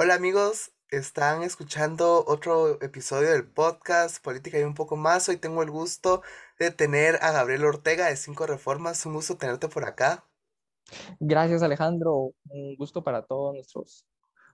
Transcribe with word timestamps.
Hola 0.00 0.14
amigos, 0.14 0.70
están 0.92 1.42
escuchando 1.42 2.24
otro 2.28 2.80
episodio 2.80 3.32
del 3.32 3.48
podcast 3.48 4.22
Política 4.22 4.56
y 4.60 4.62
un 4.62 4.74
poco 4.74 4.94
más. 4.94 5.28
Hoy 5.28 5.38
tengo 5.38 5.60
el 5.64 5.72
gusto 5.72 6.22
de 6.56 6.70
tener 6.70 7.16
a 7.20 7.32
Gabriel 7.32 7.64
Ortega 7.64 8.06
de 8.06 8.14
Cinco 8.14 8.46
Reformas. 8.46 9.04
Un 9.06 9.14
gusto 9.14 9.36
tenerte 9.36 9.66
por 9.66 9.84
acá. 9.84 10.24
Gracias 11.18 11.64
Alejandro, 11.64 12.30
un 12.48 12.76
gusto 12.76 13.02
para 13.02 13.24
todos 13.24 13.56
nuestros, 13.56 14.06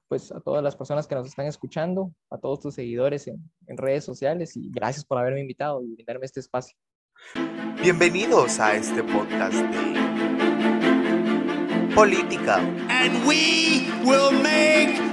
pues 0.09 0.33
a 0.33 0.41
todas 0.41 0.65
las 0.65 0.77
personas 0.77 1.07
que 1.07 1.15
nos 1.15 1.27
están 1.27 1.45
escuchando, 1.45 2.15
a 2.31 2.39
todos 2.39 2.61
tus 2.61 2.75
seguidores 2.75 3.27
en, 3.29 3.37
en 3.67 3.77
redes 3.77 4.03
sociales 4.03 4.57
y 4.57 4.71
gracias 4.71 5.05
por 5.05 5.19
haberme 5.19 5.43
invitado 5.43 5.83
y 5.83 5.93
brindarme 5.93 6.25
este 6.25 6.41
espacio. 6.41 6.75
Bienvenidos 7.83 8.59
a 8.61 8.77
este 8.77 9.03
podcast 9.03 9.57
de 9.57 9.95
política. 11.95 12.57
And 12.89 13.27
we 13.27 13.93
will 14.07 14.33
make. 14.43 15.04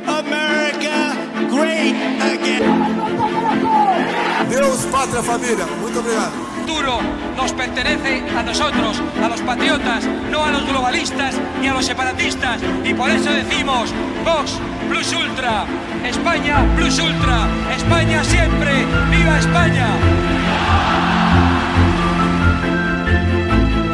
Deus, 4.50 4.86
pátria, 4.92 5.24
família. 5.24 5.66
Muito 5.82 6.00
obrigado. 6.00 6.52
futuro 6.62 7.00
nos 7.36 7.52
pertenece 7.54 8.24
a 8.38 8.44
nosotros, 8.44 9.02
a 9.22 9.28
los 9.28 9.42
patriotas, 9.42 10.06
no 10.30 10.46
a 10.46 10.52
los 10.52 10.66
globalistas 10.68 11.36
ni 11.60 11.68
a 11.68 11.74
los 11.74 11.86
separatistas. 11.86 12.62
Y 12.84 12.94
por 12.94 13.10
eso 13.10 13.32
decimos, 13.32 13.92
Vox 14.24 14.60
Plus 14.88 15.14
Ultra, 15.14 15.66
España 16.06 16.64
Plus 16.76 17.00
Ultra, 17.00 17.48
España 17.76 18.24
siempre, 18.24 18.86
viva 19.10 19.40
España. 19.40 19.88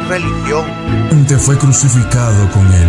Religión. 0.08 0.64
Te 1.26 1.36
fue 1.36 1.58
crucificado 1.58 2.50
con 2.52 2.66
él, 2.72 2.88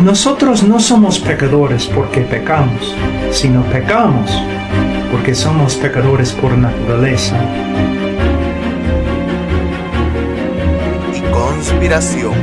Nosotros 0.00 0.62
no 0.64 0.80
somos 0.80 1.20
pecadores 1.20 1.86
porque 1.86 2.22
pecamos, 2.22 2.96
sino 3.30 3.62
pecamos 3.64 4.30
porque 5.12 5.34
somos 5.34 5.76
pecadores 5.76 6.32
por 6.32 6.56
naturaleza. 6.56 7.36
y 11.14 11.20
conspiración. 11.30 12.34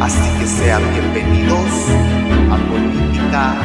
Así 0.00 0.38
que 0.40 0.46
sean 0.46 0.82
bienvenidos 0.92 1.68
a 2.50 2.56
Política 2.68 3.60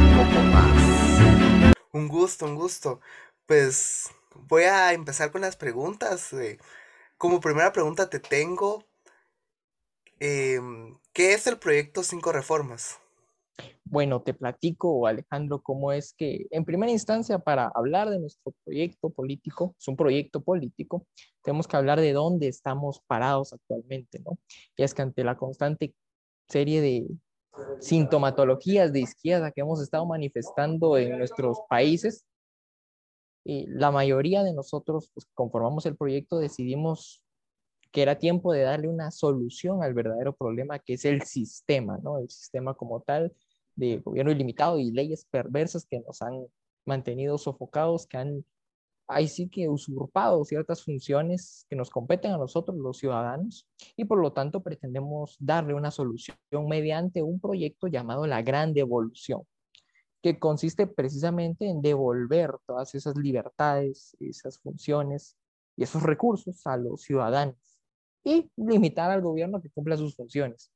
un 0.00 0.16
poco 0.16 0.42
más. 0.52 1.74
Un 1.92 2.08
gusto, 2.08 2.46
un 2.46 2.54
gusto. 2.56 3.00
Pues 3.46 4.10
voy 4.48 4.64
a 4.64 4.92
empezar 4.94 5.30
con 5.30 5.42
las 5.42 5.56
preguntas. 5.56 6.32
eh. 6.32 6.58
Como 7.18 7.40
primera 7.40 7.72
pregunta 7.72 8.08
te 8.10 8.18
tengo, 8.18 8.84
em, 10.20 10.98
¿qué 11.12 11.34
es 11.34 11.46
el 11.46 11.58
proyecto 11.58 12.02
Cinco 12.02 12.32
Reformas? 12.32 12.98
Bueno, 13.84 14.22
te 14.22 14.34
platico, 14.34 15.06
Alejandro, 15.06 15.62
cómo 15.62 15.92
es 15.92 16.14
que, 16.14 16.46
en 16.50 16.64
primera 16.64 16.90
instancia, 16.90 17.38
para 17.38 17.70
hablar 17.74 18.10
de 18.10 18.18
nuestro 18.18 18.52
proyecto 18.64 19.10
político, 19.10 19.74
es 19.78 19.86
un 19.86 19.96
proyecto 19.96 20.42
político, 20.42 21.06
tenemos 21.42 21.68
que 21.68 21.76
hablar 21.76 22.00
de 22.00 22.12
dónde 22.12 22.48
estamos 22.48 23.00
parados 23.06 23.52
actualmente, 23.52 24.20
¿no? 24.20 24.38
Y 24.76 24.82
es 24.82 24.94
que 24.94 25.02
ante 25.02 25.22
la 25.22 25.36
constante 25.36 25.94
serie 26.48 26.80
de 26.80 27.06
sintomatologías 27.80 28.92
de 28.92 29.00
izquierda 29.00 29.52
que 29.52 29.60
hemos 29.60 29.80
estado 29.80 30.06
manifestando 30.06 30.98
en 30.98 31.18
nuestros 31.18 31.58
países, 31.68 32.24
y 33.44 33.66
la 33.66 33.90
mayoría 33.90 34.42
de 34.42 34.54
nosotros, 34.54 35.10
pues, 35.12 35.26
conformamos 35.34 35.84
el 35.86 35.96
proyecto, 35.96 36.38
decidimos 36.38 37.22
que 37.94 38.02
era 38.02 38.18
tiempo 38.18 38.52
de 38.52 38.62
darle 38.62 38.88
una 38.88 39.12
solución 39.12 39.84
al 39.84 39.94
verdadero 39.94 40.34
problema 40.34 40.80
que 40.80 40.94
es 40.94 41.04
el 41.04 41.22
sistema, 41.22 41.96
¿no? 42.02 42.18
El 42.18 42.28
sistema 42.28 42.74
como 42.74 43.00
tal 43.02 43.32
de 43.76 43.98
gobierno 43.98 44.32
ilimitado 44.32 44.80
y 44.80 44.90
leyes 44.90 45.24
perversas 45.30 45.86
que 45.86 46.00
nos 46.00 46.20
han 46.20 46.44
mantenido 46.84 47.38
sofocados, 47.38 48.08
que 48.08 48.16
han, 48.16 48.44
ahí 49.06 49.28
sí 49.28 49.48
que 49.48 49.68
usurpado 49.68 50.44
ciertas 50.44 50.82
funciones 50.82 51.66
que 51.70 51.76
nos 51.76 51.88
competen 51.88 52.32
a 52.32 52.36
nosotros, 52.36 52.76
los 52.76 52.98
ciudadanos, 52.98 53.68
y 53.96 54.06
por 54.06 54.18
lo 54.18 54.32
tanto 54.32 54.60
pretendemos 54.60 55.36
darle 55.38 55.72
una 55.74 55.92
solución 55.92 56.36
mediante 56.68 57.22
un 57.22 57.38
proyecto 57.38 57.86
llamado 57.86 58.26
la 58.26 58.42
Gran 58.42 58.74
Devolución, 58.74 59.42
que 60.20 60.40
consiste 60.40 60.88
precisamente 60.88 61.68
en 61.68 61.80
devolver 61.80 62.56
todas 62.66 62.92
esas 62.96 63.16
libertades, 63.16 64.16
esas 64.18 64.58
funciones 64.58 65.36
y 65.76 65.84
esos 65.84 66.02
recursos 66.02 66.66
a 66.66 66.76
los 66.76 67.02
ciudadanos 67.02 67.73
y 68.24 68.50
limitar 68.56 69.10
al 69.10 69.20
gobierno 69.20 69.60
que 69.60 69.70
cumpla 69.70 69.96
sus 69.96 70.16
funciones. 70.16 70.72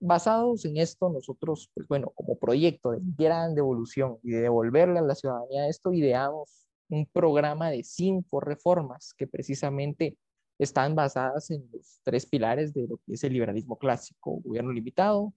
Basados 0.00 0.64
en 0.64 0.76
esto, 0.76 1.08
nosotros, 1.08 1.70
pues 1.74 1.88
bueno, 1.88 2.12
como 2.14 2.36
proyecto 2.36 2.90
de 2.90 2.98
gran 3.00 3.54
devolución 3.54 4.18
y 4.22 4.30
de 4.30 4.42
devolverle 4.42 4.98
a 4.98 5.02
la 5.02 5.14
ciudadanía 5.14 5.68
esto, 5.68 5.92
ideamos 5.92 6.68
un 6.88 7.06
programa 7.06 7.70
de 7.70 7.82
cinco 7.82 8.40
reformas 8.40 9.14
que 9.16 9.26
precisamente 9.26 10.16
están 10.58 10.94
basadas 10.94 11.50
en 11.50 11.68
los 11.72 12.00
tres 12.02 12.26
pilares 12.26 12.74
de 12.74 12.88
lo 12.88 12.96
que 12.98 13.14
es 13.14 13.24
el 13.24 13.32
liberalismo 13.32 13.78
clásico, 13.78 14.40
gobierno 14.44 14.72
limitado, 14.72 15.32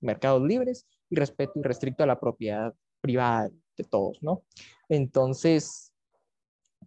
mercados 0.00 0.42
libres 0.42 0.86
y 1.08 1.16
respeto 1.16 1.58
irrestricto 1.58 2.04
a 2.04 2.06
la 2.06 2.20
propiedad 2.20 2.74
privada 3.00 3.50
de 3.76 3.84
todos, 3.84 4.22
¿no? 4.22 4.42
Entonces, 4.88 5.92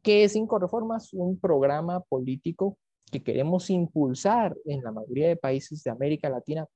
¿qué 0.01 0.23
es 0.23 0.33
cinco 0.33 0.59
reformas? 0.59 1.13
Un 1.13 1.39
programa 1.39 2.01
político 2.01 2.77
que 3.13 3.23
queremos 3.23 3.69
impulsar 3.71 4.57
en 4.65 4.83
la 4.83 4.91
mayoría 4.91 5.29
de 5.29 5.37
países 5.37 5.83
de 5.83 5.91
América 5.91 6.29
Latina, 6.29 6.67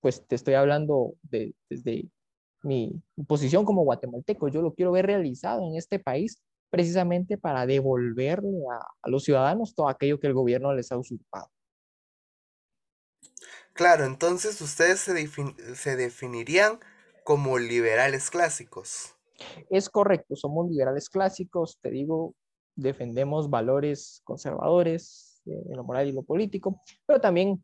pues 0.00 0.26
te 0.26 0.36
estoy 0.36 0.54
hablando 0.54 1.14
de, 1.22 1.54
desde 1.70 2.08
mi 2.62 3.02
posición 3.28 3.64
como 3.64 3.84
guatemalteco, 3.84 4.48
yo 4.48 4.62
lo 4.62 4.74
quiero 4.74 4.92
ver 4.92 5.06
realizado 5.06 5.62
en 5.68 5.76
este 5.76 5.98
país 6.00 6.42
precisamente 6.70 7.38
para 7.38 7.66
devolverle 7.66 8.58
a, 8.72 8.84
a 9.02 9.10
los 9.10 9.24
ciudadanos 9.24 9.74
todo 9.74 9.88
aquello 9.88 10.20
que 10.20 10.28
el 10.28 10.34
gobierno 10.34 10.74
les 10.74 10.92
ha 10.92 10.98
usurpado. 10.98 11.48
Claro, 13.72 14.04
entonces 14.04 14.60
ustedes 14.60 15.00
se, 15.00 15.14
defin- 15.14 15.56
se 15.74 15.96
definirían 15.96 16.80
como 17.24 17.58
liberales 17.58 18.30
clásicos. 18.30 19.14
Es 19.70 19.88
correcto, 19.88 20.34
somos 20.36 20.68
liberales 20.68 21.08
clásicos, 21.08 21.78
te 21.80 21.90
digo, 21.90 22.34
defendemos 22.74 23.50
valores 23.50 24.20
conservadores 24.24 25.27
en 25.50 25.76
lo 25.76 25.84
moral 25.84 26.08
y 26.08 26.12
lo 26.12 26.22
político, 26.22 26.80
pero 27.06 27.20
también 27.20 27.62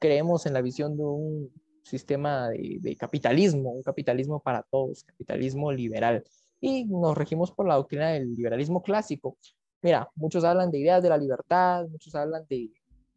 creemos 0.00 0.46
en 0.46 0.54
la 0.54 0.62
visión 0.62 0.96
de 0.96 1.04
un 1.04 1.50
sistema 1.82 2.48
de, 2.48 2.78
de 2.80 2.96
capitalismo, 2.96 3.70
un 3.70 3.82
capitalismo 3.82 4.40
para 4.40 4.62
todos, 4.62 5.04
capitalismo 5.04 5.70
liberal, 5.72 6.24
y 6.60 6.84
nos 6.84 7.16
regimos 7.16 7.50
por 7.50 7.66
la 7.66 7.74
doctrina 7.74 8.10
del 8.10 8.34
liberalismo 8.34 8.82
clásico. 8.82 9.36
Mira, 9.82 10.08
muchos 10.14 10.44
hablan 10.44 10.70
de 10.70 10.78
ideas 10.78 11.02
de 11.02 11.08
la 11.08 11.18
libertad, 11.18 11.88
muchos 11.88 12.14
hablan 12.14 12.46
de, 12.48 12.70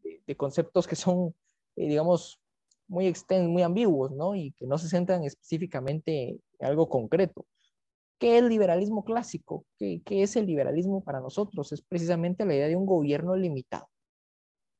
de, 0.04 0.22
de 0.26 0.36
conceptos 0.36 0.88
que 0.88 0.96
son, 0.96 1.34
eh, 1.76 1.88
digamos, 1.88 2.40
muy 2.88 3.08
extensos, 3.08 3.50
muy 3.50 3.62
ambiguos, 3.62 4.12
¿no? 4.12 4.36
Y 4.36 4.52
que 4.54 4.66
no 4.66 4.78
se 4.78 4.90
centran 4.90 5.24
específicamente 5.24 6.40
en 6.60 6.68
algo 6.68 6.90
concreto. 6.90 7.46
¿Qué 8.26 8.40
es 8.40 8.44
liberalismo 8.44 9.06
clásico? 9.06 9.68
¿Qué, 9.78 10.02
¿Qué, 10.04 10.24
es 10.24 10.36
el 10.36 10.48
liberalismo 10.48 11.04
para 11.04 11.20
nosotros? 11.20 11.72
Es 11.72 11.84
precisamente 11.84 12.44
la 12.44 12.56
idea 12.56 12.68
de 12.68 12.76
un 12.76 12.88
gobierno 12.88 13.36
limitado. 13.36 13.88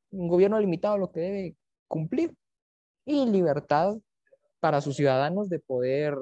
Un 0.10 0.28
gobierno 0.28 0.60
limitado 0.60 0.98
lo 0.98 1.12
que 1.12 1.20
debe 1.20 1.56
cumplir 1.88 2.34
y 3.06 3.28
libertad 3.28 3.98
para 4.60 4.82
sus 4.82 4.96
ciudadanos 4.96 5.48
de 5.48 5.60
poder 5.60 6.16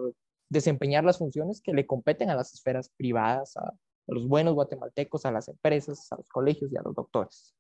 desempeñar 0.50 1.06
las 1.06 1.18
funciones 1.18 1.62
que 1.62 1.72
le 1.72 1.86
competen 1.86 2.30
a 2.30 2.36
las 2.36 2.54
esferas 2.54 2.92
privadas, 2.98 3.56
a, 3.56 3.70
a 3.70 3.74
los 4.08 4.28
buenos 4.28 4.54
guatemaltecos, 4.54 5.26
a 5.26 5.32
las 5.32 5.48
empresas, 5.48 6.12
a 6.12 6.18
los 6.18 6.28
colegios 6.28 6.74
y 6.74 6.76
a 6.76 6.82
los 6.82 6.94
doctores. 6.94 7.56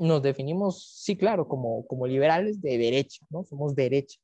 Nos 0.00 0.20
definimos, 0.20 0.84
sí, 0.96 1.16
claro, 1.16 1.46
como, 1.46 1.86
como 1.86 2.08
liberales 2.08 2.60
de 2.60 2.76
derecha, 2.76 3.24
¿no? 3.30 3.44
Somos 3.44 3.76
derecha. 3.76 4.18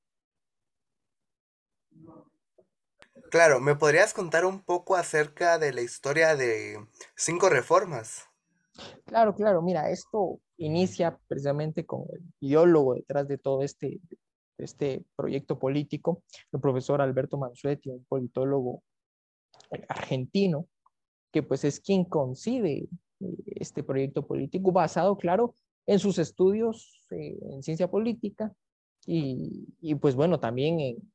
Claro, 3.33 3.61
¿me 3.61 3.75
podrías 3.75 4.13
contar 4.13 4.45
un 4.45 4.61
poco 4.63 4.95
acerca 4.95 5.59
de 5.59 5.73
la 5.73 5.81
historia 5.81 6.37
de 6.37 6.77
cinco 7.17 7.49
reformas? 7.49 8.27
Claro, 9.07 9.35
claro, 9.35 9.63
mira, 9.63 9.89
esto 9.89 10.39
inicia 10.59 11.19
precisamente 11.29 11.87
con 11.87 12.03
el 12.13 12.21
ideólogo 12.41 12.93
detrás 12.93 13.27
de 13.29 13.39
todo 13.39 13.63
este, 13.63 14.01
este 14.59 15.07
proyecto 15.17 15.59
político, 15.59 16.23
el 16.53 16.61
profesor 16.61 17.01
Alberto 17.01 17.39
Mansuetti, 17.39 17.89
un 17.89 18.05
politólogo 18.05 18.83
argentino, 19.89 20.67
que 21.33 21.43
pues 21.43 21.65
es 21.65 21.81
quien 21.81 22.05
concibe 22.05 22.87
eh, 23.21 23.37
este 23.47 23.83
proyecto 23.83 24.27
político 24.27 24.73
basado, 24.73 25.17
claro, 25.17 25.55
en 25.87 25.99
sus 25.99 26.19
estudios 26.19 27.03
eh, 27.11 27.39
en 27.51 27.63
ciencia 27.63 27.91
política 27.91 28.53
y, 29.07 29.75
y, 29.81 29.95
pues 29.95 30.15
bueno, 30.17 30.39
también 30.39 30.81
en, 30.81 31.12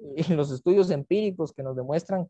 en 0.16 0.36
los 0.36 0.50
estudios 0.50 0.90
empíricos 0.90 1.52
que 1.52 1.62
nos 1.62 1.76
demuestran 1.76 2.28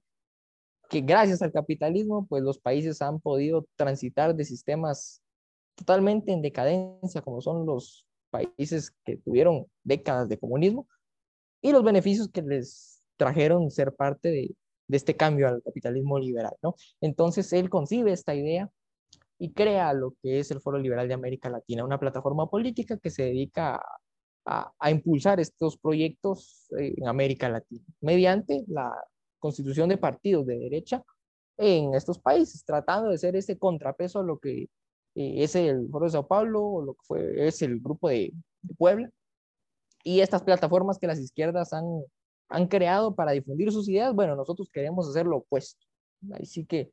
que 0.89 1.01
gracias 1.03 1.43
al 1.43 1.53
capitalismo, 1.53 2.27
pues 2.27 2.43
los 2.43 2.59
países 2.59 3.03
han 3.03 3.21
podido 3.21 3.67
transitar 3.77 4.35
de 4.35 4.45
sistemas 4.45 5.23
totalmente 5.75 6.33
en 6.33 6.43
decadencia, 6.43 7.21
como 7.21 7.41
son 7.41 7.67
los 7.67 8.07
países 8.31 8.93
que 9.05 9.17
tuvieron 9.19 9.67
décadas 9.85 10.29
de 10.29 10.39
comunismo, 10.39 10.89
y 11.61 11.73
los 11.73 11.85
beneficios 11.85 12.29
que 12.31 12.43
les 12.43 13.03
trajeron 13.17 13.71
ser 13.71 13.95
parte 13.95 14.31
de, 14.31 14.57
de 14.89 14.97
este 14.97 15.17
cambio 15.17 15.49
al 15.49 15.63
capitalismo 15.63 16.19
liberal, 16.19 16.55
¿no? 16.63 16.75
Entonces 17.01 17.53
él 17.53 17.69
concibe 17.69 18.13
esta 18.13 18.35
idea 18.35 18.71
y 19.39 19.53
crea 19.53 19.93
lo 19.93 20.15
que 20.23 20.41
es 20.41 20.51
el 20.51 20.61
Foro 20.61 20.79
Liberal 20.79 21.07
de 21.07 21.15
América 21.15 21.51
Latina, 21.51 21.85
una 21.85 22.01
plataforma 22.01 22.49
política 22.49 22.99
que 22.99 23.11
se 23.11 23.25
dedica 23.25 23.83
a, 24.49 24.91
impulsar 24.91 25.41
estos 25.41 25.77
proyectos 25.77 26.67
eh, 26.79 26.95
en 26.97 27.07
América 27.07 27.49
Latina, 27.49 27.85
mediante 28.01 28.65
la 28.69 28.93
constitución 29.39 29.89
de 29.89 29.99
partidos 29.99 30.47
de 30.47 30.59
derecha 30.59 31.05
en 31.59 31.95
estos 31.95 32.19
países, 32.19 32.65
tratando 32.65 33.11
de 33.11 33.19
ser 33.19 33.37
ese 33.37 33.59
contrapeso 33.59 34.21
a 34.21 34.23
lo 34.23 34.39
que 34.39 34.63
eh, 35.15 35.43
es 35.43 35.55
el 35.55 35.89
Foro 35.91 36.07
de 36.07 36.13
Sao 36.13 36.27
Paulo 36.27 36.65
o 36.65 36.83
lo 36.83 36.95
que 36.95 37.03
fue, 37.03 37.47
es 37.47 37.61
el 37.63 37.81
Grupo 37.81 38.09
de, 38.09 38.33
de 38.63 38.75
Puebla, 38.75 39.11
y 40.03 40.21
estas 40.21 40.43
plataformas 40.43 40.99
que 40.99 41.07
las 41.07 41.19
izquierdas 41.19 41.73
han, 41.73 41.85
han 42.49 42.69
creado 42.69 43.15
para 43.15 43.33
difundir 43.33 43.71
sus 43.71 43.89
ideas, 43.89 44.15
bueno, 44.15 44.37
nosotros 44.37 44.71
queremos 44.73 45.09
hacer 45.09 45.27
lo 45.27 45.39
opuesto. 45.39 45.85
Así 46.33 46.65
que 46.65 46.93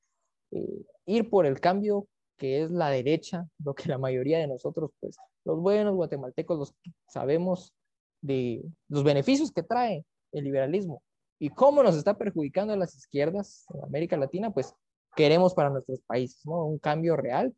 eh, 0.52 0.86
ir 1.06 1.30
por 1.30 1.46
el 1.46 1.60
cambio 1.60 2.08
que 2.38 2.64
es 2.64 2.72
la 2.72 2.90
derecha, 2.90 3.48
lo 3.64 3.74
que 3.74 3.90
la 3.90 3.98
mayoría 3.98 4.40
de 4.40 4.48
nosotros, 4.48 4.92
pues 5.00 5.18
los 5.46 5.60
buenos 5.60 5.96
guatemaltecos, 5.96 6.58
los 6.58 6.76
sabemos 7.08 7.74
de 8.22 8.64
los 8.90 9.04
beneficios 9.04 9.52
que 9.52 9.64
trae 9.64 10.06
el 10.32 10.44
liberalismo 10.44 11.02
y 11.40 11.50
cómo 11.50 11.84
nos 11.84 11.96
está 11.96 12.18
perjudicando 12.18 12.74
a 12.74 12.78
las 12.78 12.96
izquierdas 12.96 13.66
en 13.74 13.84
América 13.84 14.18
Latina, 14.18 14.52
pues 14.52 14.74
queremos 15.16 15.54
para 15.54 15.70
nuestros 15.70 16.02
países, 16.02 16.46
¿no? 16.46 16.66
Un 16.66 16.80
cambio 16.80 17.16
real 17.16 17.56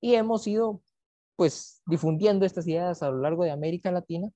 y 0.00 0.14
hemos 0.14 0.46
ido, 0.46 0.82
pues, 1.36 1.82
difundiendo 1.86 2.44
estas 2.44 2.66
ideas 2.66 3.02
a 3.02 3.10
lo 3.10 3.18
largo 3.18 3.44
de 3.44 3.50
América 3.50 3.90
Latina, 3.90 4.30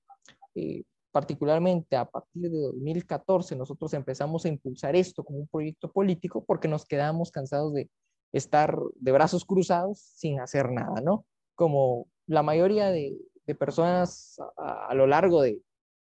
eh, 0.55 0.83
particularmente 1.11 1.95
a 1.95 2.05
partir 2.05 2.49
de 2.49 2.59
2014, 2.59 3.55
nosotros 3.55 3.93
empezamos 3.93 4.45
a 4.45 4.49
impulsar 4.49 4.95
esto 4.95 5.23
como 5.23 5.39
un 5.39 5.47
proyecto 5.47 5.91
político 5.91 6.43
porque 6.43 6.67
nos 6.67 6.85
quedamos 6.85 7.31
cansados 7.31 7.73
de 7.73 7.89
estar 8.33 8.77
de 8.95 9.11
brazos 9.11 9.45
cruzados 9.45 9.99
sin 9.99 10.41
hacer 10.41 10.71
nada, 10.71 11.01
¿no? 11.01 11.25
Como 11.55 12.07
la 12.27 12.43
mayoría 12.43 12.89
de, 12.89 13.17
personas 13.59 14.37
a, 14.57 14.93
lo 14.95 15.05
largo 15.05 15.41
de, 15.41 15.61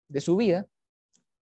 de 0.09 0.21
su 0.21 0.35
vida 0.35 0.67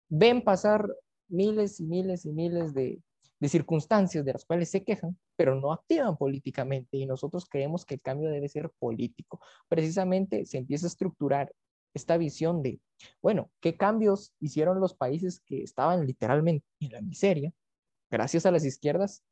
ven 0.09 0.43
pasar 0.43 0.87
miles 1.27 1.79
y 1.79 1.85
miles 1.85 2.25
y 2.25 2.33
miles 2.33 2.73
de, 2.73 3.01
de 3.39 3.49
circunstancias 3.49 4.23
de 4.23 4.33
las 4.33 4.45
cuales 4.45 4.69
se 4.69 4.83
quejan, 4.83 5.17
pero 5.35 5.55
no 5.55 5.71
activan 5.71 6.17
políticamente 6.17 6.97
y 6.97 7.05
nosotros 7.05 7.45
creemos 7.49 7.85
que 7.85 7.95
el 7.95 8.01
cambio 8.01 8.29
debe 8.29 8.49
ser 8.49 8.71
político. 8.79 9.39
Precisamente 9.67 10.45
se 10.45 10.57
empieza 10.57 10.85
a 10.85 10.89
estructurar 10.89 11.53
esta 11.93 12.17
visión 12.17 12.61
de, 12.61 12.79
bueno, 13.21 13.51
¿qué 13.61 13.77
cambios 13.77 14.33
hicieron 14.39 14.79
los 14.79 14.93
países 14.93 15.41
que 15.45 15.63
estaban 15.63 16.05
literalmente 16.05 16.65
en 16.79 16.91
la 16.91 17.01
miseria, 17.01 17.53
gracias 18.09 18.45
a 18.45 18.51
las 18.51 18.65
izquierdas, 18.65 19.23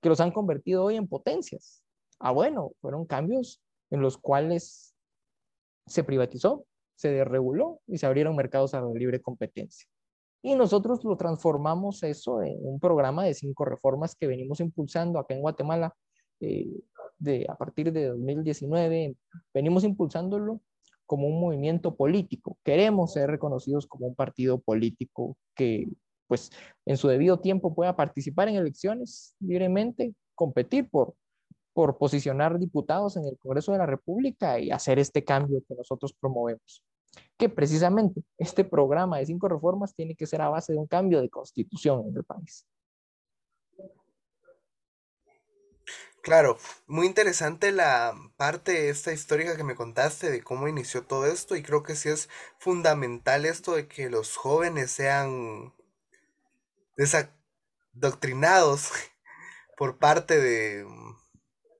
que 0.00 0.08
los 0.08 0.20
han 0.20 0.32
convertido 0.32 0.84
hoy 0.84 0.96
en 0.96 1.08
potencias? 1.08 1.82
Ah, 2.18 2.32
bueno, 2.32 2.72
fueron 2.80 3.06
cambios 3.06 3.60
en 3.90 4.00
los 4.00 4.18
cuales 4.18 4.94
se 5.86 6.04
privatizó, 6.04 6.66
se 6.94 7.10
desreguló 7.10 7.80
y 7.86 7.98
se 7.98 8.06
abrieron 8.06 8.34
mercados 8.36 8.74
a 8.74 8.80
la 8.80 8.92
libre 8.92 9.20
competencia. 9.20 9.88
Y 10.42 10.54
nosotros 10.54 11.04
lo 11.04 11.16
transformamos 11.16 12.02
eso 12.02 12.42
en 12.42 12.58
un 12.62 12.78
programa 12.78 13.24
de 13.24 13.34
cinco 13.34 13.64
reformas 13.64 14.14
que 14.14 14.26
venimos 14.26 14.60
impulsando 14.60 15.18
acá 15.18 15.34
en 15.34 15.40
Guatemala 15.40 15.94
eh, 16.40 16.68
de, 17.18 17.46
a 17.48 17.56
partir 17.56 17.92
de 17.92 18.06
2019. 18.06 19.16
Venimos 19.52 19.84
impulsándolo 19.84 20.60
como 21.04 21.28
un 21.28 21.40
movimiento 21.40 21.96
político. 21.96 22.58
Queremos 22.64 23.12
ser 23.12 23.30
reconocidos 23.30 23.86
como 23.86 24.06
un 24.06 24.14
partido 24.14 24.60
político 24.60 25.36
que, 25.54 25.88
pues, 26.26 26.50
en 26.84 26.96
su 26.96 27.08
debido 27.08 27.40
tiempo 27.40 27.74
pueda 27.74 27.96
participar 27.96 28.48
en 28.48 28.56
elecciones 28.56 29.34
libremente, 29.40 30.14
competir 30.34 30.88
por, 30.88 31.14
por 31.72 31.98
posicionar 31.98 32.58
diputados 32.58 33.16
en 33.16 33.26
el 33.26 33.38
Congreso 33.38 33.72
de 33.72 33.78
la 33.78 33.86
República 33.86 34.58
y 34.58 34.70
hacer 34.70 34.98
este 34.98 35.24
cambio 35.24 35.62
que 35.68 35.74
nosotros 35.74 36.14
promovemos. 36.18 36.82
Que 37.38 37.48
precisamente 37.48 38.22
este 38.38 38.64
programa 38.64 39.18
de 39.18 39.26
cinco 39.26 39.48
reformas 39.48 39.94
tiene 39.94 40.14
que 40.14 40.26
ser 40.26 40.42
a 40.42 40.48
base 40.48 40.72
de 40.72 40.78
un 40.78 40.86
cambio 40.86 41.20
de 41.20 41.30
constitución 41.30 42.04
en 42.08 42.16
el 42.16 42.24
país. 42.24 42.66
Claro, 46.26 46.58
muy 46.88 47.06
interesante 47.06 47.70
la 47.70 48.12
parte 48.36 48.88
esta 48.88 49.12
histórica 49.12 49.56
que 49.56 49.62
me 49.62 49.76
contaste 49.76 50.28
de 50.28 50.42
cómo 50.42 50.66
inició 50.66 51.04
todo 51.04 51.24
esto 51.26 51.54
y 51.54 51.62
creo 51.62 51.84
que 51.84 51.94
sí 51.94 52.08
es 52.08 52.28
fundamental 52.58 53.44
esto 53.44 53.76
de 53.76 53.86
que 53.86 54.10
los 54.10 54.36
jóvenes 54.36 54.90
sean 54.90 55.72
desadoctrinados 56.96 58.90
por 59.76 59.98
parte 59.98 60.38
de, 60.38 60.86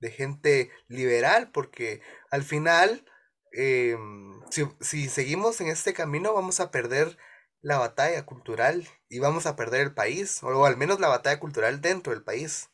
de 0.01 0.11
gente 0.11 0.71
liberal, 0.87 1.51
porque 1.51 2.01
al 2.31 2.43
final, 2.43 3.05
eh, 3.53 3.97
si, 4.49 4.63
si 4.81 5.09
seguimos 5.09 5.59
en 5.61 5.67
este 5.67 5.93
camino 5.93 6.33
vamos 6.33 6.59
a 6.59 6.71
perder 6.71 7.17
la 7.61 7.79
batalla 7.79 8.25
cultural 8.25 8.87
y 9.09 9.19
vamos 9.19 9.45
a 9.45 9.55
perder 9.55 9.81
el 9.81 9.93
país, 9.93 10.41
o 10.43 10.65
al 10.65 10.77
menos 10.77 10.99
la 10.99 11.07
batalla 11.07 11.39
cultural 11.39 11.81
dentro 11.81 12.13
del 12.13 12.23
país. 12.23 12.69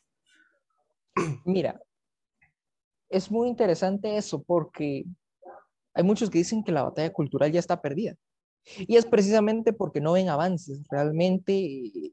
Mira, 1.44 1.80
es 3.08 3.30
muy 3.30 3.48
interesante 3.48 4.16
eso 4.16 4.42
porque 4.42 5.04
hay 5.94 6.04
muchos 6.04 6.30
que 6.30 6.38
dicen 6.38 6.64
que 6.64 6.72
la 6.72 6.82
batalla 6.82 7.12
cultural 7.12 7.52
ya 7.52 7.60
está 7.60 7.80
perdida. 7.80 8.14
Y 8.78 8.96
es 8.96 9.06
precisamente 9.06 9.72
porque 9.72 10.00
no 10.00 10.12
ven 10.12 10.28
avances 10.28 10.82
realmente 10.90 12.12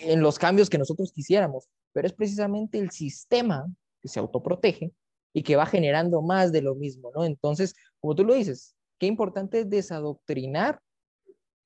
en 0.00 0.20
los 0.20 0.38
cambios 0.38 0.68
que 0.68 0.78
nosotros 0.78 1.12
quisiéramos, 1.12 1.68
pero 1.92 2.06
es 2.06 2.12
precisamente 2.12 2.78
el 2.78 2.90
sistema 2.90 3.66
que 4.02 4.08
se 4.08 4.20
autoprotege 4.20 4.92
y 5.32 5.42
que 5.42 5.56
va 5.56 5.66
generando 5.66 6.22
más 6.22 6.52
de 6.52 6.62
lo 6.62 6.74
mismo, 6.74 7.10
¿no? 7.14 7.24
Entonces, 7.24 7.74
como 8.00 8.14
tú 8.14 8.24
lo 8.24 8.34
dices, 8.34 8.76
qué 8.98 9.06
importante 9.06 9.60
es 9.60 9.70
desadoctrinar 9.70 10.80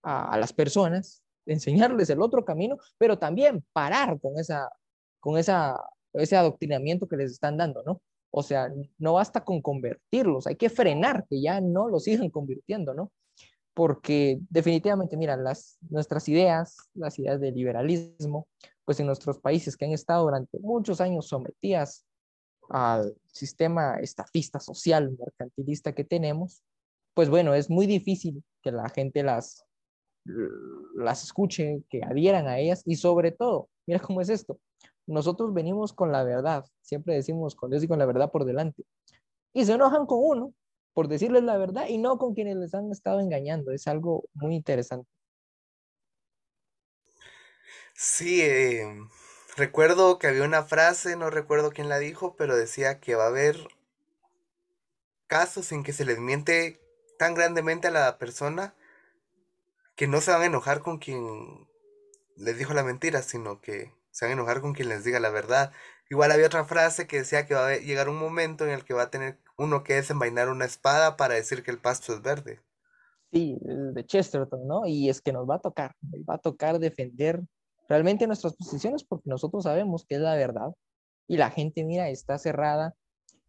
a, 0.02 0.38
las 0.38 0.52
personas, 0.52 1.22
enseñarles 1.46 2.08
el 2.10 2.22
otro 2.22 2.44
camino, 2.44 2.78
pero 2.96 3.18
también 3.18 3.64
parar 3.72 4.18
con 4.20 4.38
esa, 4.38 4.70
con 5.20 5.38
ese 5.38 6.36
adoctrinamiento 6.36 7.08
que 7.08 7.16
les 7.16 7.32
están 7.32 7.56
dando, 7.56 7.82
¿no? 7.84 8.00
O 8.30 8.42
sea, 8.42 8.70
no 8.98 9.14
basta 9.14 9.44
con 9.44 9.62
convertirlos, 9.62 10.46
hay 10.46 10.56
que 10.56 10.70
frenar 10.70 11.26
que 11.28 11.40
ya 11.40 11.60
no 11.60 11.88
los 11.88 12.04
sigan 12.04 12.30
convirtiendo, 12.30 12.94
¿no? 12.94 13.10
Porque 13.78 14.40
definitivamente, 14.50 15.16
mira, 15.16 15.36
las, 15.36 15.78
nuestras 15.88 16.28
ideas, 16.28 16.90
las 16.94 17.16
ideas 17.20 17.40
del 17.40 17.54
liberalismo, 17.54 18.48
pues 18.84 18.98
en 18.98 19.06
nuestros 19.06 19.38
países 19.38 19.76
que 19.76 19.84
han 19.84 19.92
estado 19.92 20.24
durante 20.24 20.58
muchos 20.58 21.00
años 21.00 21.28
sometidas 21.28 22.04
al 22.70 23.14
sistema 23.30 24.00
estafista 24.00 24.58
social, 24.58 25.16
mercantilista 25.16 25.94
que 25.94 26.02
tenemos, 26.02 26.64
pues 27.14 27.30
bueno, 27.30 27.54
es 27.54 27.70
muy 27.70 27.86
difícil 27.86 28.42
que 28.62 28.72
la 28.72 28.88
gente 28.88 29.22
las, 29.22 29.64
las 30.96 31.22
escuche, 31.22 31.84
que 31.88 32.02
adhieran 32.02 32.48
a 32.48 32.58
ellas 32.58 32.82
y 32.84 32.96
sobre 32.96 33.30
todo, 33.30 33.68
mira 33.86 34.00
cómo 34.00 34.20
es 34.20 34.28
esto, 34.28 34.58
nosotros 35.06 35.54
venimos 35.54 35.92
con 35.92 36.10
la 36.10 36.24
verdad, 36.24 36.64
siempre 36.82 37.14
decimos 37.14 37.54
con 37.54 37.70
Dios 37.70 37.84
y 37.84 37.86
con 37.86 38.00
la 38.00 38.06
verdad 38.06 38.32
por 38.32 38.44
delante. 38.44 38.82
Y 39.52 39.64
se 39.64 39.74
enojan 39.74 40.04
con 40.04 40.18
uno 40.20 40.52
por 40.94 41.08
decirles 41.08 41.44
la 41.44 41.56
verdad 41.58 41.86
y 41.88 41.98
no 41.98 42.18
con 42.18 42.34
quienes 42.34 42.56
les 42.56 42.74
han 42.74 42.90
estado 42.90 43.20
engañando. 43.20 43.72
Es 43.72 43.86
algo 43.86 44.24
muy 44.34 44.56
interesante. 44.56 45.08
Sí, 47.94 48.42
eh, 48.42 48.86
recuerdo 49.56 50.18
que 50.18 50.28
había 50.28 50.44
una 50.44 50.62
frase, 50.62 51.16
no 51.16 51.30
recuerdo 51.30 51.70
quién 51.70 51.88
la 51.88 51.98
dijo, 51.98 52.36
pero 52.36 52.56
decía 52.56 53.00
que 53.00 53.16
va 53.16 53.24
a 53.24 53.28
haber 53.28 53.68
casos 55.26 55.72
en 55.72 55.82
que 55.82 55.92
se 55.92 56.04
les 56.04 56.18
miente 56.18 56.80
tan 57.18 57.34
grandemente 57.34 57.88
a 57.88 57.90
la 57.90 58.18
persona 58.18 58.74
que 59.96 60.06
no 60.06 60.20
se 60.20 60.30
van 60.30 60.42
a 60.42 60.46
enojar 60.46 60.80
con 60.80 60.98
quien 60.98 61.68
les 62.36 62.56
dijo 62.56 62.72
la 62.72 62.84
mentira, 62.84 63.22
sino 63.22 63.60
que 63.60 63.92
se 64.12 64.24
van 64.24 64.30
a 64.30 64.34
enojar 64.34 64.60
con 64.60 64.72
quien 64.74 64.88
les 64.88 65.04
diga 65.04 65.20
la 65.20 65.30
verdad. 65.30 65.72
Igual 66.08 66.32
había 66.32 66.46
otra 66.46 66.64
frase 66.64 67.06
que 67.06 67.18
decía 67.18 67.46
que 67.46 67.54
va 67.54 67.68
a 67.68 67.76
llegar 67.76 68.08
un 68.08 68.16
momento 68.16 68.64
en 68.64 68.70
el 68.70 68.84
que 68.84 68.94
va 68.94 69.02
a 69.04 69.10
tener 69.10 69.38
uno 69.58 69.84
que 69.84 69.94
desenvainar 69.94 70.48
una 70.48 70.64
espada 70.64 71.16
para 71.16 71.34
decir 71.34 71.62
que 71.62 71.70
el 71.70 71.78
pasto 71.78 72.14
es 72.14 72.22
verde. 72.22 72.60
Sí, 73.30 73.58
de 73.60 74.06
Chesterton, 74.06 74.66
¿no? 74.66 74.86
Y 74.86 75.10
es 75.10 75.20
que 75.20 75.32
nos 75.32 75.48
va 75.48 75.56
a 75.56 75.60
tocar, 75.60 75.94
va 76.28 76.36
a 76.36 76.38
tocar 76.38 76.78
defender 76.78 77.42
realmente 77.88 78.26
nuestras 78.26 78.54
posiciones 78.54 79.04
porque 79.04 79.28
nosotros 79.28 79.64
sabemos 79.64 80.06
que 80.06 80.14
es 80.14 80.20
la 80.20 80.34
verdad 80.34 80.72
y 81.26 81.36
la 81.36 81.50
gente, 81.50 81.84
mira, 81.84 82.08
está 82.08 82.38
cerrada, 82.38 82.94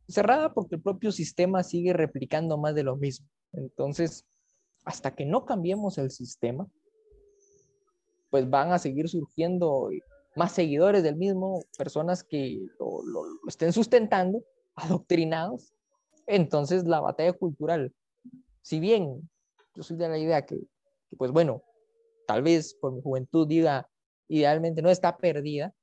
cerrada 0.08 0.54
porque 0.54 0.76
el 0.76 0.82
propio 0.82 1.12
sistema 1.12 1.64
sigue 1.64 1.94
replicando 1.94 2.58
más 2.58 2.76
de 2.76 2.84
lo 2.84 2.98
mismo. 2.98 3.28
Entonces, 3.54 4.26
hasta 4.84 5.16
que 5.16 5.26
no 5.26 5.46
cambiemos 5.46 5.98
el 5.98 6.12
sistema, 6.12 6.68
pues 8.30 8.50
van 8.50 8.72
a 8.74 8.80
seguir 8.80 9.08
surgiendo 9.08 9.90
más 10.36 10.52
seguidores 10.52 11.04
del 11.04 11.16
mismo, 11.16 11.64
personas 11.78 12.24
que 12.24 12.60
lo, 12.80 13.24
estén 13.48 13.74
sustentando, 13.74 14.44
adoctrinados. 14.76 15.74
Entonces, 16.32 16.86
la 16.86 17.00
batalla 17.00 17.34
cultural, 17.34 17.92
si 18.62 18.80
bien 18.80 19.28
yo 19.74 19.82
soy 19.82 19.98
de 19.98 20.08
la 20.08 20.20
idea 20.20 20.46
que, 20.46 20.60
pues 21.18 21.32
bueno, 21.32 21.64
tal 22.28 22.44
vez 22.44 22.76
por 22.76 22.94
mi 22.94 23.02
juventud 23.02 23.48
diga, 23.48 23.90
idealmente 24.28 24.84
no 24.84 24.92
está 24.92 25.18
perdida, 25.18 25.74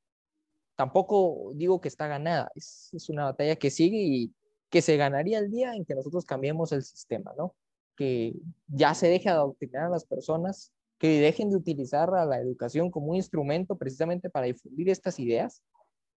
tampoco 0.76 1.50
digo 1.56 1.80
que 1.80 1.88
está 1.88 2.06
ganada, 2.06 2.52
es, 2.54 2.90
es, 2.92 3.08
una 3.08 3.24
batalla 3.24 3.56
que 3.56 3.72
sigue 3.72 3.96
y 3.98 4.34
que 4.70 4.82
se 4.82 4.96
ganaría 4.96 5.40
el 5.40 5.50
día 5.50 5.74
en 5.74 5.84
que 5.84 5.96
nosotros 5.96 6.24
cambiemos 6.24 6.70
el 6.70 6.84
sistema, 6.84 7.32
¿no? 7.36 7.56
Que 7.96 8.32
ya 8.68 8.94
se 8.94 9.08
deje 9.08 9.28
adoctrinar 9.28 9.86
a 9.86 9.90
las 9.90 10.04
personas, 10.04 10.72
que 10.98 11.20
dejen 11.20 11.50
de 11.50 11.56
utilizar 11.56 12.14
a 12.14 12.24
la 12.24 12.38
educación 12.38 12.92
como 12.92 13.08
un 13.08 13.16
instrumento 13.16 13.76
precisamente 13.76 14.30
para 14.30 14.46
difundir 14.46 14.90
estas 14.90 15.18
ideas 15.18 15.60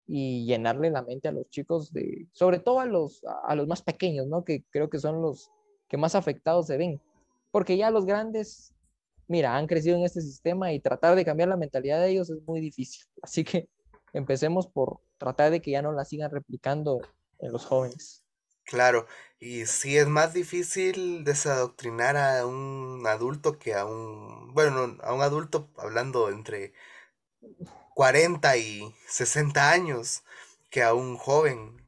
y 0.06 0.46
llenarle 0.46 0.90
la 0.90 1.02
mente 1.02 1.28
a 1.28 1.32
los 1.32 1.48
chicos, 1.50 1.92
de, 1.92 2.26
sobre 2.32 2.58
todo 2.58 2.80
a 2.80 2.86
los, 2.86 3.22
a 3.44 3.54
los 3.54 3.66
más 3.66 3.82
pequeños, 3.82 4.26
¿no? 4.26 4.44
Que 4.44 4.64
creo 4.70 4.88
que 4.88 4.98
son 4.98 5.20
los 5.20 5.50
que 5.88 5.96
más 5.96 6.14
afectados 6.14 6.66
se 6.66 6.76
ven, 6.76 7.00
porque 7.50 7.76
ya 7.76 7.90
los 7.90 8.06
grandes, 8.06 8.74
mira, 9.28 9.56
han 9.56 9.66
crecido 9.66 9.96
en 9.96 10.04
este 10.04 10.20
sistema 10.20 10.72
y 10.72 10.80
tratar 10.80 11.16
de 11.16 11.24
cambiar 11.24 11.48
la 11.48 11.56
mentalidad 11.56 12.00
de 12.00 12.10
ellos 12.10 12.30
es 12.30 12.38
muy 12.46 12.60
difícil. 12.60 13.04
Así 13.22 13.44
que 13.44 13.68
empecemos 14.12 14.66
por 14.66 15.00
tratar 15.18 15.50
de 15.50 15.60
que 15.60 15.72
ya 15.72 15.82
no 15.82 15.92
la 15.92 16.04
sigan 16.04 16.30
replicando 16.30 17.00
en 17.38 17.52
los 17.52 17.64
jóvenes. 17.64 18.22
Claro, 18.64 19.06
y 19.38 19.66
sí 19.66 19.96
es 19.96 20.08
más 20.08 20.34
difícil 20.34 21.22
desadoctrinar 21.22 22.16
a 22.16 22.44
un 22.46 23.04
adulto 23.06 23.60
que 23.60 23.74
a 23.74 23.84
un, 23.84 24.52
bueno, 24.54 24.96
a 25.02 25.14
un 25.14 25.22
adulto 25.22 25.70
hablando 25.76 26.30
entre 26.30 26.72
40 27.96 28.58
y 28.58 28.94
60 29.08 29.70
años 29.70 30.22
que 30.68 30.82
a 30.82 30.92
un 30.92 31.16
joven. 31.16 31.78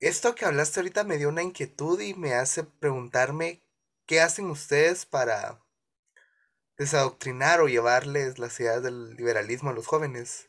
Esto 0.00 0.34
que 0.34 0.46
hablaste 0.46 0.80
ahorita 0.80 1.04
me 1.04 1.18
dio 1.18 1.28
una 1.28 1.42
inquietud 1.42 2.00
y 2.00 2.14
me 2.14 2.32
hace 2.32 2.64
preguntarme 2.64 3.60
qué 4.06 4.22
hacen 4.22 4.46
ustedes 4.46 5.04
para 5.04 5.60
desadoctrinar 6.78 7.60
o 7.60 7.68
llevarles 7.68 8.38
las 8.38 8.58
ideas 8.58 8.82
del 8.82 9.10
liberalismo 9.16 9.68
a 9.68 9.74
los 9.74 9.86
jóvenes. 9.86 10.46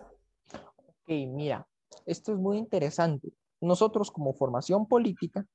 Ok, 0.53 1.10
mira, 1.27 1.67
esto 2.05 2.31
es 2.31 2.38
muy 2.38 2.57
interesante. 2.57 3.34
Nosotros 3.60 4.12
como 4.12 4.34
formación 4.34 4.88
política 4.88 5.45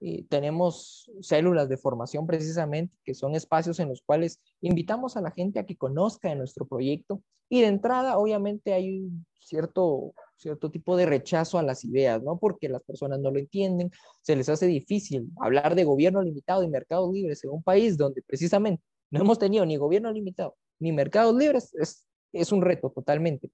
eh, 0.00 0.24
tenemos 0.28 1.10
células 1.20 1.68
de 1.68 1.76
formación 1.76 2.26
precisamente, 2.26 2.96
que 3.04 3.14
son 3.14 3.34
espacios 3.34 3.80
en 3.80 3.88
los 3.88 4.02
cuales 4.02 4.40
invitamos 4.60 5.16
a 5.16 5.20
la 5.20 5.30
gente 5.30 5.58
a 5.58 5.66
que 5.66 5.76
conozca 5.76 6.28
de 6.28 6.36
nuestro 6.36 6.66
proyecto 6.66 7.22
y 7.48 7.60
de 7.60 7.68
entrada 7.68 8.18
obviamente 8.18 8.72
hay 8.72 9.00
un 9.00 9.26
cierto, 9.38 10.14
cierto 10.36 10.70
tipo 10.70 10.96
de 10.96 11.06
rechazo 11.06 11.58
a 11.58 11.62
las 11.62 11.84
ideas, 11.84 12.22
¿no? 12.22 12.38
Porque 12.38 12.68
las 12.68 12.82
personas 12.82 13.20
no 13.20 13.30
lo 13.30 13.38
entienden, 13.38 13.90
se 14.22 14.36
les 14.36 14.48
hace 14.48 14.66
difícil 14.66 15.28
hablar 15.40 15.74
de 15.74 15.84
gobierno 15.84 16.22
limitado 16.22 16.62
y 16.62 16.68
mercados 16.68 17.12
libres 17.12 17.44
en 17.44 17.50
un 17.50 17.62
país 17.62 17.96
donde 17.96 18.22
precisamente 18.22 18.82
no 19.10 19.20
hemos 19.20 19.38
tenido 19.38 19.64
ni 19.66 19.76
gobierno 19.76 20.10
limitado 20.10 20.56
ni 20.80 20.92
mercados 20.92 21.34
libres, 21.34 21.74
es, 21.74 22.06
es 22.32 22.52
un 22.52 22.62
reto 22.62 22.90
totalmente. 22.90 23.50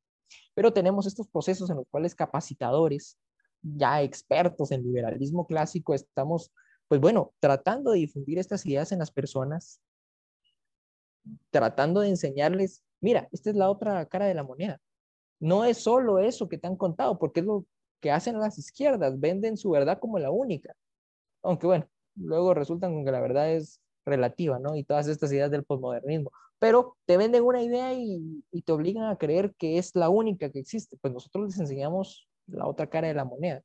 Pero 0.55 0.73
tenemos 0.73 1.07
estos 1.07 1.29
procesos 1.29 1.71
en 1.71 1.77
los 1.77 1.87
cuales 1.91 2.15
capacitadores, 2.15 3.19
ya 3.63 4.03
expertos 4.03 4.71
en 4.73 4.83
liberalismo 4.83 5.47
clásico, 5.47 5.95
estamos, 5.95 6.53
pues 6.89 7.01
bueno, 7.01 7.33
tratando 7.41 7.93
de 7.93 8.01
difundir 8.01 8.39
estas 8.39 8.65
ideas 8.67 8.93
en 8.93 8.99
las 8.99 9.11
personas, 9.11 9.81
tratando 11.51 12.01
de 12.01 12.09
enseñarles, 12.09 12.83
mira, 13.01 13.29
esta 13.33 13.51
es 13.51 13.57
la 13.57 13.71
otra 13.71 14.07
cara 14.07 14.27
de 14.27 14.35
la 14.35 14.45
moneda. 14.45 14.81
No 15.39 15.65
es 15.65 15.79
solo 15.79 16.19
eso 16.19 16.49
que 16.49 16.59
te 16.59 16.67
han 16.67 16.77
contado, 16.77 17.19
porque 17.19 17.41
es 17.41 17.47
lo 17.47 17.67
que 18.01 18.11
hacen 18.11 18.39
las 18.39 18.59
izquierdas, 18.59 19.19
venden 19.21 19.57
su 19.57 19.71
verdad 19.71 19.99
como 19.99 20.19
la 20.19 20.31
única. 20.31 20.75
Aunque 21.43 21.67
bueno, 21.67 21.89
luego 22.17 22.55
resultan 22.55 22.93
con 22.95 23.05
que 23.05 23.13
la 23.13 23.21
verdad 23.21 23.53
es 23.53 23.81
relativa, 24.05 24.59
¿no? 24.59 24.77
Y 24.77 24.85
todas 24.85 25.07
estas 25.09 25.33
ideas 25.33 25.51
del 25.51 25.65
posmodernismo 25.65 26.31
pero 26.61 26.99
te 27.07 27.17
venden 27.17 27.43
una 27.43 27.63
idea 27.63 27.95
y, 27.95 28.45
y, 28.53 28.63
te 28.63 28.73
obligan 28.73 29.05
a 29.05 29.17
creer 29.17 29.55
que 29.59 29.79
es 29.79 29.97
la 29.97 30.11
única 30.11 30.51
que 30.51 30.61
existe. 30.61 30.99
Pues 30.99 31.13
nosotros 31.13 31.47
les 31.47 31.59
enseñamos 31.59 32.29
la 32.53 32.67
otra 32.67 32.89
cara 32.89 33.09
de 33.09 33.15
la 33.15 33.25
moneda. 33.25 33.63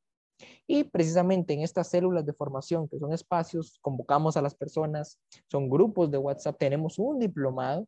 Y 0.67 0.83
precisamente 0.83 1.53
en 1.53 1.61
estas 1.61 1.89
células 1.89 2.25
de 2.25 2.33
formación, 2.33 2.87
que 2.87 2.99
son 2.99 3.13
espacios, 3.13 3.77
convocamos 3.81 4.35
a 4.35 4.41
las 4.41 4.55
personas, 4.55 5.19
son 5.49 5.69
grupos 5.69 6.11
de 6.11 6.17
WhatsApp, 6.17 6.57
tenemos 6.57 6.99
un 6.99 7.19
diplomado, 7.19 7.87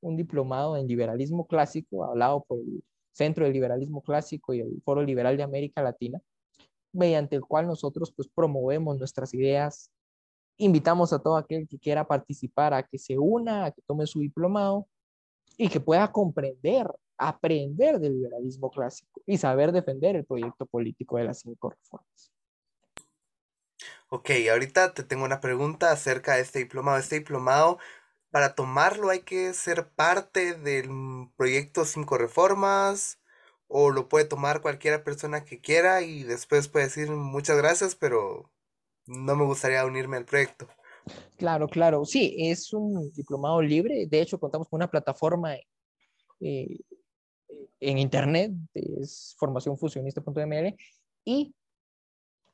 un 0.00 0.16
diplomado 0.16 0.76
en 0.76 0.86
liberalismo 0.86 1.46
clásico, 1.46 2.04
hablado 2.04 2.44
por 2.44 2.60
el 2.60 2.82
Centro 3.12 3.44
de 3.44 3.52
Liberalismo 3.52 4.02
Clásico 4.02 4.52
y 4.54 4.60
el 4.60 4.82
Foro 4.84 5.02
Liberal 5.02 5.36
de 5.36 5.42
América 5.42 5.82
Latina, 5.82 6.20
mediante 6.92 7.36
el 7.36 7.42
cual 7.42 7.66
nosotros 7.66 8.12
pues 8.14 8.28
promovemos 8.28 8.98
nuestras 8.98 9.32
ideas, 9.34 9.90
invitamos 10.58 11.12
a 11.12 11.18
todo 11.18 11.36
aquel 11.36 11.66
que 11.68 11.78
quiera 11.78 12.06
participar 12.06 12.72
a 12.74 12.82
que 12.82 12.98
se 12.98 13.18
una, 13.18 13.66
a 13.66 13.70
que 13.70 13.82
tome 13.82 14.06
su 14.06 14.20
diplomado 14.20 14.86
y 15.56 15.68
que 15.68 15.80
pueda 15.80 16.10
comprender, 16.12 16.90
aprender 17.18 17.98
del 17.98 18.14
liberalismo 18.14 18.70
clásico 18.70 19.20
y 19.26 19.38
saber 19.38 19.72
defender 19.72 20.16
el 20.16 20.24
proyecto 20.24 20.66
político 20.66 21.16
de 21.16 21.24
las 21.24 21.40
cinco 21.40 21.70
reformas. 21.70 22.32
Ok, 24.08 24.30
ahorita 24.50 24.94
te 24.94 25.02
tengo 25.02 25.24
una 25.24 25.40
pregunta 25.40 25.90
acerca 25.90 26.36
de 26.36 26.42
este 26.42 26.60
diplomado. 26.60 26.98
Este 26.98 27.16
diplomado, 27.16 27.78
para 28.30 28.54
tomarlo 28.54 29.10
hay 29.10 29.20
que 29.20 29.52
ser 29.52 29.88
parte 29.90 30.54
del 30.54 30.88
proyecto 31.36 31.84
cinco 31.84 32.16
reformas 32.16 33.20
o 33.68 33.90
lo 33.90 34.08
puede 34.08 34.24
tomar 34.24 34.60
cualquiera 34.60 35.02
persona 35.02 35.44
que 35.44 35.60
quiera 35.60 36.02
y 36.02 36.22
después 36.22 36.68
puede 36.68 36.86
decir 36.86 37.10
muchas 37.10 37.56
gracias, 37.56 37.96
pero 37.96 38.50
no 39.06 39.34
me 39.34 39.44
gustaría 39.44 39.84
unirme 39.84 40.16
al 40.16 40.24
proyecto. 40.24 40.68
Claro, 41.36 41.68
claro. 41.68 42.04
Sí, 42.04 42.36
es 42.38 42.72
un 42.72 43.12
diplomado 43.12 43.60
libre. 43.60 44.06
De 44.06 44.20
hecho, 44.20 44.38
contamos 44.38 44.68
con 44.68 44.78
una 44.78 44.90
plataforma 44.90 45.54
eh, 46.40 46.78
en 47.80 47.98
internet, 47.98 48.52
es 48.74 49.34
formacionfusionista.ml. 49.38 50.76
Y 51.24 51.54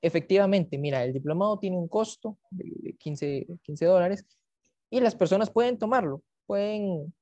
efectivamente, 0.01 0.79
mira, 0.79 1.05
el 1.05 1.13
diplomado 1.13 1.59
tiene 1.59 1.77
un 1.77 1.89
costo 1.89 2.39
de 2.51 2.95
15, 2.99 3.47
15 3.63 3.85
dólares 3.85 4.27
y 4.91 5.01
las 5.01 5.15
personas 5.15 5.51
pueden 5.51 5.79
tomarlo. 5.79 6.23
Pueden, 6.47 7.15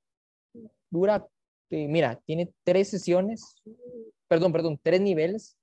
dura, 0.91 1.27
eh, 1.71 1.89
mira, 1.89 2.21
tiene 2.25 2.53
tres 2.65 2.89
sesiones, 2.89 3.55
perdón, 4.29 4.53
perdón, 4.53 4.81
tres 4.83 5.01
niveles 5.01 5.57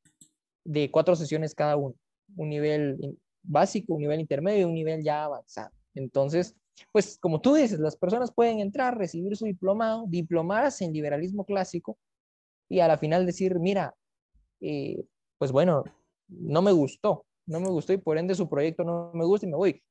de 0.63 0.91
cuatro 0.91 1.15
sesiones 1.15 1.55
cada 1.55 1.75
uno. 1.75 1.95
Un 2.35 2.49
nivel 2.49 3.17
básico, 3.41 3.93
un 3.93 4.01
nivel 4.01 4.19
intermedio 4.19 4.61
y 4.61 4.65
un 4.65 4.73
nivel 4.73 5.03
ya 5.03 5.23
avanzado. 5.23 5.71
Entonces, 5.95 6.55
pues 6.91 7.17
como 7.17 7.41
tú 7.41 7.55
dices, 7.55 7.79
las 7.79 7.95
personas 7.95 8.31
pueden 8.31 8.59
entrar, 8.59 8.97
recibir 8.97 9.35
su 9.35 9.45
diplomado, 9.45 10.05
diplomarse 10.07 10.85
en 10.85 10.93
liberalismo 10.93 11.45
clásico 11.45 11.97
y 12.69 12.79
a 12.79 12.87
la 12.87 12.97
final 12.97 13.25
decir, 13.25 13.59
mira, 13.59 13.95
eh, 14.61 15.03
pues 15.37 15.51
bueno, 15.51 15.83
no 16.27 16.61
me 16.61 16.71
gustó, 16.71 17.25
no 17.45 17.59
me 17.59 17.69
gustó 17.69 17.93
y 17.93 17.97
por 17.97 18.17
ende 18.17 18.35
su 18.35 18.49
proyecto 18.49 18.83
no 18.83 19.11
me 19.13 19.25
gusta 19.25 19.45
y 19.45 19.49
me 19.49 19.57
voy. 19.57 19.83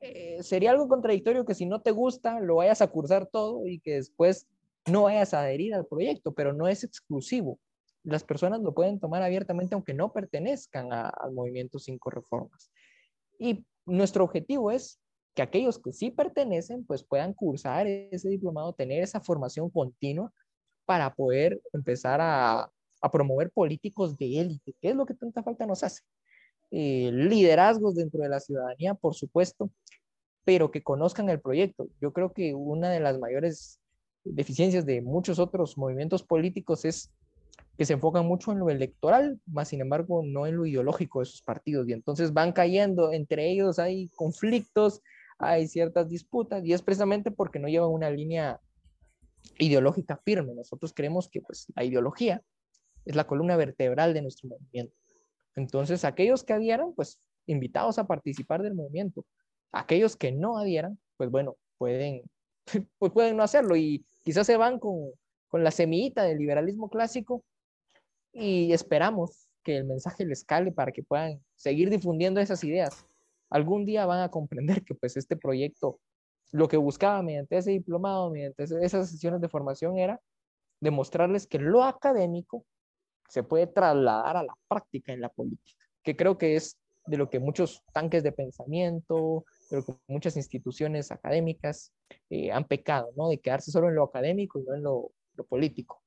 Eh, 0.00 0.42
sería 0.42 0.70
algo 0.70 0.88
contradictorio 0.88 1.44
que 1.44 1.54
si 1.54 1.66
no 1.66 1.80
te 1.80 1.90
gusta 1.90 2.38
lo 2.40 2.56
vayas 2.56 2.82
a 2.82 2.86
cursar 2.86 3.26
todo 3.26 3.66
y 3.66 3.80
que 3.80 3.94
después 3.94 4.46
no 4.86 5.04
vayas 5.04 5.34
a 5.34 5.40
adherir 5.40 5.74
al 5.74 5.86
proyecto, 5.86 6.32
pero 6.32 6.52
no 6.52 6.68
es 6.68 6.84
exclusivo 6.84 7.58
las 8.06 8.22
personas 8.22 8.60
lo 8.60 8.72
pueden 8.72 9.00
tomar 9.00 9.22
abiertamente 9.22 9.74
aunque 9.74 9.92
no 9.92 10.12
pertenezcan 10.12 10.92
al 10.92 11.32
movimiento 11.32 11.78
Cinco 11.78 12.08
Reformas. 12.10 12.70
Y 13.38 13.66
nuestro 13.84 14.24
objetivo 14.24 14.70
es 14.70 15.00
que 15.34 15.42
aquellos 15.42 15.78
que 15.78 15.92
sí 15.92 16.10
pertenecen, 16.10 16.86
pues 16.86 17.02
puedan 17.02 17.34
cursar 17.34 17.86
ese 17.86 18.28
diplomado, 18.28 18.72
tener 18.72 19.02
esa 19.02 19.20
formación 19.20 19.68
continua 19.70 20.32
para 20.86 21.12
poder 21.14 21.60
empezar 21.72 22.20
a, 22.22 22.70
promover 23.12 23.52
políticos 23.52 24.16
de 24.16 24.40
élite, 24.40 24.74
que 24.80 24.88
es 24.88 24.96
lo 24.96 25.06
que 25.06 25.14
tanta 25.14 25.40
falta 25.40 25.64
nos 25.64 25.84
hace. 25.84 26.02
Eh, 26.72 27.12
liderazgos 27.12 27.94
dentro 27.94 28.20
de 28.20 28.28
la 28.28 28.40
ciudadanía, 28.40 28.94
por 28.94 29.14
supuesto, 29.14 29.70
pero 30.44 30.72
que 30.72 30.82
conozcan 30.82 31.28
el 31.28 31.40
proyecto. 31.40 31.86
Yo 32.00 32.12
creo 32.12 32.32
que 32.32 32.52
una 32.52 32.90
de 32.90 32.98
las 32.98 33.20
mayores 33.20 33.78
deficiencias 34.24 34.84
de 34.84 35.02
muchos 35.02 35.38
otros 35.38 35.78
movimientos 35.78 36.24
políticos 36.24 36.84
es 36.84 37.12
que 37.78 37.84
se 37.84 37.92
enfocan 37.92 38.26
mucho 38.26 38.52
en 38.52 38.58
lo 38.58 38.70
electoral, 38.70 39.38
más 39.46 39.68
sin 39.68 39.80
embargo 39.80 40.22
no 40.24 40.46
en 40.46 40.56
lo 40.56 40.66
ideológico 40.66 41.20
de 41.20 41.26
sus 41.26 41.42
partidos. 41.42 41.88
Y 41.88 41.92
entonces 41.92 42.32
van 42.32 42.52
cayendo, 42.52 43.12
entre 43.12 43.50
ellos 43.50 43.78
hay 43.78 44.08
conflictos, 44.16 45.02
hay 45.38 45.68
ciertas 45.68 46.08
disputas, 46.08 46.64
y 46.64 46.72
es 46.72 46.82
precisamente 46.82 47.30
porque 47.30 47.58
no 47.58 47.68
llevan 47.68 47.90
una 47.90 48.10
línea 48.10 48.60
ideológica 49.58 50.20
firme. 50.24 50.54
Nosotros 50.54 50.92
creemos 50.94 51.28
que 51.28 51.40
pues, 51.40 51.66
la 51.74 51.84
ideología 51.84 52.42
es 53.04 53.16
la 53.16 53.26
columna 53.26 53.56
vertebral 53.56 54.14
de 54.14 54.22
nuestro 54.22 54.48
movimiento. 54.48 54.94
Entonces, 55.54 56.04
aquellos 56.04 56.44
que 56.44 56.52
adhieran, 56.52 56.92
pues 56.94 57.20
invitados 57.46 57.98
a 57.98 58.06
participar 58.06 58.62
del 58.62 58.74
movimiento. 58.74 59.24
Aquellos 59.72 60.16
que 60.16 60.32
no 60.32 60.58
adhieran, 60.58 60.98
pues 61.16 61.30
bueno, 61.30 61.56
pueden, 61.78 62.22
pues 62.98 63.12
pueden 63.12 63.36
no 63.36 63.42
hacerlo 63.42 63.76
y 63.76 64.04
quizás 64.22 64.46
se 64.46 64.56
van 64.56 64.78
con, 64.78 65.10
con 65.48 65.64
la 65.64 65.70
semillita 65.70 66.24
del 66.24 66.38
liberalismo 66.38 66.90
clásico 66.90 67.44
y 68.32 68.72
esperamos 68.72 69.48
que 69.62 69.78
el 69.78 69.84
mensaje 69.84 70.24
les 70.24 70.44
cale 70.44 70.72
para 70.72 70.92
que 70.92 71.02
puedan 71.02 71.42
seguir 71.54 71.90
difundiendo 71.90 72.40
esas 72.40 72.62
ideas. 72.64 73.06
Algún 73.50 73.84
día 73.84 74.06
van 74.06 74.20
a 74.20 74.30
comprender 74.30 74.84
que 74.84 74.94
pues 74.94 75.16
este 75.16 75.36
proyecto, 75.36 76.00
lo 76.52 76.68
que 76.68 76.76
buscaba 76.76 77.22
mediante 77.22 77.56
ese 77.56 77.70
diplomado, 77.70 78.30
mediante 78.30 78.64
esas 78.64 79.10
sesiones 79.10 79.40
de 79.40 79.48
formación 79.48 79.98
era 79.98 80.20
demostrarles 80.80 81.46
que 81.46 81.58
lo 81.58 81.82
académico 81.84 82.64
se 83.28 83.42
puede 83.42 83.66
trasladar 83.66 84.36
a 84.36 84.44
la 84.44 84.54
práctica 84.68 85.12
en 85.12 85.20
la 85.20 85.28
política, 85.28 85.84
que 86.02 86.16
creo 86.16 86.38
que 86.38 86.56
es 86.56 86.78
de 87.06 87.16
lo 87.16 87.30
que 87.30 87.40
muchos 87.40 87.82
tanques 87.92 88.22
de 88.22 88.32
pensamiento, 88.32 89.44
de 89.70 89.78
lo 89.78 89.84
que 89.84 89.94
muchas 90.08 90.36
instituciones 90.36 91.10
académicas 91.10 91.92
eh, 92.30 92.50
han 92.50 92.64
pecado, 92.64 93.10
¿no? 93.16 93.28
De 93.28 93.38
quedarse 93.38 93.70
solo 93.70 93.88
en 93.88 93.94
lo 93.94 94.04
académico 94.04 94.58
y 94.58 94.64
no 94.64 94.74
en 94.74 94.82
lo, 94.82 95.12
lo 95.36 95.46
político. 95.46 96.02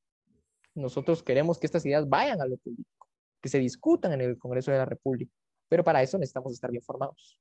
Nosotros 0.75 1.24
queremos 1.24 1.58
que 1.58 1.65
estas 1.65 1.86
ideas 1.86 2.08
vayan 2.08 2.41
a 2.41 2.46
lo 2.46 2.58
político, 2.58 3.08
que 3.41 3.50
se 3.50 3.60
discutan 3.60 4.13
en 4.13 4.22
el 4.22 4.38
Congreso 4.38 4.72
de 4.72 4.77
la 4.77 4.86
República, 4.86 5.31
pero 5.67 5.84
para 5.84 6.01
eso 6.01 6.17
necesitamos 6.17 6.53
estar 6.53 6.72
bien 6.72 6.84
formados. 6.84 7.39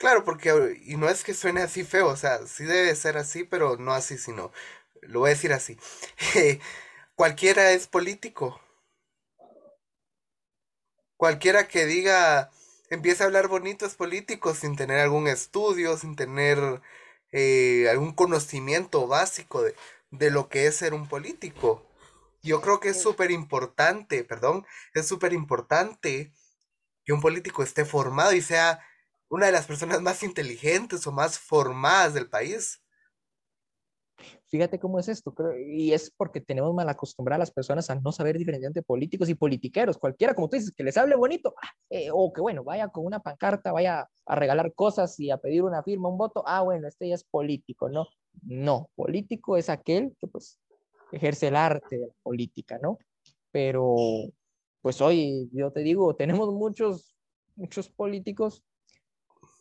Claro, 0.00 0.24
porque, 0.24 0.80
y 0.86 0.96
no 0.96 1.08
es 1.10 1.22
que 1.24 1.34
suene 1.34 1.62
así 1.62 1.84
feo, 1.84 2.08
o 2.08 2.16
sea, 2.16 2.46
sí 2.46 2.64
debe 2.64 2.94
ser 2.96 3.18
así, 3.18 3.44
pero 3.44 3.76
no 3.76 3.92
así, 3.92 4.18
sino, 4.18 4.50
lo 5.02 5.20
voy 5.20 5.28
a 5.30 5.34
decir 5.34 5.52
así. 5.52 5.78
Cualquiera 7.16 7.72
es 7.72 7.86
político. 7.86 8.60
Cualquiera 11.16 11.68
que 11.68 11.86
diga, 11.86 12.50
empieza 12.88 13.24
a 13.24 13.26
hablar 13.26 13.48
bonito 13.48 13.86
es 13.86 13.94
político 13.94 14.54
sin 14.54 14.76
tener 14.76 14.98
algún 15.00 15.28
estudio, 15.28 15.96
sin 15.98 16.16
tener 16.16 16.80
eh, 17.32 17.88
algún 17.90 18.12
conocimiento 18.14 19.06
básico 19.06 19.62
de, 19.62 19.74
de 20.10 20.30
lo 20.30 20.48
que 20.48 20.66
es 20.66 20.76
ser 20.76 20.94
un 20.94 21.08
político. 21.08 21.86
Yo 22.42 22.62
creo 22.62 22.80
que 22.80 22.90
es 22.90 23.00
súper 23.02 23.30
importante, 23.30 24.24
perdón, 24.24 24.66
es 24.94 25.06
súper 25.08 25.32
importante 25.34 26.32
que 27.04 27.12
un 27.12 27.20
político 27.22 27.62
esté 27.62 27.84
formado 27.86 28.32
y 28.34 28.42
sea 28.42 28.80
una 29.30 29.46
de 29.46 29.52
las 29.52 29.66
personas 29.66 30.02
más 30.02 30.22
inteligentes 30.22 31.06
o 31.06 31.12
más 31.12 31.38
formadas 31.38 32.12
del 32.14 32.28
país. 32.28 32.82
Fíjate 34.48 34.78
cómo 34.78 34.98
es 34.98 35.08
esto, 35.08 35.32
y 35.66 35.92
es 35.92 36.10
porque 36.10 36.40
tenemos 36.40 36.74
mal 36.74 36.88
acostumbrado 36.88 37.36
a 37.36 37.38
las 37.38 37.52
personas 37.52 37.88
a 37.88 37.94
no 37.94 38.12
saber 38.12 38.36
diferenciar 38.36 38.68
entre 38.68 38.82
políticos 38.82 39.30
y 39.30 39.34
politiqueros, 39.34 39.96
cualquiera, 39.96 40.34
como 40.34 40.48
tú 40.48 40.56
dices, 40.56 40.72
que 40.72 40.82
les 40.82 40.98
hable 40.98 41.14
bonito, 41.14 41.54
ah, 41.62 41.70
eh, 41.88 42.08
o 42.12 42.30
que 42.32 42.42
bueno, 42.42 42.64
vaya 42.64 42.88
con 42.88 43.06
una 43.06 43.20
pancarta, 43.20 43.72
vaya 43.72 44.10
a 44.26 44.34
regalar 44.34 44.74
cosas 44.74 45.18
y 45.20 45.30
a 45.30 45.38
pedir 45.38 45.62
una 45.62 45.82
firma, 45.82 46.10
un 46.10 46.18
voto, 46.18 46.42
ah, 46.46 46.60
bueno, 46.60 46.88
este 46.88 47.08
ya 47.08 47.14
es 47.14 47.24
político, 47.24 47.88
no, 47.88 48.08
no, 48.42 48.90
político 48.94 49.56
es 49.56 49.70
aquel 49.70 50.14
que 50.18 50.26
pues 50.26 50.58
ejerce 51.12 51.48
el 51.48 51.56
arte 51.56 51.98
de 51.98 52.06
la 52.08 52.14
política, 52.22 52.78
¿no? 52.82 52.98
Pero 53.52 53.96
pues 54.82 55.00
hoy, 55.00 55.48
yo 55.52 55.70
te 55.72 55.80
digo, 55.80 56.14
tenemos 56.16 56.52
muchos, 56.52 57.16
muchos 57.54 57.88
políticos 57.88 58.64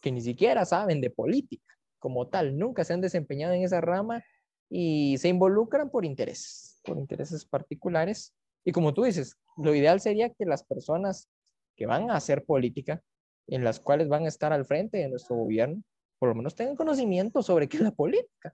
que 0.02 0.12
ni 0.12 0.22
siquiera 0.22 0.66
saben 0.66 1.02
de 1.02 1.10
política 1.10 1.70
como 2.00 2.28
tal, 2.28 2.58
nunca 2.58 2.84
se 2.84 2.94
han 2.94 3.02
desempeñado 3.02 3.54
en 3.54 3.64
esa 3.64 3.82
rama 3.82 4.24
y 4.70 5.18
se 5.18 5.28
involucran 5.28 5.90
por 5.90 6.06
intereses, 6.06 6.80
por 6.84 6.98
intereses 6.98 7.46
particulares. 7.46 8.34
Y 8.64 8.72
como 8.72 8.94
tú 8.94 9.04
dices, 9.04 9.36
lo 9.58 9.76
ideal 9.76 10.00
sería 10.00 10.30
que 10.30 10.46
las 10.46 10.64
personas 10.64 11.28
que 11.76 11.86
van 11.86 12.10
a 12.10 12.16
hacer 12.16 12.46
política, 12.46 13.02
en 13.48 13.64
las 13.64 13.80
cuales 13.80 14.08
van 14.08 14.26
a 14.26 14.28
estar 14.28 14.54
al 14.54 14.66
frente 14.66 14.98
de 14.98 15.10
nuestro 15.10 15.36
gobierno, 15.36 15.84
por 16.20 16.30
lo 16.30 16.36
menos 16.36 16.56
tengan 16.56 16.76
conocimiento 16.76 17.42
sobre 17.42 17.68
qué 17.68 17.78
es 17.78 17.84
la 17.84 17.92
política. 17.92 18.54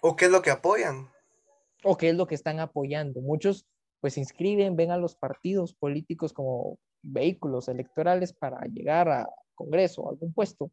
O 0.00 0.16
qué 0.16 0.26
es 0.26 0.30
lo 0.30 0.42
que 0.42 0.50
apoyan. 0.50 1.08
O 1.84 1.96
qué 1.96 2.10
es 2.10 2.16
lo 2.16 2.26
que 2.26 2.34
están 2.34 2.60
apoyando. 2.60 3.20
Muchos 3.20 3.66
pues 4.00 4.14
se 4.14 4.20
inscriben, 4.20 4.74
ven 4.74 4.90
a 4.90 4.96
los 4.96 5.14
partidos 5.14 5.74
políticos 5.74 6.32
como 6.32 6.78
vehículos 7.02 7.68
electorales 7.68 8.32
para 8.32 8.60
llegar 8.66 9.08
a 9.08 9.28
Congreso, 9.54 10.06
a 10.06 10.10
algún 10.10 10.32
puesto, 10.32 10.70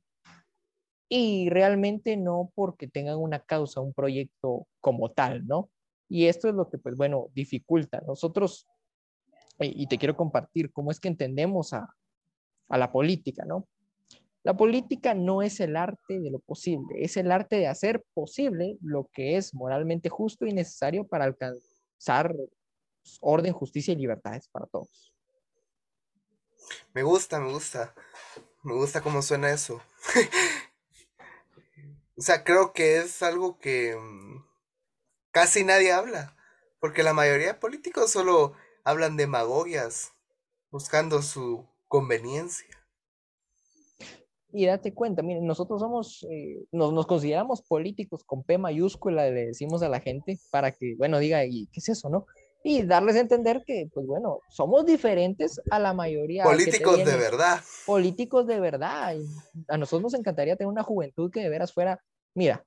y 1.07 1.49
realmente 1.49 2.17
no 2.17 2.51
porque 2.53 2.87
tengan 2.87 3.17
una 3.17 3.39
causa, 3.39 3.81
un 3.81 3.93
proyecto 3.93 4.67
como 4.79 5.11
tal, 5.11 5.47
¿no? 5.47 5.69
Y 6.07 6.25
esto 6.25 6.47
es 6.47 6.55
lo 6.55 6.69
que, 6.69 6.77
pues 6.77 6.95
bueno, 6.95 7.27
dificulta. 7.33 8.01
Nosotros, 8.05 8.67
y 9.59 9.87
te 9.87 9.97
quiero 9.97 10.15
compartir 10.15 10.71
cómo 10.71 10.91
es 10.91 10.99
que 10.99 11.07
entendemos 11.07 11.73
a, 11.73 11.95
a 12.69 12.77
la 12.77 12.91
política, 12.91 13.43
¿no? 13.45 13.67
La 14.43 14.55
política 14.55 15.13
no 15.13 15.41
es 15.41 15.59
el 15.59 15.75
arte 15.75 16.19
de 16.19 16.31
lo 16.31 16.39
posible, 16.39 17.03
es 17.03 17.17
el 17.17 17.31
arte 17.31 17.57
de 17.57 17.67
hacer 17.67 18.05
posible 18.13 18.77
lo 18.81 19.09
que 19.11 19.35
es 19.35 19.53
moralmente 19.53 20.09
justo 20.09 20.45
y 20.45 20.53
necesario 20.53 21.05
para 21.05 21.25
alcanzar 21.25 22.33
orden, 23.19 23.53
justicia 23.53 23.93
y 23.93 23.97
libertades 23.97 24.47
para 24.47 24.65
todos. 24.67 25.13
Me 26.93 27.03
gusta, 27.03 27.39
me 27.39 27.51
gusta. 27.51 27.93
Me 28.63 28.73
gusta 28.73 29.01
cómo 29.01 29.21
suena 29.21 29.51
eso. 29.51 29.81
O 32.17 32.21
sea, 32.21 32.43
creo 32.43 32.73
que 32.73 32.97
es 32.97 33.23
algo 33.23 33.59
que 33.59 33.95
mm, 33.95 34.43
casi 35.31 35.63
nadie 35.63 35.93
habla, 35.93 36.35
porque 36.81 37.01
la 37.01 37.13
mayoría 37.13 37.47
de 37.47 37.53
políticos 37.53 38.11
solo 38.11 38.51
hablan 38.83 39.15
demagogias, 39.15 40.11
buscando 40.69 41.21
su 41.21 41.65
conveniencia. 41.87 42.67
Y 44.51 44.65
date 44.65 44.93
cuenta, 44.93 45.21
miren, 45.21 45.45
nosotros 45.45 45.79
somos, 45.79 46.27
eh, 46.29 46.65
nos, 46.73 46.91
nos, 46.91 47.07
consideramos 47.07 47.61
políticos 47.61 48.25
con 48.25 48.43
P 48.43 48.57
mayúscula, 48.57 49.29
le 49.29 49.45
decimos 49.45 49.81
a 49.81 49.87
la 49.87 50.01
gente 50.01 50.39
para 50.51 50.73
que, 50.73 50.95
bueno, 50.97 51.19
diga, 51.19 51.45
¿y 51.45 51.67
qué 51.67 51.79
es 51.79 51.87
eso, 51.87 52.09
no? 52.09 52.25
Y 52.63 52.83
darles 52.83 53.15
a 53.15 53.21
entender 53.21 53.63
que, 53.65 53.89
pues 53.93 54.05
bueno, 54.05 54.39
somos 54.49 54.85
diferentes 54.85 55.61
a 55.69 55.79
la 55.79 55.93
mayoría. 55.93 56.43
Políticos 56.43 56.97
de 56.97 57.15
verdad. 57.15 57.61
Políticos 57.85 58.47
de 58.47 58.59
verdad. 58.59 59.15
a 59.67 59.77
nosotros 59.77 60.11
nos 60.11 60.19
encantaría 60.19 60.55
tener 60.55 60.71
una 60.71 60.83
juventud 60.83 61.31
que 61.31 61.41
de 61.41 61.49
veras 61.49 61.71
fuera 61.71 62.01
Mira, 62.35 62.63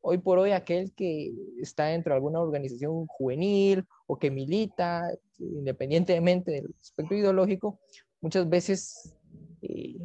hoy 0.00 0.18
por 0.18 0.38
hoy 0.38 0.52
aquel 0.52 0.92
que 0.94 1.32
está 1.60 1.86
dentro 1.86 2.12
de 2.12 2.16
alguna 2.16 2.40
organización 2.40 3.06
juvenil 3.06 3.84
o 4.06 4.18
que 4.18 4.30
milita, 4.30 5.10
independientemente 5.38 6.50
del 6.52 6.74
aspecto 6.80 7.14
ideológico, 7.14 7.80
muchas 8.20 8.48
veces 8.48 9.14
eh, 9.62 9.98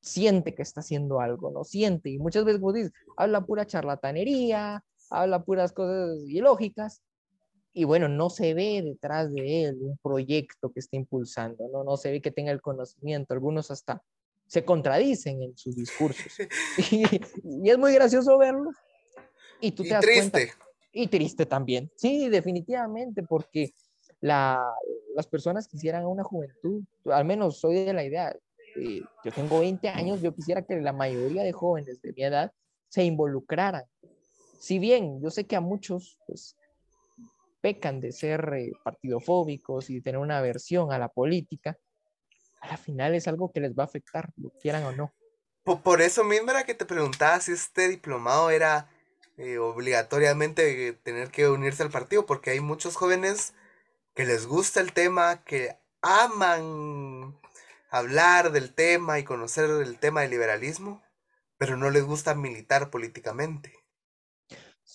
siente 0.00 0.54
que 0.54 0.62
está 0.62 0.80
haciendo 0.80 1.20
algo, 1.20 1.50
¿no? 1.50 1.64
Siente, 1.64 2.10
y 2.10 2.18
muchas 2.18 2.44
veces, 2.44 2.60
como 2.60 2.72
dices, 2.72 2.92
habla 3.16 3.44
pura 3.44 3.66
charlatanería, 3.66 4.82
habla 5.10 5.44
puras 5.44 5.72
cosas 5.72 6.18
ilógicas, 6.26 7.02
y 7.72 7.84
bueno, 7.84 8.08
no 8.08 8.30
se 8.30 8.54
ve 8.54 8.82
detrás 8.82 9.32
de 9.32 9.64
él 9.64 9.78
un 9.80 9.98
proyecto 9.98 10.72
que 10.72 10.80
esté 10.80 10.96
impulsando, 10.96 11.68
¿no? 11.72 11.84
No 11.84 11.96
se 11.96 12.10
ve 12.10 12.20
que 12.20 12.30
tenga 12.30 12.50
el 12.50 12.60
conocimiento, 12.60 13.32
algunos 13.32 13.70
hasta 13.70 14.02
se 14.46 14.64
contradicen 14.64 15.42
en 15.42 15.56
sus 15.56 15.76
discursos. 15.76 16.32
y, 16.90 17.70
es 17.70 17.78
muy 17.78 17.94
gracioso 17.94 18.36
verlo. 18.36 18.70
Y 19.60 19.70
tú 19.72 19.84
te 19.84 19.90
das 19.90 20.00
triste. 20.00 20.52
y 20.92 21.06
triste 21.06 21.46
también. 21.46 21.90
Sí, 21.94 22.28
definitivamente, 22.28 23.22
porque 23.22 23.72
la, 24.20 24.60
las 25.14 25.28
personas 25.28 25.68
quisieran 25.68 26.04
una 26.06 26.24
juventud, 26.24 26.82
al 27.06 27.24
menos 27.24 27.60
soy 27.60 27.84
de 27.84 27.92
la 27.92 28.04
idea, 28.04 28.36
eh, 28.76 29.02
yo 29.24 29.32
tengo 29.32 29.60
20 29.60 29.88
años, 29.88 30.20
yo 30.20 30.34
quisiera 30.34 30.62
que 30.62 30.80
la 30.80 30.92
mayoría 30.92 31.42
de 31.42 31.52
jóvenes 31.52 32.00
de 32.02 32.12
mi 32.12 32.24
edad 32.24 32.52
se 32.88 33.04
involucraran. 33.04 33.84
Si 34.58 34.78
bien 34.78 35.20
yo 35.22 35.30
sé 35.30 35.44
que 35.44 35.56
a 35.56 35.60
muchos 35.60 36.18
pues, 36.26 36.56
pecan 37.60 38.00
de 38.00 38.12
ser 38.12 38.52
eh, 38.54 38.72
partidofóbicos 38.82 39.90
y 39.90 39.96
de 39.96 40.00
tener 40.02 40.18
una 40.18 40.38
aversión 40.38 40.92
a 40.92 40.98
la 40.98 41.08
política, 41.08 41.76
a 42.60 42.68
la 42.68 42.76
final 42.76 43.14
es 43.14 43.28
algo 43.28 43.50
que 43.52 43.60
les 43.60 43.72
va 43.72 43.84
a 43.84 43.86
afectar, 43.86 44.30
lo 44.36 44.50
quieran 44.60 44.84
o 44.84 44.92
no. 44.92 45.12
Por, 45.62 46.00
eso 46.00 46.24
mismo 46.24 46.50
era 46.50 46.64
que 46.64 46.74
te 46.74 46.84
preguntaba 46.84 47.38
si 47.40 47.52
este 47.52 47.88
diplomado 47.88 48.50
era 48.50 48.88
eh, 49.36 49.58
obligatoriamente 49.58 50.92
tener 50.94 51.30
que 51.30 51.48
unirse 51.48 51.82
al 51.82 51.90
partido, 51.90 52.26
porque 52.26 52.50
hay 52.50 52.60
muchos 52.60 52.96
jóvenes 52.96 53.54
que 54.14 54.24
les 54.24 54.46
gusta 54.46 54.80
el 54.80 54.92
tema, 54.92 55.44
que 55.44 55.76
aman 56.02 57.38
hablar 57.90 58.52
del 58.52 58.72
tema 58.72 59.18
y 59.18 59.24
conocer 59.24 59.68
el 59.70 59.98
tema 59.98 60.22
del 60.22 60.30
liberalismo, 60.30 61.02
pero 61.58 61.76
no 61.76 61.90
les 61.90 62.04
gusta 62.04 62.34
militar 62.34 62.90
políticamente. 62.90 63.79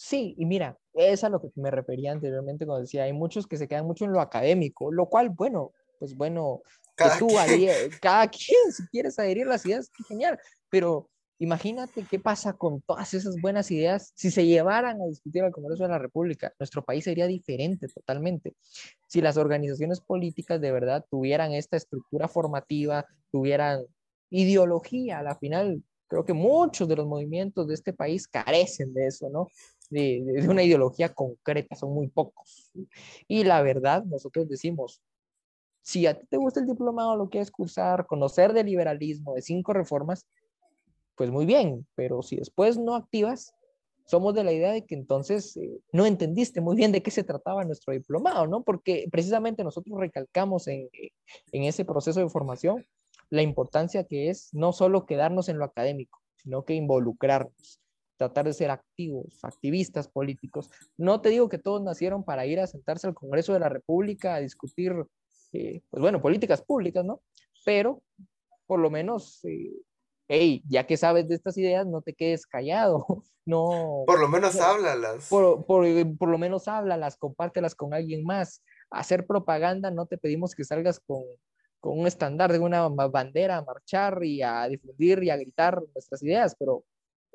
Sí, 0.07 0.35
y 0.37 0.45
mira, 0.45 0.77
es 0.93 1.23
a 1.23 1.29
lo 1.29 1.41
que 1.41 1.49
me 1.55 1.71
refería 1.71 2.11
anteriormente 2.11 2.67
cuando 2.67 2.81
decía, 2.81 3.05
hay 3.05 3.13
muchos 3.13 3.47
que 3.47 3.57
se 3.57 3.67
quedan 3.67 3.87
mucho 3.87 4.05
en 4.05 4.11
lo 4.11 4.21
académico, 4.21 4.91
lo 4.91 5.07
cual, 5.07 5.31
bueno, 5.31 5.71
pues 5.97 6.15
bueno, 6.15 6.61
cada, 6.93 7.17
quien. 7.17 7.71
cada 7.99 8.27
quien, 8.27 8.71
si 8.71 8.85
quieres 8.89 9.17
adherir 9.17 9.47
las 9.47 9.65
ideas, 9.65 9.89
genial, 10.07 10.39
pero 10.69 11.09
Imagínate 11.37 12.05
qué 12.09 12.17
pasa 12.17 12.53
con 12.53 12.79
todas 12.83 13.13
esas 13.13 13.35
buenas 13.41 13.69
ideas 13.69 14.13
si 14.15 14.31
se 14.31 14.45
llevaran 14.45 15.01
a 15.01 15.05
discutir 15.05 15.43
al 15.43 15.51
Congreso 15.51 15.83
de 15.83 15.89
la 15.89 15.99
República. 15.99 16.53
Nuestro 16.59 16.85
país 16.85 17.03
sería 17.03 17.27
diferente 17.27 17.89
totalmente. 17.89 18.53
Si 19.09 19.19
las 19.19 19.35
organizaciones 19.35 19.99
políticas 19.99 20.61
de 20.61 20.71
verdad 20.71 21.03
tuvieran 21.11 21.51
esta 21.51 21.75
estructura 21.75 22.29
formativa, 22.29 23.05
tuvieran 23.33 23.83
ideología, 24.29 25.19
a 25.19 25.23
la 25.23 25.35
final 25.35 25.83
creo 26.07 26.25
que 26.25 26.33
muchos 26.33 26.87
de 26.87 26.95
los 26.95 27.07
movimientos 27.07 27.67
de 27.67 27.73
este 27.73 27.93
país 27.93 28.27
carecen 28.27 28.93
de 28.93 29.07
eso, 29.07 29.29
¿no? 29.29 29.49
De, 29.89 30.23
de, 30.25 30.47
una 30.47 30.63
ideología 30.63 31.13
concreta, 31.13 31.75
son 31.75 31.93
muy 31.93 32.07
pocos. 32.07 32.71
Y 33.27 33.43
la 33.43 33.61
verdad, 33.61 34.03
nosotros 34.03 34.47
decimos, 34.47 35.01
si 35.81 36.07
a 36.07 36.17
ti 36.17 36.25
te 36.27 36.37
gusta 36.37 36.59
el 36.59 36.65
diplomado, 36.65 37.15
lo 37.15 37.29
quieres 37.29 37.51
cursar, 37.51 38.07
conocer 38.07 38.53
del 38.53 38.65
liberalismo, 38.65 39.35
de 39.35 39.41
cinco 39.41 39.73
reformas, 39.73 40.25
pues 41.15 41.29
muy 41.29 41.45
bien, 41.45 41.85
pero 41.95 42.23
si 42.23 42.35
después 42.35 42.77
no 42.77 42.95
activas, 42.95 43.53
somos 44.05 44.35
de 44.35 44.43
la 44.43 44.51
idea 44.51 44.71
de 44.71 44.85
que 44.85 44.95
entonces 44.95 45.57
eh, 45.57 45.79
no 45.91 46.05
entendiste 46.05 46.61
muy 46.61 46.75
bien 46.75 46.91
de 46.91 47.01
qué 47.01 47.11
se 47.11 47.23
trataba 47.23 47.63
nuestro 47.63 47.93
diplomado, 47.93 48.47
¿no? 48.47 48.63
Porque 48.63 49.07
precisamente 49.11 49.63
nosotros 49.63 49.99
recalcamos 49.99 50.67
en, 50.67 50.89
en 51.51 51.63
ese 51.63 51.85
proceso 51.85 52.19
de 52.19 52.29
formación 52.29 52.85
la 53.29 53.41
importancia 53.41 54.03
que 54.03 54.29
es 54.29 54.49
no 54.53 54.73
solo 54.73 55.05
quedarnos 55.05 55.49
en 55.49 55.57
lo 55.57 55.65
académico, 55.65 56.21
sino 56.35 56.63
que 56.63 56.75
involucrarnos, 56.75 57.81
tratar 58.17 58.45
de 58.45 58.53
ser 58.53 58.71
activos, 58.71 59.43
activistas 59.43 60.07
políticos. 60.07 60.69
No 60.97 61.21
te 61.21 61.29
digo 61.29 61.49
que 61.49 61.57
todos 61.57 61.81
nacieron 61.81 62.23
para 62.23 62.45
ir 62.45 62.59
a 62.59 62.67
sentarse 62.67 63.07
al 63.07 63.13
Congreso 63.13 63.53
de 63.53 63.59
la 63.59 63.69
República 63.69 64.35
a 64.35 64.39
discutir, 64.39 64.93
eh, 65.53 65.81
pues 65.89 66.01
bueno, 66.01 66.21
políticas 66.21 66.61
públicas, 66.61 67.03
¿no? 67.03 67.21
Pero 67.65 68.01
por 68.65 68.79
lo 68.79 68.89
menos 68.89 69.43
eh, 69.45 69.73
hey, 70.27 70.63
ya 70.67 70.87
que 70.87 70.97
sabes 70.97 71.27
de 71.27 71.35
estas 71.35 71.57
ideas, 71.57 71.85
no 71.85 72.01
te 72.01 72.13
quedes 72.13 72.45
callado, 72.45 73.05
no... 73.45 74.03
Por 74.05 74.19
lo 74.19 74.27
menos 74.27 74.55
háblalas. 74.59 75.27
Por, 75.29 75.65
por, 75.65 75.85
por, 76.17 76.29
lo 76.29 76.37
menos 76.37 76.67
háblalas, 76.67 77.17
compártelas 77.17 77.75
con 77.75 77.93
alguien 77.93 78.23
más. 78.23 78.63
Hacer 78.89 79.25
propaganda, 79.25 79.91
no 79.91 80.05
te 80.05 80.17
pedimos 80.17 80.55
que 80.55 80.63
salgas 80.63 80.99
con, 80.99 81.23
con 81.79 81.99
un 81.99 82.07
estándar 82.07 82.51
de 82.51 82.59
una 82.59 82.87
bandera 82.87 83.57
a 83.57 83.63
marchar 83.63 84.23
y 84.23 84.41
a 84.41 84.67
difundir 84.67 85.23
y 85.23 85.29
a 85.29 85.37
gritar 85.37 85.81
nuestras 85.93 86.23
ideas, 86.23 86.55
pero 86.57 86.83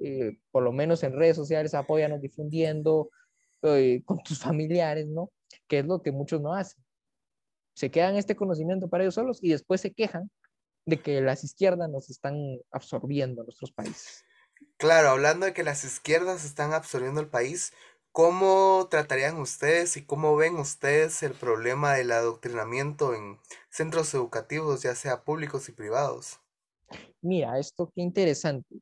eh, 0.03 0.39
por 0.51 0.63
lo 0.63 0.73
menos 0.73 1.03
en 1.03 1.13
redes 1.13 1.37
sociales 1.37 1.75
apóyanos 1.75 2.21
difundiendo 2.21 3.11
eh, 3.63 4.03
con 4.05 4.23
tus 4.23 4.39
familiares, 4.39 5.07
¿no? 5.07 5.31
Que 5.69 5.81
es 5.81 5.87
lo 5.87 6.03
que 6.03 6.13
muchos 6.13 6.41
no 6.41 6.55
hacen. 6.55 6.83
Se 7.75 7.91
quedan 7.91 8.17
este 8.17 8.35
conocimiento 8.35 8.89
para 8.89 9.05
ellos 9.05 9.15
solos 9.15 9.39
y 9.43 9.51
después 9.51 9.81
se 9.81 9.93
quejan 9.93 10.31
de 10.87 10.99
que 10.99 11.21
las 11.21 11.45
izquierdas 11.45 11.91
nos 11.91 12.09
están 12.09 12.59
absorbiendo 12.71 13.43
nuestros 13.45 13.73
países. 13.73 14.25
Claro, 14.79 15.11
hablando 15.11 15.47
de 15.47 15.53
que 15.53 15.63
las 15.63 15.85
izquierdas 15.85 16.45
están 16.45 16.73
absorbiendo 16.73 17.21
el 17.21 17.29
país, 17.29 17.73
¿cómo 18.13 18.89
tratarían 18.91 19.39
ustedes 19.39 19.97
y 19.99 20.05
cómo 20.05 20.35
ven 20.37 20.57
ustedes 20.57 21.23
el 21.23 21.33
problema 21.33 21.95
del 21.95 22.13
adoctrinamiento 22.13 23.15
en 23.15 23.39
centros 23.69 24.15
educativos, 24.15 24.83
ya 24.83 24.95
sea 24.95 25.23
públicos 25.23 25.69
y 25.69 25.73
privados? 25.73 26.41
Mira, 27.21 27.59
esto 27.59 27.93
qué 27.95 28.01
interesante. 28.01 28.81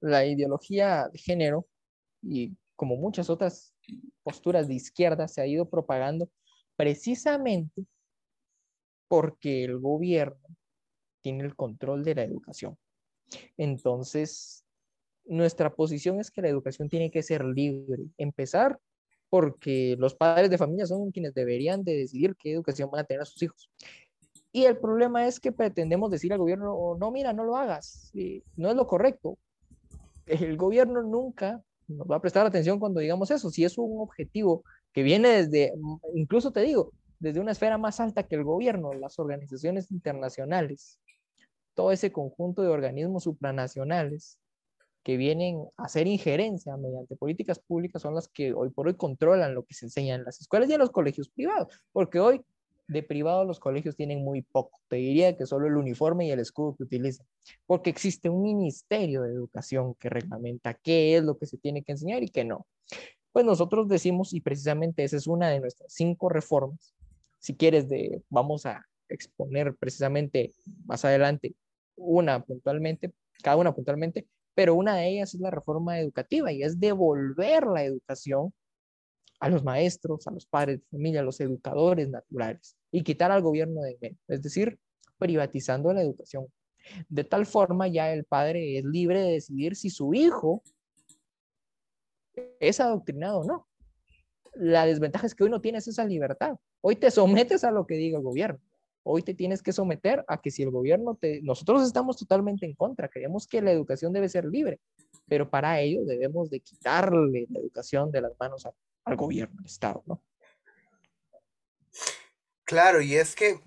La 0.00 0.24
ideología 0.26 1.08
de 1.12 1.18
género 1.18 1.66
y 2.22 2.56
como 2.76 2.96
muchas 2.96 3.30
otras 3.30 3.74
posturas 4.22 4.68
de 4.68 4.74
izquierda 4.74 5.28
se 5.28 5.40
ha 5.40 5.46
ido 5.46 5.68
propagando 5.68 6.30
precisamente 6.76 7.86
porque 9.08 9.64
el 9.64 9.78
gobierno 9.78 10.48
tiene 11.20 11.44
el 11.44 11.54
control 11.54 12.04
de 12.04 12.14
la 12.14 12.22
educación. 12.24 12.76
Entonces, 13.56 14.64
nuestra 15.24 15.74
posición 15.74 16.20
es 16.20 16.30
que 16.30 16.42
la 16.42 16.48
educación 16.48 16.88
tiene 16.88 17.10
que 17.10 17.22
ser 17.22 17.44
libre. 17.44 18.04
Empezar 18.18 18.78
porque 19.30 19.96
los 19.98 20.14
padres 20.14 20.50
de 20.50 20.58
familia 20.58 20.86
son 20.86 21.10
quienes 21.10 21.34
deberían 21.34 21.82
de 21.82 21.96
decidir 21.96 22.36
qué 22.36 22.52
educación 22.52 22.90
van 22.90 23.00
a 23.00 23.04
tener 23.04 23.22
a 23.22 23.24
sus 23.24 23.42
hijos. 23.42 23.70
Y 24.52 24.64
el 24.64 24.78
problema 24.78 25.26
es 25.26 25.40
que 25.40 25.50
pretendemos 25.50 26.10
decir 26.10 26.32
al 26.32 26.38
gobierno, 26.38 26.96
no, 26.98 27.10
mira, 27.10 27.32
no 27.32 27.42
lo 27.42 27.56
hagas, 27.56 28.12
no 28.56 28.70
es 28.70 28.76
lo 28.76 28.86
correcto. 28.86 29.38
El 30.26 30.56
gobierno 30.56 31.02
nunca 31.02 31.62
nos 31.88 32.06
va 32.10 32.16
a 32.16 32.20
prestar 32.20 32.46
atención 32.46 32.78
cuando 32.78 33.00
digamos 33.00 33.30
eso. 33.30 33.50
Si 33.50 33.64
es 33.64 33.76
un 33.78 34.00
objetivo 34.00 34.64
que 34.92 35.02
viene 35.02 35.28
desde, 35.28 35.72
incluso 36.14 36.52
te 36.52 36.60
digo, 36.60 36.92
desde 37.18 37.40
una 37.40 37.52
esfera 37.52 37.78
más 37.78 38.00
alta 38.00 38.26
que 38.26 38.36
el 38.36 38.44
gobierno, 38.44 38.92
las 38.94 39.18
organizaciones 39.18 39.90
internacionales, 39.90 40.98
todo 41.74 41.90
ese 41.92 42.12
conjunto 42.12 42.62
de 42.62 42.68
organismos 42.68 43.24
supranacionales 43.24 44.38
que 45.02 45.16
vienen 45.16 45.66
a 45.76 45.84
hacer 45.84 46.06
injerencia 46.06 46.76
mediante 46.76 47.16
políticas 47.16 47.58
públicas 47.58 48.00
son 48.00 48.14
las 48.14 48.28
que 48.28 48.54
hoy 48.54 48.70
por 48.70 48.88
hoy 48.88 48.94
controlan 48.94 49.54
lo 49.54 49.64
que 49.64 49.74
se 49.74 49.86
enseña 49.86 50.14
en 50.14 50.24
las 50.24 50.40
escuelas 50.40 50.70
y 50.70 50.74
en 50.74 50.78
los 50.78 50.90
colegios 50.90 51.28
privados, 51.28 51.68
porque 51.92 52.20
hoy 52.20 52.40
de 52.86 53.02
privado 53.02 53.44
los 53.44 53.60
colegios 53.60 53.96
tienen 53.96 54.24
muy 54.24 54.42
poco. 54.42 54.80
Te 54.88 54.96
diría 54.96 55.36
que 55.36 55.46
solo 55.46 55.66
el 55.66 55.76
uniforme 55.76 56.26
y 56.26 56.30
el 56.30 56.40
escudo 56.40 56.76
que 56.76 56.84
utilizan, 56.84 57.26
porque 57.66 57.90
existe 57.90 58.28
un 58.28 58.42
ministerio 58.42 59.22
de 59.22 59.32
educación 59.32 59.94
que 59.94 60.10
reglamenta 60.10 60.74
qué 60.74 61.16
es 61.16 61.24
lo 61.24 61.38
que 61.38 61.46
se 61.46 61.58
tiene 61.58 61.82
que 61.82 61.92
enseñar 61.92 62.22
y 62.22 62.28
qué 62.28 62.44
no. 62.44 62.66
Pues 63.32 63.44
nosotros 63.44 63.88
decimos, 63.88 64.32
y 64.32 64.40
precisamente 64.40 65.02
esa 65.02 65.16
es 65.16 65.26
una 65.26 65.48
de 65.48 65.60
nuestras 65.60 65.92
cinco 65.92 66.28
reformas, 66.28 66.94
si 67.40 67.54
quieres, 67.54 67.88
de, 67.88 68.22
vamos 68.30 68.64
a 68.64 68.86
exponer 69.08 69.74
precisamente 69.76 70.52
más 70.86 71.04
adelante 71.04 71.54
una 71.96 72.42
puntualmente, 72.44 73.12
cada 73.42 73.56
una 73.56 73.74
puntualmente, 73.74 74.26
pero 74.54 74.74
una 74.74 74.96
de 74.96 75.08
ellas 75.08 75.34
es 75.34 75.40
la 75.40 75.50
reforma 75.50 75.98
educativa 75.98 76.52
y 76.52 76.62
es 76.62 76.78
devolver 76.78 77.66
la 77.66 77.84
educación 77.84 78.52
a 79.44 79.50
los 79.50 79.62
maestros, 79.62 80.26
a 80.26 80.30
los 80.30 80.46
padres 80.46 80.80
de 80.80 80.86
familia, 80.86 81.20
a 81.20 81.22
los 81.22 81.38
educadores 81.38 82.08
naturales 82.08 82.78
y 82.90 83.02
quitar 83.02 83.30
al 83.30 83.42
gobierno 83.42 83.82
de 83.82 83.98
medio, 84.00 84.16
es 84.26 84.40
decir, 84.40 84.78
privatizando 85.18 85.92
la 85.92 86.00
educación. 86.00 86.46
De 87.10 87.24
tal 87.24 87.44
forma 87.44 87.86
ya 87.86 88.10
el 88.10 88.24
padre 88.24 88.78
es 88.78 88.84
libre 88.86 89.20
de 89.20 89.32
decidir 89.32 89.76
si 89.76 89.90
su 89.90 90.14
hijo 90.14 90.62
es 92.58 92.80
adoctrinado 92.80 93.40
o 93.40 93.44
no. 93.44 93.68
La 94.54 94.86
desventaja 94.86 95.26
es 95.26 95.34
que 95.34 95.44
hoy 95.44 95.50
no 95.50 95.60
tienes 95.60 95.86
esa 95.88 96.06
libertad. 96.06 96.56
Hoy 96.80 96.96
te 96.96 97.10
sometes 97.10 97.64
a 97.64 97.70
lo 97.70 97.86
que 97.86 97.96
diga 97.96 98.16
el 98.16 98.24
gobierno 98.24 98.60
hoy 99.06 99.20
te 99.20 99.34
tienes 99.34 99.62
que 99.62 99.72
someter 99.72 100.24
a 100.26 100.40
que 100.40 100.50
si 100.50 100.62
el 100.62 100.70
gobierno 100.70 101.14
te... 101.14 101.42
Nosotros 101.42 101.86
estamos 101.86 102.16
totalmente 102.16 102.64
en 102.64 102.74
contra, 102.74 103.08
creemos 103.08 103.46
que 103.46 103.60
la 103.60 103.70
educación 103.70 104.14
debe 104.14 104.30
ser 104.30 104.46
libre, 104.46 104.80
pero 105.26 105.50
para 105.50 105.78
ello 105.80 106.06
debemos 106.06 106.48
de 106.48 106.60
quitarle 106.60 107.46
la 107.50 107.60
educación 107.60 108.10
de 108.10 108.22
las 108.22 108.32
manos 108.40 108.64
al 108.64 108.72
gobierno, 109.16 109.56
al 109.60 109.66
Estado, 109.66 110.02
¿no? 110.06 110.22
Claro, 112.64 113.00
y 113.00 113.16
es 113.16 113.34
que 113.34 113.60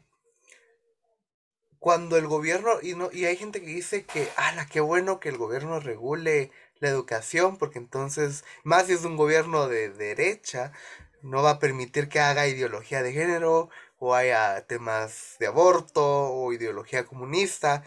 cuando 1.80 2.18
el 2.18 2.28
gobierno, 2.28 2.82
y, 2.82 2.96
no, 2.96 3.10
y 3.14 3.26
hay 3.26 3.38
gente 3.38 3.62
que 3.62 3.68
dice 3.68 4.06
que, 4.06 4.28
ala, 4.36 4.66
qué 4.66 4.80
bueno 4.82 5.20
que 5.20 5.30
el 5.30 5.38
gobierno 5.38 5.80
regule 5.80 6.52
la 6.80 6.90
educación, 6.90 7.58
porque 7.58 7.80
entonces, 7.80 8.44
más 8.64 8.88
si 8.88 8.94
es 8.94 9.06
un 9.06 9.16
gobierno 9.16 9.68
de 9.68 9.90
derecha, 9.90 10.72
no 11.22 11.44
va 11.44 11.52
a 11.52 11.60
permitir 11.60 12.10
que 12.10 12.20
haga 12.20 12.48
ideología 12.48 13.04
de 13.04 13.14
género, 13.14 13.70
o 14.00 14.16
haya 14.16 14.66
temas 14.68 15.38
de 15.40 15.48
aborto 15.48 16.04
o 16.04 16.54
ideología 16.54 17.06
comunista, 17.06 17.84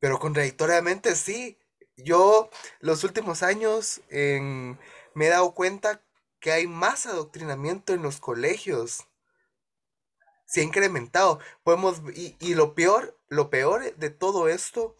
pero 0.00 0.18
contradictoriamente 0.18 1.14
sí. 1.16 1.58
Yo 1.96 2.50
los 2.80 3.04
últimos 3.04 3.42
años 3.42 4.00
me 4.10 5.26
he 5.26 5.28
dado 5.28 5.54
cuenta 5.54 6.00
que 6.44 6.52
hay 6.52 6.66
más 6.66 7.06
adoctrinamiento 7.06 7.94
en 7.94 8.02
los 8.02 8.20
colegios. 8.20 9.06
Se 10.44 10.60
ha 10.60 10.62
incrementado. 10.62 11.40
Podemos, 11.62 12.02
y, 12.14 12.36
y 12.38 12.54
lo 12.54 12.74
peor, 12.74 13.18
lo 13.28 13.48
peor 13.48 13.96
de 13.96 14.10
todo 14.10 14.50
esto 14.50 14.94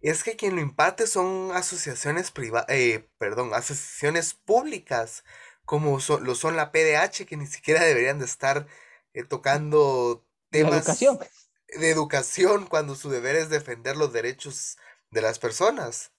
es 0.00 0.24
que 0.24 0.36
quien 0.36 0.56
lo 0.56 0.62
imparte 0.62 1.06
son 1.06 1.52
asociaciones 1.52 2.30
privadas, 2.30 2.70
eh, 2.70 3.10
perdón, 3.18 3.52
asociaciones 3.52 4.32
públicas, 4.32 5.22
como 5.66 5.98
lo 6.22 6.34
son 6.34 6.56
la 6.56 6.72
PDH, 6.72 7.26
que 7.26 7.36
ni 7.36 7.46
siquiera 7.46 7.84
deberían 7.84 8.18
de 8.18 8.24
estar 8.24 8.66
eh, 9.12 9.22
tocando 9.24 10.26
temas 10.48 10.98
de 10.98 11.90
educación 11.90 12.64
cuando 12.68 12.94
su 12.94 13.10
deber 13.10 13.36
es 13.36 13.50
defender 13.50 13.98
los 13.98 14.14
derechos 14.14 14.78
de 15.10 15.20
las 15.20 15.38
personas. 15.38 16.10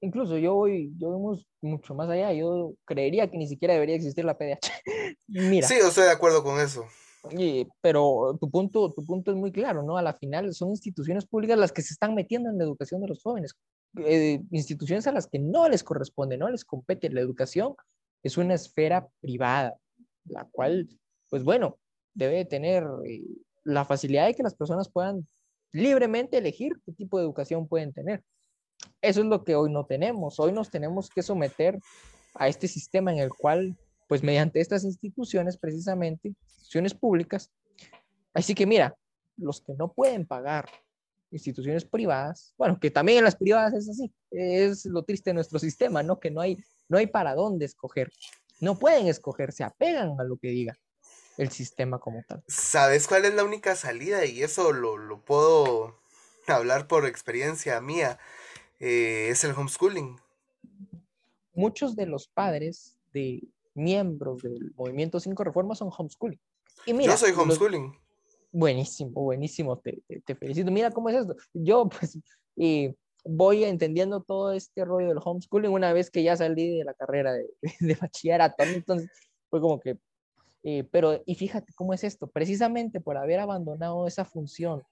Incluso 0.00 0.38
yo 0.38 0.54
voy, 0.54 0.92
yo 0.98 1.10
voy 1.10 1.46
mucho 1.60 1.94
más 1.94 2.08
allá, 2.08 2.32
yo 2.32 2.74
creería 2.84 3.30
que 3.30 3.38
ni 3.38 3.46
siquiera 3.46 3.74
debería 3.74 3.96
existir 3.96 4.24
la 4.24 4.36
PDH. 4.36 4.70
Mira. 5.28 5.66
Sí, 5.66 5.74
yo 5.80 5.88
estoy 5.88 6.04
de 6.04 6.12
acuerdo 6.12 6.42
con 6.42 6.60
eso. 6.60 6.84
pero 7.80 8.36
tu 8.40 8.50
punto, 8.50 8.92
tu 8.92 9.04
punto 9.04 9.30
es 9.30 9.36
muy 9.36 9.52
claro, 9.52 9.82
¿no? 9.82 9.96
A 9.96 10.02
la 10.02 10.14
final 10.14 10.52
son 10.54 10.70
instituciones 10.70 11.26
públicas 11.26 11.58
las 11.58 11.72
que 11.72 11.82
se 11.82 11.92
están 11.92 12.14
metiendo 12.14 12.50
en 12.50 12.58
la 12.58 12.64
educación 12.64 13.00
de 13.00 13.08
los 13.08 13.22
jóvenes, 13.22 13.54
eh, 13.98 14.40
instituciones 14.50 15.06
a 15.06 15.12
las 15.12 15.26
que 15.26 15.38
no 15.38 15.68
les 15.68 15.82
corresponde, 15.82 16.38
no 16.38 16.48
les 16.48 16.64
compete. 16.64 17.10
La 17.10 17.20
educación 17.20 17.74
es 18.22 18.36
una 18.36 18.54
esfera 18.54 19.08
privada, 19.20 19.76
la 20.24 20.46
cual 20.50 20.88
pues 21.28 21.42
bueno, 21.42 21.78
debe 22.14 22.44
tener 22.44 22.84
eh, 23.04 23.22
la 23.64 23.84
facilidad 23.84 24.26
de 24.26 24.34
que 24.34 24.42
las 24.42 24.54
personas 24.54 24.88
puedan 24.88 25.26
libremente 25.72 26.38
elegir 26.38 26.72
qué 26.84 26.92
tipo 26.92 27.18
de 27.18 27.24
educación 27.24 27.68
pueden 27.68 27.92
tener. 27.92 28.22
Eso 29.02 29.20
es 29.20 29.26
lo 29.26 29.44
que 29.44 29.54
hoy 29.54 29.70
no 29.70 29.86
tenemos. 29.86 30.40
Hoy 30.40 30.52
nos 30.52 30.70
tenemos 30.70 31.08
que 31.10 31.22
someter 31.22 31.78
a 32.34 32.48
este 32.48 32.68
sistema 32.68 33.12
en 33.12 33.18
el 33.18 33.30
cual, 33.30 33.76
pues 34.08 34.22
mediante 34.22 34.60
estas 34.60 34.84
instituciones, 34.84 35.56
precisamente, 35.56 36.28
instituciones 36.28 36.94
públicas, 36.94 37.50
así 38.34 38.54
que 38.54 38.66
mira, 38.66 38.96
los 39.36 39.60
que 39.60 39.74
no 39.74 39.92
pueden 39.92 40.26
pagar 40.26 40.68
instituciones 41.30 41.84
privadas, 41.84 42.54
bueno, 42.56 42.78
que 42.80 42.90
también 42.90 43.18
en 43.18 43.24
las 43.24 43.36
privadas 43.36 43.74
es 43.74 43.88
así, 43.88 44.12
es 44.30 44.86
lo 44.86 45.02
triste 45.02 45.30
de 45.30 45.34
nuestro 45.34 45.58
sistema, 45.58 46.02
¿no? 46.02 46.18
Que 46.18 46.30
no 46.30 46.40
hay, 46.40 46.58
no 46.88 46.98
hay 46.98 47.06
para 47.06 47.34
dónde 47.34 47.64
escoger, 47.64 48.10
no 48.60 48.78
pueden 48.78 49.08
escoger, 49.08 49.52
se 49.52 49.64
apegan 49.64 50.18
a 50.18 50.24
lo 50.24 50.36
que 50.36 50.48
diga 50.48 50.78
el 51.36 51.50
sistema 51.50 51.98
como 51.98 52.22
tal. 52.26 52.42
¿Sabes 52.48 53.06
cuál 53.06 53.24
es 53.24 53.34
la 53.34 53.44
única 53.44 53.76
salida? 53.76 54.24
Y 54.24 54.42
eso 54.42 54.72
lo, 54.72 54.96
lo 54.96 55.20
puedo 55.20 55.98
hablar 56.46 56.86
por 56.86 57.06
experiencia 57.06 57.80
mía, 57.80 58.18
eh, 58.78 59.28
es 59.30 59.44
el 59.44 59.52
homeschooling. 59.52 60.16
Muchos 61.54 61.96
de 61.96 62.06
los 62.06 62.28
padres 62.28 62.98
de 63.12 63.42
miembros 63.74 64.42
del 64.42 64.72
movimiento 64.76 65.20
Cinco 65.20 65.44
Reformas 65.44 65.78
son 65.78 65.90
homeschooling. 65.96 66.40
Y 66.86 66.92
mira, 66.92 67.12
Yo 67.12 67.18
soy 67.18 67.30
los- 67.30 67.38
homeschooling. 67.40 67.94
Buenísimo, 68.52 69.10
buenísimo, 69.22 69.78
te, 69.78 70.02
te- 70.06 70.20
te 70.20 70.34
felicito. 70.34 70.70
Mira 70.70 70.90
cómo 70.90 71.08
es 71.10 71.16
esto. 71.16 71.36
Yo 71.52 71.88
pues 71.88 72.18
eh, 72.56 72.94
voy 73.24 73.64
entendiendo 73.64 74.22
todo 74.22 74.52
este 74.52 74.84
rollo 74.84 75.08
del 75.08 75.18
homeschooling 75.22 75.70
una 75.72 75.92
vez 75.92 76.10
que 76.10 76.22
ya 76.22 76.36
salí 76.36 76.78
de 76.78 76.84
la 76.84 76.94
carrera 76.94 77.32
de, 77.32 77.46
de 77.80 77.94
bachillerato. 77.94 78.62
Entonces 78.64 79.10
fue 79.50 79.60
como 79.60 79.78
que, 79.80 79.98
eh, 80.62 80.84
pero 80.90 81.22
y 81.26 81.34
fíjate 81.34 81.72
cómo 81.74 81.92
es 81.94 82.04
esto, 82.04 82.28
precisamente 82.28 83.00
por 83.00 83.16
haber 83.18 83.40
abandonado 83.40 84.06
esa 84.06 84.24
función 84.24 84.82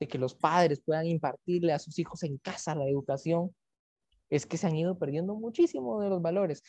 de 0.00 0.08
que 0.08 0.18
los 0.18 0.34
padres 0.34 0.80
puedan 0.80 1.06
impartirle 1.06 1.72
a 1.72 1.78
sus 1.78 1.98
hijos 1.98 2.22
en 2.22 2.38
casa 2.38 2.74
la 2.74 2.88
educación, 2.88 3.54
es 4.30 4.46
que 4.46 4.56
se 4.56 4.66
han 4.66 4.76
ido 4.76 4.98
perdiendo 4.98 5.34
muchísimo 5.34 6.00
de 6.00 6.08
los 6.10 6.22
valores. 6.22 6.62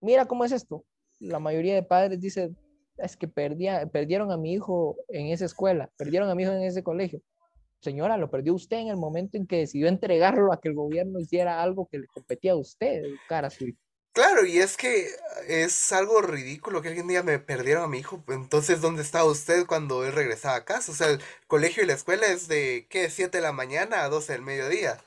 Mira 0.00 0.26
cómo 0.26 0.44
es 0.44 0.52
esto. 0.52 0.84
La 1.18 1.38
mayoría 1.38 1.74
de 1.74 1.82
padres 1.82 2.20
dicen, 2.20 2.56
es 2.98 3.16
que 3.16 3.28
perdía, 3.28 3.86
perdieron 3.86 4.30
a 4.30 4.36
mi 4.36 4.52
hijo 4.52 4.96
en 5.08 5.26
esa 5.26 5.46
escuela, 5.46 5.90
perdieron 5.96 6.28
a 6.28 6.34
mi 6.34 6.42
hijo 6.42 6.52
en 6.52 6.62
ese 6.62 6.82
colegio. 6.82 7.20
Señora, 7.80 8.18
lo 8.18 8.30
perdió 8.30 8.54
usted 8.54 8.78
en 8.78 8.88
el 8.88 8.96
momento 8.96 9.38
en 9.38 9.46
que 9.46 9.58
decidió 9.58 9.88
entregarlo 9.88 10.52
a 10.52 10.60
que 10.60 10.68
el 10.68 10.74
gobierno 10.74 11.18
hiciera 11.18 11.62
algo 11.62 11.86
que 11.86 11.98
le 11.98 12.06
competía 12.08 12.52
a 12.52 12.56
usted, 12.56 13.04
educar 13.04 13.44
a 13.44 13.50
su 13.50 13.68
hijo. 13.68 13.78
Claro, 14.12 14.44
y 14.44 14.58
es 14.58 14.76
que 14.76 15.08
es 15.46 15.92
algo 15.92 16.20
ridículo 16.20 16.82
que 16.82 16.88
alguien 16.88 17.06
diga 17.06 17.22
me 17.22 17.38
perdieron 17.38 17.84
a 17.84 17.86
mi 17.86 17.98
hijo. 17.98 18.22
Entonces, 18.28 18.80
¿dónde 18.80 19.02
estaba 19.02 19.24
usted 19.30 19.66
cuando 19.66 20.04
él 20.04 20.12
regresaba 20.12 20.56
a 20.56 20.64
casa? 20.64 20.90
O 20.92 20.94
sea, 20.94 21.08
el 21.08 21.20
colegio 21.46 21.82
y 21.84 21.86
la 21.86 21.94
escuela 21.94 22.26
es 22.26 22.48
de, 22.48 22.86
¿qué? 22.90 23.08
7 23.08 23.38
de 23.38 23.42
la 23.42 23.52
mañana 23.52 24.02
a 24.02 24.08
12 24.08 24.32
del 24.32 24.42
mediodía. 24.42 24.98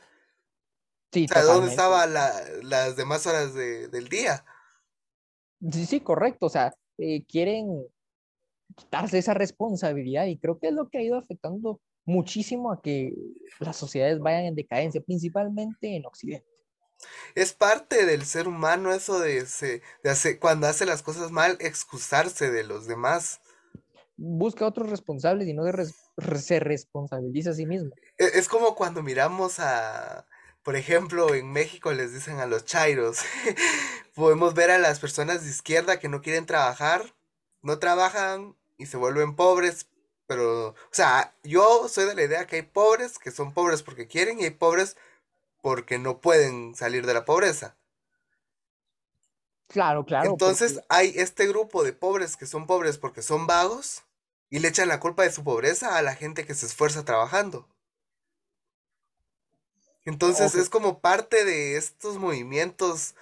Sí, 1.11 1.25
O 1.25 1.33
sea, 1.33 1.43
¿dónde 1.43 1.69
estaban 1.69 2.13
las 2.13 2.95
demás 2.95 3.27
horas 3.27 3.53
de- 3.53 3.87
del 3.89 4.07
día? 4.07 4.45
Sí, 5.71 5.85
sí, 5.85 5.99
correcto. 5.99 6.47
O 6.47 6.49
sea, 6.49 6.73
eh, 6.97 7.23
quieren 7.25 7.85
quitarse 8.75 9.17
esa 9.19 9.33
responsabilidad 9.33 10.25
y 10.25 10.37
creo 10.37 10.59
que 10.59 10.67
es 10.67 10.73
lo 10.73 10.89
que 10.89 10.97
ha 10.99 11.01
ido 11.03 11.17
afectando 11.17 11.79
muchísimo 12.05 12.71
a 12.71 12.81
que 12.81 13.13
las 13.59 13.77
sociedades 13.77 14.19
vayan 14.19 14.45
en 14.45 14.55
decadencia, 14.55 15.01
principalmente 15.01 15.95
en 15.95 16.05
Occidente. 16.05 16.47
Es 17.35 17.53
parte 17.53 18.05
del 18.05 18.25
ser 18.25 18.47
humano 18.47 18.93
eso 18.93 19.19
de, 19.19 19.45
se- 19.45 19.81
de 20.03 20.09
hacer, 20.09 20.39
cuando 20.39 20.67
hace 20.67 20.85
las 20.85 21.01
cosas 21.01 21.31
mal, 21.31 21.57
excusarse 21.59 22.51
de 22.51 22.63
los 22.63 22.87
demás. 22.87 23.41
Busca 24.15 24.65
otros 24.65 24.89
responsables 24.89 25.47
y 25.47 25.53
no 25.53 25.69
res- 25.71 25.95
se 26.43 26.59
responsabiliza 26.59 27.51
a 27.51 27.53
sí 27.53 27.65
mismo. 27.65 27.91
E- 28.17 28.31
Es 28.35 28.47
como 28.47 28.75
cuando 28.75 29.01
miramos 29.01 29.59
a, 29.59 30.27
por 30.63 30.75
ejemplo, 30.75 31.33
en 31.33 31.51
México 31.51 31.91
les 31.93 32.13
dicen 32.13 32.39
a 32.39 32.45
los 32.45 32.65
chairos. 32.65 33.19
Podemos 34.15 34.53
ver 34.53 34.71
a 34.71 34.77
las 34.77 34.99
personas 34.99 35.43
de 35.43 35.49
izquierda 35.49 35.99
que 35.99 36.09
no 36.09 36.21
quieren 36.21 36.45
trabajar, 36.45 37.13
no 37.61 37.79
trabajan 37.79 38.55
y 38.77 38.85
se 38.85 38.97
vuelven 38.97 39.35
pobres. 39.35 39.87
Pero, 40.27 40.69
o 40.69 40.75
sea, 40.91 41.35
yo 41.43 41.87
soy 41.89 42.05
de 42.05 42.15
la 42.15 42.23
idea 42.23 42.47
que 42.47 42.57
hay 42.57 42.61
pobres 42.61 43.19
que 43.19 43.31
son 43.31 43.53
pobres 43.53 43.83
porque 43.83 44.07
quieren 44.07 44.39
y 44.39 44.45
hay 44.45 44.51
pobres 44.51 44.95
porque 45.63 45.97
no 45.97 46.21
pueden 46.21 46.75
salir 46.75 47.07
de 47.07 47.15
la 47.15 47.25
pobreza. 47.25 47.77
Claro, 49.67 50.05
claro. 50.05 50.29
Entonces 50.31 50.73
porque- 50.73 50.87
hay 50.89 51.13
este 51.17 51.45
grupo 51.47 51.83
de 51.83 51.93
pobres 51.93 52.35
que 52.35 52.47
son 52.47 52.65
pobres 52.65 52.97
porque 52.97 53.21
son 53.21 53.45
vagos 53.45 54.01
y 54.49 54.57
le 54.57 54.69
echan 54.69 54.87
la 54.87 54.99
culpa 54.99 55.21
de 55.21 55.31
su 55.31 55.43
pobreza 55.43 55.97
a 55.97 56.01
la 56.01 56.15
gente 56.15 56.45
que 56.47 56.55
se 56.55 56.65
esfuerza 56.65 57.05
trabajando. 57.05 57.67
Entonces 60.05 60.55
es 60.55 60.69
como 60.69 60.99
parte 60.99 61.45
de 61.45 61.77
estos 61.77 62.17
movimientos 62.17 63.15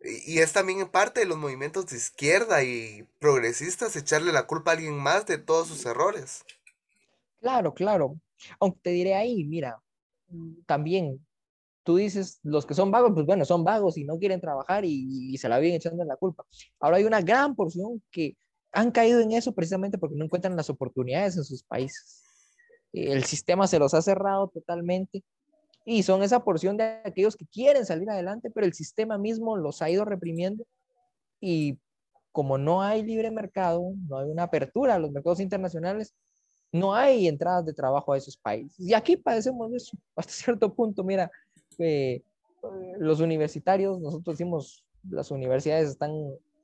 y 0.00 0.34
y 0.36 0.40
es 0.40 0.52
también 0.52 0.88
parte 0.88 1.20
de 1.20 1.26
los 1.26 1.38
movimientos 1.38 1.86
de 1.86 1.96
izquierda 1.98 2.62
y 2.64 3.08
progresistas 3.20 3.96
echarle 3.96 4.32
la 4.32 4.46
culpa 4.46 4.72
a 4.72 4.74
alguien 4.74 4.96
más 4.98 5.26
de 5.26 5.38
todos 5.38 5.68
sus 5.68 5.86
errores. 5.86 6.44
Claro, 7.40 7.74
claro. 7.74 8.18
Aunque 8.60 8.80
te 8.82 8.90
diré 8.90 9.14
ahí, 9.14 9.44
mira, 9.44 9.82
mm, 10.28 10.62
también 10.66 11.24
tú 11.84 11.96
dices, 11.96 12.40
los 12.42 12.66
que 12.66 12.74
son 12.74 12.90
vagos, 12.90 13.12
pues 13.14 13.26
bueno, 13.26 13.44
son 13.44 13.62
vagos 13.62 13.96
y 13.98 14.04
no 14.04 14.18
quieren 14.18 14.40
trabajar 14.40 14.84
y, 14.84 15.32
y 15.34 15.38
se 15.38 15.48
la 15.48 15.58
vienen 15.58 15.76
echando 15.76 16.04
la 16.04 16.16
culpa. 16.16 16.44
Ahora 16.80 16.96
hay 16.96 17.04
una 17.04 17.20
gran 17.20 17.54
porción 17.54 18.02
que 18.10 18.36
han 18.72 18.90
caído 18.90 19.20
en 19.20 19.32
eso 19.32 19.52
precisamente 19.52 19.98
porque 19.98 20.16
no 20.16 20.24
encuentran 20.24 20.56
las 20.56 20.70
oportunidades 20.70 21.36
en 21.36 21.44
sus 21.44 21.62
países. 21.62 22.22
El 22.92 23.24
sistema 23.24 23.66
se 23.66 23.78
los 23.78 23.94
ha 23.94 24.02
cerrado 24.02 24.48
totalmente 24.48 25.22
y 25.84 26.02
son 26.02 26.22
esa 26.22 26.42
porción 26.42 26.76
de 26.76 26.84
aquellos 27.04 27.36
que 27.36 27.46
quieren 27.46 27.84
salir 27.84 28.08
adelante, 28.10 28.50
pero 28.50 28.66
el 28.66 28.72
sistema 28.72 29.18
mismo 29.18 29.56
los 29.56 29.82
ha 29.82 29.90
ido 29.90 30.04
reprimiendo 30.04 30.64
y 31.40 31.78
como 32.32 32.58
no 32.58 32.82
hay 32.82 33.02
libre 33.02 33.30
mercado, 33.30 33.92
no 34.08 34.18
hay 34.18 34.30
una 34.30 34.44
apertura 34.44 34.94
a 34.94 34.98
los 34.98 35.12
mercados 35.12 35.40
internacionales, 35.40 36.14
no 36.72 36.94
hay 36.94 37.28
entradas 37.28 37.64
de 37.64 37.72
trabajo 37.72 38.12
a 38.12 38.16
esos 38.16 38.36
países. 38.36 38.80
Y 38.80 38.94
aquí 38.94 39.16
padecemos 39.16 39.70
de 39.70 39.76
eso 39.76 39.96
hasta 40.16 40.32
cierto 40.32 40.74
punto. 40.74 41.04
Mira, 41.04 41.30
eh, 41.78 42.22
los 42.98 43.20
universitarios, 43.20 44.00
nosotros 44.00 44.38
decimos, 44.38 44.84
las 45.08 45.30
universidades 45.30 45.90
están 45.90 46.12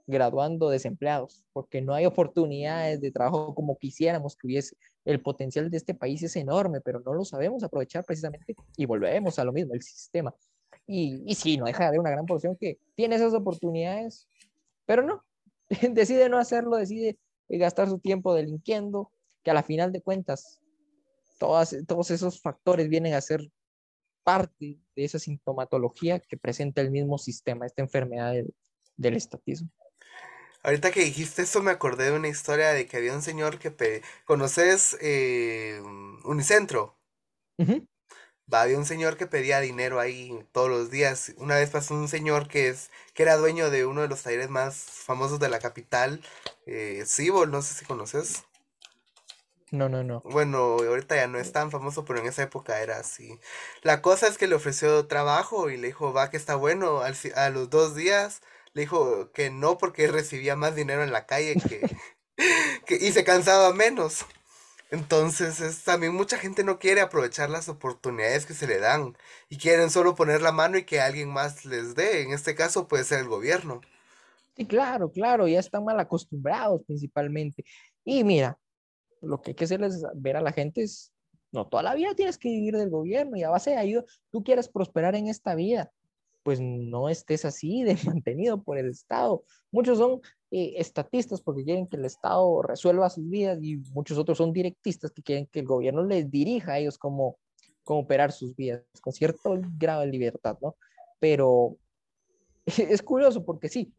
graduando 0.06 0.70
desempleados 0.70 1.44
porque 1.52 1.80
no 1.80 1.94
hay 1.94 2.06
oportunidades 2.06 3.00
de 3.00 3.12
trabajo 3.12 3.54
como 3.54 3.76
quisiéramos 3.76 4.36
que 4.36 4.46
hubiese. 4.46 4.76
El 5.04 5.22
potencial 5.22 5.70
de 5.70 5.76
este 5.76 5.94
país 5.94 6.22
es 6.22 6.36
enorme, 6.36 6.80
pero 6.80 7.00
no 7.00 7.14
lo 7.14 7.24
sabemos 7.24 7.62
aprovechar 7.62 8.04
precisamente 8.04 8.54
y 8.76 8.86
volvemos 8.86 9.38
a 9.38 9.44
lo 9.44 9.52
mismo, 9.52 9.74
el 9.74 9.82
sistema. 9.82 10.34
Y, 10.86 11.22
y 11.26 11.34
sí, 11.34 11.56
no 11.56 11.66
deja 11.66 11.84
de 11.84 11.88
haber 11.88 12.00
una 12.00 12.10
gran 12.10 12.26
porción 12.26 12.56
que 12.56 12.78
tiene 12.96 13.16
esas 13.16 13.32
oportunidades, 13.32 14.26
pero 14.84 15.02
no, 15.02 15.24
decide 15.92 16.28
no 16.28 16.38
hacerlo, 16.38 16.76
decide 16.76 17.18
gastar 17.48 17.88
su 17.88 17.98
tiempo 17.98 18.34
delinquiendo, 18.34 19.10
que 19.42 19.50
a 19.50 19.54
la 19.54 19.62
final 19.62 19.92
de 19.92 20.02
cuentas 20.02 20.60
todas, 21.38 21.74
todos 21.86 22.10
esos 22.10 22.40
factores 22.40 22.88
vienen 22.88 23.14
a 23.14 23.20
ser 23.20 23.40
parte 24.24 24.78
de 24.96 25.04
esa 25.04 25.18
sintomatología 25.18 26.20
que 26.20 26.36
presenta 26.38 26.80
el 26.82 26.90
mismo 26.90 27.18
sistema, 27.18 27.66
esta 27.66 27.82
enfermedad 27.82 28.32
del, 28.32 28.54
del 28.96 29.16
estatismo. 29.16 29.70
Ahorita 30.62 30.90
que 30.90 31.00
dijiste 31.04 31.42
eso 31.42 31.62
me 31.62 31.70
acordé 31.70 32.10
de 32.10 32.16
una 32.16 32.28
historia 32.28 32.68
de 32.72 32.86
que 32.86 32.96
había 32.98 33.14
un 33.14 33.22
señor 33.22 33.58
que 33.58 33.70
pe- 33.70 34.02
¿Conoces 34.26 34.96
eh, 35.00 35.80
Unicentro? 36.24 36.96
Va, 38.52 38.62
había 38.62 38.78
un 38.78 38.84
señor 38.86 39.16
que 39.16 39.26
pedía 39.26 39.60
dinero 39.60 40.00
ahí 40.00 40.44
todos 40.52 40.68
los 40.68 40.90
días. 40.90 41.32
Una 41.38 41.56
vez 41.56 41.70
pasó 41.70 41.94
un 41.94 42.08
señor 42.08 42.48
que 42.48 42.68
es 42.68 42.90
que 43.14 43.22
era 43.22 43.36
dueño 43.36 43.70
de 43.70 43.86
uno 43.86 44.02
de 44.02 44.08
los 44.08 44.22
talleres 44.22 44.50
más 44.50 44.74
famosos 44.76 45.38
de 45.38 45.48
la 45.48 45.60
capital, 45.60 46.20
eh, 46.66 47.04
Cibol, 47.06 47.50
no 47.52 47.62
sé 47.62 47.74
si 47.74 47.84
conoces. 47.84 48.44
No, 49.72 49.88
no, 49.88 50.02
no. 50.04 50.22
Bueno, 50.22 50.58
ahorita 50.58 51.16
ya 51.16 51.26
no 51.28 51.38
es 51.38 51.50
tan 51.52 51.70
famoso, 51.70 52.04
pero 52.04 52.18
en 52.20 52.26
esa 52.26 52.42
época 52.42 52.80
era 52.82 52.98
así. 52.98 53.40
La 53.82 54.02
cosa 54.02 54.28
es 54.28 54.36
que 54.38 54.46
le 54.48 54.54
ofreció 54.54 55.06
trabajo 55.06 55.70
y 55.70 55.76
le 55.78 55.88
dijo, 55.88 56.12
va, 56.12 56.30
que 56.30 56.36
está 56.36 56.56
bueno. 56.56 57.00
Al 57.00 57.16
a 57.36 57.48
los 57.50 57.70
dos 57.70 57.94
días 57.96 58.42
le 58.74 58.82
dijo 58.82 59.32
que 59.32 59.50
no 59.50 59.78
porque 59.78 60.06
recibía 60.08 60.56
más 60.56 60.74
dinero 60.76 61.02
en 61.02 61.12
la 61.12 61.26
calle 61.26 61.58
que, 61.58 61.90
que- 62.86 62.96
y 62.96 63.12
se 63.12 63.24
cansaba 63.24 63.72
menos. 63.74 64.26
Entonces, 64.90 65.60
es, 65.60 65.84
también 65.84 66.14
mucha 66.14 66.38
gente 66.38 66.64
no 66.64 66.78
quiere 66.80 67.00
aprovechar 67.02 67.50
las 67.50 67.68
oportunidades 67.68 68.46
que 68.46 68.54
se 68.54 68.66
le 68.68 68.78
dan 68.80 69.16
y 69.50 69.58
quieren 69.58 69.90
solo 69.90 70.14
poner 70.16 70.42
la 70.42 70.52
mano 70.52 70.78
y 70.78 70.84
que 70.84 71.00
alguien 71.00 71.30
más 71.30 71.64
les 71.66 71.94
dé. 71.96 72.22
En 72.22 72.32
este 72.32 72.54
caso 72.56 72.88
puede 72.88 73.04
ser 73.04 73.20
el 73.20 73.28
gobierno. 73.28 73.82
Sí, 74.56 74.66
claro, 74.66 75.10
claro, 75.10 75.48
ya 75.48 75.60
están 75.60 75.84
mal 75.84 75.98
acostumbrados 76.00 76.82
principalmente. 76.86 77.64
Y 78.04 78.24
mira, 78.24 78.58
lo 79.20 79.40
que 79.40 79.50
hay 79.50 79.54
que 79.54 79.64
hacerles 79.64 80.02
ver 80.14 80.36
a 80.36 80.40
la 80.40 80.52
gente 80.52 80.82
es, 80.82 81.12
no 81.52 81.66
toda 81.66 81.82
la 81.82 81.94
vida 81.94 82.14
tienes 82.14 82.38
que 82.38 82.48
vivir 82.48 82.76
del 82.76 82.90
gobierno 82.90 83.36
y 83.36 83.42
a 83.42 83.50
base 83.50 83.70
de 83.70 83.76
ayuda, 83.76 84.04
tú 84.30 84.42
quieres 84.42 84.68
prosperar 84.68 85.14
en 85.14 85.28
esta 85.28 85.54
vida, 85.54 85.92
pues 86.42 86.60
no 86.60 87.08
estés 87.08 87.44
así 87.44 87.82
de 87.84 87.96
mantenido 88.04 88.62
por 88.62 88.78
el 88.78 88.90
Estado. 88.90 89.44
Muchos 89.70 89.98
son 89.98 90.20
eh, 90.50 90.74
estatistas 90.76 91.40
porque 91.40 91.64
quieren 91.64 91.86
que 91.86 91.96
el 91.96 92.04
Estado 92.04 92.62
resuelva 92.62 93.10
sus 93.10 93.28
vidas 93.28 93.58
y 93.62 93.76
muchos 93.92 94.18
otros 94.18 94.38
son 94.38 94.52
directistas 94.52 95.10
que 95.10 95.22
quieren 95.22 95.46
que 95.46 95.60
el 95.60 95.66
gobierno 95.66 96.04
les 96.04 96.30
dirija 96.30 96.72
a 96.72 96.78
ellos 96.78 96.98
como 96.98 97.38
cómo 97.84 98.00
operar 98.00 98.32
sus 98.32 98.54
vidas 98.54 98.84
con 99.00 99.12
cierto 99.12 99.58
grado 99.78 100.02
de 100.02 100.08
libertad, 100.08 100.58
¿no? 100.60 100.76
Pero 101.18 101.76
es 102.66 103.02
curioso 103.02 103.44
porque 103.44 103.68
sí, 103.68 103.92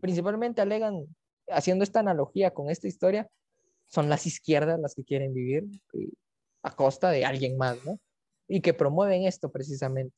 principalmente 0.00 0.60
alegan, 0.60 1.06
haciendo 1.48 1.84
esta 1.84 2.00
analogía 2.00 2.52
con 2.52 2.70
esta 2.70 2.88
historia, 2.88 3.28
son 3.92 4.08
las 4.08 4.26
izquierdas 4.26 4.80
las 4.80 4.94
que 4.94 5.04
quieren 5.04 5.34
vivir 5.34 5.64
eh, 5.94 6.08
a 6.62 6.74
costa 6.74 7.10
de 7.10 7.24
alguien 7.24 7.56
más, 7.58 7.84
¿no? 7.84 7.98
Y 8.48 8.60
que 8.60 8.74
promueven 8.74 9.24
esto 9.24 9.50
precisamente. 9.50 10.16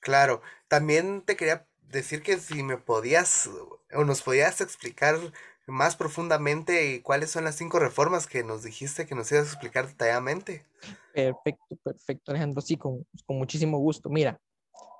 Claro, 0.00 0.42
también 0.68 1.22
te 1.22 1.36
quería 1.36 1.66
decir 1.80 2.22
que 2.22 2.38
si 2.38 2.62
me 2.62 2.76
podías 2.76 3.48
o 3.94 4.04
nos 4.04 4.22
podías 4.22 4.60
explicar 4.60 5.16
más 5.66 5.96
profundamente 5.96 7.00
cuáles 7.02 7.30
son 7.30 7.44
las 7.44 7.56
cinco 7.56 7.78
reformas 7.78 8.26
que 8.26 8.42
nos 8.42 8.62
dijiste 8.62 9.06
que 9.06 9.14
nos 9.14 9.30
ibas 9.30 9.44
a 9.44 9.52
explicar 9.52 9.86
detalladamente. 9.86 10.64
Perfecto, 11.14 11.76
perfecto, 11.82 12.32
Alejandro. 12.32 12.60
Sí, 12.60 12.76
con, 12.76 13.06
con 13.26 13.38
muchísimo 13.38 13.78
gusto. 13.78 14.10
Mira, 14.10 14.40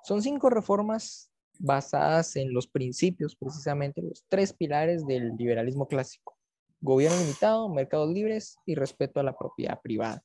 son 0.04 0.22
cinco 0.22 0.50
reformas 0.50 1.30
basadas 1.58 2.36
en 2.36 2.52
los 2.52 2.66
principios, 2.66 3.36
precisamente 3.36 4.02
los 4.02 4.24
tres 4.28 4.52
pilares 4.52 5.04
del 5.06 5.36
liberalismo 5.36 5.86
clásico. 5.88 6.36
Gobierno 6.82 7.16
limitado, 7.16 7.68
mercados 7.68 8.12
libres 8.12 8.58
y 8.66 8.74
respeto 8.74 9.20
a 9.20 9.22
la 9.22 9.36
propiedad 9.36 9.80
privada. 9.80 10.24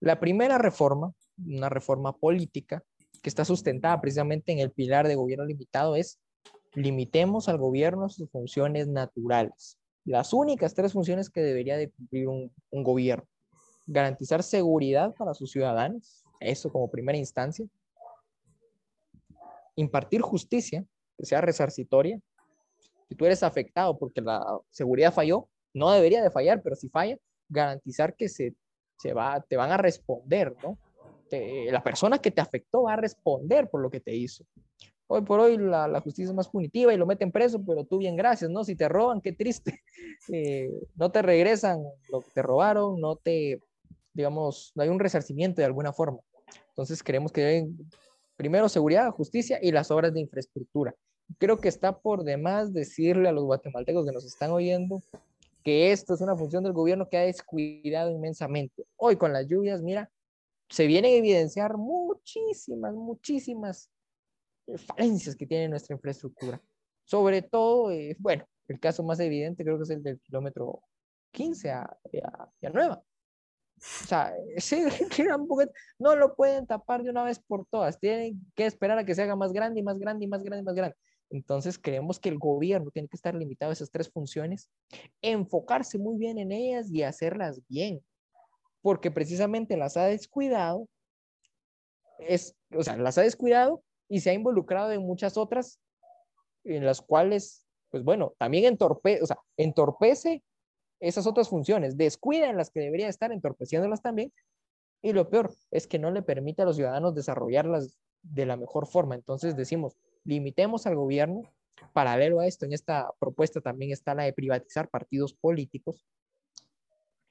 La 0.00 0.18
primera 0.18 0.56
reforma, 0.56 1.12
una 1.46 1.68
reforma 1.68 2.16
política, 2.16 2.82
que 3.22 3.28
está 3.28 3.44
sustentada 3.44 4.00
precisamente 4.00 4.50
en 4.50 4.60
el 4.60 4.70
pilar 4.70 5.06
de 5.06 5.14
gobierno 5.14 5.44
limitado, 5.44 5.94
es 5.94 6.18
limitemos 6.72 7.50
al 7.50 7.58
gobierno 7.58 8.08
sus 8.08 8.30
funciones 8.30 8.88
naturales. 8.88 9.78
Las 10.06 10.32
únicas 10.32 10.74
tres 10.74 10.94
funciones 10.94 11.28
que 11.28 11.42
debería 11.42 11.76
de 11.76 11.90
cumplir 11.90 12.28
un, 12.28 12.50
un 12.70 12.82
gobierno. 12.82 13.26
Garantizar 13.86 14.42
seguridad 14.42 15.14
para 15.14 15.34
sus 15.34 15.52
ciudadanos, 15.52 16.24
eso 16.40 16.72
como 16.72 16.90
primera 16.90 17.18
instancia. 17.18 17.66
Impartir 19.76 20.22
justicia, 20.22 20.82
que 21.18 21.26
sea 21.26 21.42
resarcitoria. 21.42 22.18
Si 23.06 23.14
tú 23.14 23.26
eres 23.26 23.42
afectado 23.42 23.98
porque 23.98 24.22
la 24.22 24.42
seguridad 24.70 25.12
falló, 25.12 25.48
no 25.74 25.90
debería 25.90 26.22
de 26.22 26.30
fallar, 26.30 26.62
pero 26.62 26.76
si 26.76 26.88
falla, 26.88 27.18
garantizar 27.48 28.14
que 28.16 28.28
se, 28.28 28.54
se 28.98 29.12
va, 29.12 29.44
te 29.46 29.56
van 29.56 29.70
a 29.70 29.76
responder, 29.76 30.54
¿no? 30.62 30.78
la 31.70 31.82
persona 31.82 32.18
que 32.18 32.30
te 32.30 32.40
afectó 32.40 32.84
va 32.84 32.94
a 32.94 32.96
responder 32.96 33.68
por 33.68 33.80
lo 33.80 33.90
que 33.90 34.00
te 34.00 34.14
hizo. 34.14 34.44
Hoy 35.06 35.22
por 35.22 35.40
hoy 35.40 35.58
la, 35.58 36.00
justicia 36.00 36.30
es 36.30 36.34
más 36.34 36.48
punitiva 36.48 36.94
y 36.94 36.96
lo 36.96 37.06
meten 37.06 37.30
preso, 37.30 37.62
pero 37.64 37.84
tú 37.84 37.98
bien 37.98 38.16
gracias, 38.16 38.50
¿no? 38.50 38.64
Si 38.64 38.74
te 38.74 38.88
roban, 38.88 39.20
qué 39.20 39.32
triste. 39.32 39.80
Eh, 40.32 40.70
no 40.94 41.10
te 41.10 41.20
regresan 41.20 41.82
lo 42.08 42.20
que 42.22 42.30
te 42.32 42.40
robaron, 42.40 42.98
no 42.98 43.16
te, 43.16 43.60
digamos, 44.14 44.72
no 44.74 44.82
hay 44.82 44.88
un 44.88 44.98
resarcimiento 44.98 45.60
de 45.60 45.66
alguna 45.66 45.92
forma. 45.92 46.20
Entonces 46.68 47.02
queremos 47.02 47.30
que 47.30 47.42
den 47.42 47.76
primero 48.34 48.70
seguridad, 48.70 49.10
justicia 49.10 49.58
y 49.60 49.70
las 49.70 49.90
obras 49.90 50.14
de 50.14 50.20
infraestructura. 50.20 50.94
Creo 51.38 51.58
que 51.58 51.68
está 51.68 51.98
por 51.98 52.24
demás 52.24 52.72
decirle 52.72 53.28
a 53.28 53.32
los 53.32 53.44
guatemaltecos 53.44 54.06
que 54.06 54.12
nos 54.12 54.24
están 54.24 54.50
oyendo 54.50 55.02
que 55.64 55.92
esto 55.92 56.14
es 56.14 56.20
una 56.20 56.36
función 56.36 56.62
del 56.62 56.74
gobierno 56.74 57.08
que 57.08 57.16
ha 57.16 57.22
descuidado 57.22 58.10
inmensamente. 58.10 58.86
Hoy 58.96 59.16
con 59.16 59.32
las 59.32 59.46
lluvias, 59.46 59.82
mira, 59.82 60.10
se 60.68 60.86
vienen 60.86 61.12
a 61.12 61.16
evidenciar 61.16 61.76
muchísimas, 61.76 62.94
muchísimas 62.94 63.90
falencias 64.86 65.34
que 65.34 65.46
tiene 65.46 65.68
nuestra 65.68 65.94
infraestructura. 65.94 66.60
Sobre 67.04 67.42
todo, 67.42 67.90
eh, 67.90 68.16
bueno, 68.18 68.46
el 68.68 68.78
caso 68.78 69.02
más 69.02 69.20
evidente 69.20 69.64
creo 69.64 69.76
que 69.78 69.84
es 69.84 69.90
el 69.90 70.02
del 70.02 70.20
kilómetro 70.20 70.82
15 71.32 71.70
a, 71.70 71.82
a, 71.82 72.70
Nueva. 72.70 73.02
O 73.76 74.06
sea, 74.06 74.34
ese 74.56 74.86
no 75.98 76.16
lo 76.16 76.34
pueden 76.34 76.66
tapar 76.66 77.02
de 77.02 77.10
una 77.10 77.24
vez 77.24 77.38
por 77.40 77.66
todas. 77.66 77.98
Tienen 77.98 78.40
que 78.54 78.66
esperar 78.66 78.98
a 78.98 79.04
que 79.04 79.14
se 79.14 79.22
haga 79.22 79.36
más 79.36 79.52
grande 79.52 79.80
y 79.80 79.82
más 79.82 79.98
grande 79.98 80.24
y 80.24 80.28
más 80.28 80.42
grande 80.42 80.62
y 80.62 80.64
más 80.64 80.74
grande. 80.74 80.96
Entonces, 81.34 81.80
creemos 81.80 82.20
que 82.20 82.28
el 82.28 82.38
gobierno 82.38 82.92
tiene 82.92 83.08
que 83.08 83.16
estar 83.16 83.34
limitado 83.34 83.70
a 83.70 83.72
esas 83.72 83.90
tres 83.90 84.08
funciones, 84.08 84.70
enfocarse 85.20 85.98
muy 85.98 86.16
bien 86.16 86.38
en 86.38 86.52
ellas 86.52 86.88
y 86.92 87.02
hacerlas 87.02 87.60
bien, 87.68 88.00
porque 88.82 89.10
precisamente 89.10 89.76
las 89.76 89.96
ha 89.96 90.04
descuidado, 90.04 90.86
es, 92.20 92.54
o 92.72 92.84
sea, 92.84 92.96
las 92.96 93.18
ha 93.18 93.22
descuidado 93.22 93.82
y 94.08 94.20
se 94.20 94.30
ha 94.30 94.34
involucrado 94.34 94.92
en 94.92 95.02
muchas 95.02 95.36
otras 95.36 95.80
en 96.62 96.86
las 96.86 97.02
cuales, 97.02 97.66
pues 97.90 98.04
bueno, 98.04 98.34
también 98.38 98.66
entorpe, 98.66 99.20
o 99.20 99.26
sea, 99.26 99.38
entorpece 99.56 100.44
esas 101.00 101.26
otras 101.26 101.48
funciones, 101.48 101.96
descuida 101.96 102.48
en 102.48 102.56
las 102.56 102.70
que 102.70 102.78
debería 102.78 103.08
estar 103.08 103.32
entorpeciéndolas 103.32 104.02
también, 104.02 104.32
y 105.02 105.12
lo 105.12 105.28
peor 105.28 105.52
es 105.72 105.88
que 105.88 105.98
no 105.98 106.12
le 106.12 106.22
permite 106.22 106.62
a 106.62 106.64
los 106.64 106.76
ciudadanos 106.76 107.12
desarrollarlas 107.12 107.98
de 108.22 108.46
la 108.46 108.56
mejor 108.56 108.86
forma. 108.86 109.16
Entonces 109.16 109.56
decimos, 109.56 109.96
limitemos 110.24 110.86
al 110.86 110.96
gobierno. 110.96 111.42
Paralelo 111.92 112.40
a 112.40 112.46
esto, 112.46 112.66
en 112.66 112.72
esta 112.72 113.12
propuesta 113.18 113.60
también 113.60 113.92
está 113.92 114.14
la 114.14 114.24
de 114.24 114.32
privatizar 114.32 114.88
partidos 114.88 115.34
políticos. 115.34 116.04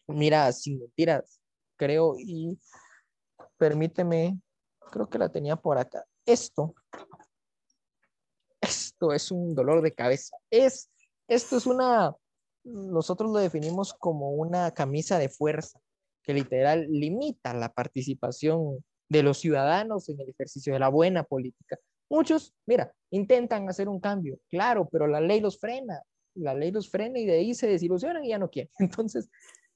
Mira, 0.08 0.52
sin 0.52 0.80
mentiras, 0.80 1.42
creo, 1.76 2.16
y 2.20 2.60
permíteme, 3.58 4.40
creo 4.92 5.10
que 5.10 5.18
la 5.18 5.30
tenía 5.30 5.56
por 5.56 5.78
acá 5.78 6.06
esto, 6.26 6.76
esto 8.62 9.14
es 9.14 9.32
un 9.32 9.56
dolor 9.56 9.82
de 9.82 9.94
cabeza. 9.94 10.38
Es, 10.50 10.90
esto 11.28 11.58
es 11.58 11.66
una, 11.66 12.16
nosotros 12.64 13.32
lo 13.32 13.40
definimos 13.40 13.94
como 13.94 14.32
una 14.32 14.72
camisa 14.72 15.18
de 15.18 15.30
fuerza 15.30 15.80
que 16.24 16.34
literal 16.34 16.88
limita 16.90 17.54
la 17.54 17.74
participación 17.74 18.84
de 19.10 19.24
los 19.24 19.40
ciudadanos 19.40 20.08
en 20.08 20.22
el 20.22 20.30
ejercicio 20.30 20.74
de 20.74 20.80
la 20.80 20.88
buena 20.88 21.24
política. 21.24 21.78
Muchos, 22.10 22.54
mira, 22.66 22.94
intentan 23.10 23.68
hacer 23.70 23.90
un 23.90 24.00
cambio, 24.00 24.40
claro, 24.50 24.88
pero 24.92 25.08
la 25.08 25.22
ley 25.22 25.40
los 25.40 25.60
frena, 25.60 26.02
la 26.36 26.54
ley 26.54 26.72
los 26.72 26.90
frena 26.90 27.20
y 27.20 27.26
de 27.26 27.34
ahí 27.34 27.54
se 27.54 27.68
desilusionan 27.68 28.24
y 28.26 28.30
ya 28.30 28.40
no 28.40 28.50
quieren. 28.50 28.72
Entonces, 28.80 29.30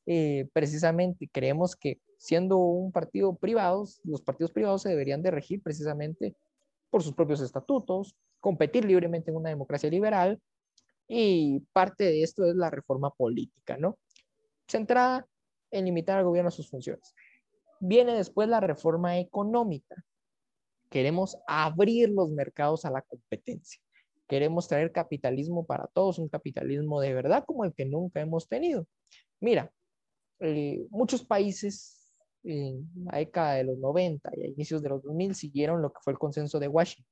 eh, 0.06 0.48
precisamente 0.54 1.30
creemos 1.32 1.76
que 1.76 2.00
siendo 2.18 2.58
un 2.58 2.92
partido 2.92 3.36
privado, 3.36 3.86
los 4.04 4.22
partidos 4.22 4.52
privados 4.52 4.82
se 4.82 4.90
deberían 4.90 5.22
de 5.22 5.32
regir 5.32 5.62
precisamente 5.62 6.36
por 6.90 7.04
sus 7.04 7.14
propios 7.14 7.42
estatutos, 7.42 8.16
competir 8.40 8.86
libremente 8.86 9.32
en 9.32 9.38
una 9.38 9.50
democracia 9.50 9.90
liberal 9.90 10.40
y 11.08 11.60
parte 11.74 12.06
de 12.06 12.24
esto 12.24 12.46
es 12.46 12.56
la 12.56 12.70
reforma 12.70 13.12
política, 13.12 13.78
¿no? 13.78 13.98
Centrada 14.68 15.28
en 15.72 15.86
limitar 15.86 16.18
al 16.18 16.26
gobierno 16.26 16.52
sus 16.52 16.70
funciones. 16.70 17.14
Viene 17.80 18.14
después 18.14 18.48
la 18.50 18.60
reforma 18.60 19.20
económica. 19.20 19.96
Queremos 20.90 21.38
abrir 21.48 22.10
los 22.10 22.30
mercados 22.32 22.86
a 22.86 22.92
la 22.92 23.02
competencia. 23.02 23.82
Queremos 24.28 24.68
traer 24.68 24.92
capitalismo 24.92 25.66
para 25.66 25.88
todos, 25.88 26.20
un 26.20 26.30
capitalismo 26.30 27.00
de 27.02 27.14
verdad 27.14 27.44
como 27.46 27.64
el 27.64 27.74
que 27.74 27.86
nunca 27.86 28.20
hemos 28.20 28.48
tenido. 28.48 28.86
Mira, 29.40 29.72
eh, 30.40 30.86
muchos 30.90 31.24
países 31.24 32.14
en 32.44 32.90
la 33.06 33.18
década 33.18 33.56
de 33.56 33.64
los 33.64 33.78
90 33.78 34.32
y 34.36 34.44
a 34.44 34.48
inicios 34.48 34.82
de 34.82 34.90
los 34.90 35.04
2000 35.04 35.36
siguieron 35.36 35.82
lo 35.82 35.92
que 35.92 36.00
fue 36.02 36.14
el 36.14 36.20
consenso 36.20 36.60
de 36.60 36.68
Washington. 36.68 37.06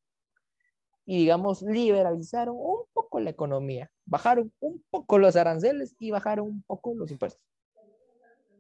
Y 1.06 1.20
digamos, 1.20 1.62
liberalizaron 1.62 2.56
un 2.58 2.86
poco 2.94 3.20
la 3.20 3.30
economía, 3.30 3.92
bajaron 4.06 4.52
un 4.60 4.84
poco 4.90 5.20
los 5.20 5.36
aranceles 5.36 5.96
y 6.00 6.12
bajaron 6.12 6.48
un 6.48 6.64
poco 6.64 6.96
los 6.96 7.12
impuestos. 7.12 7.42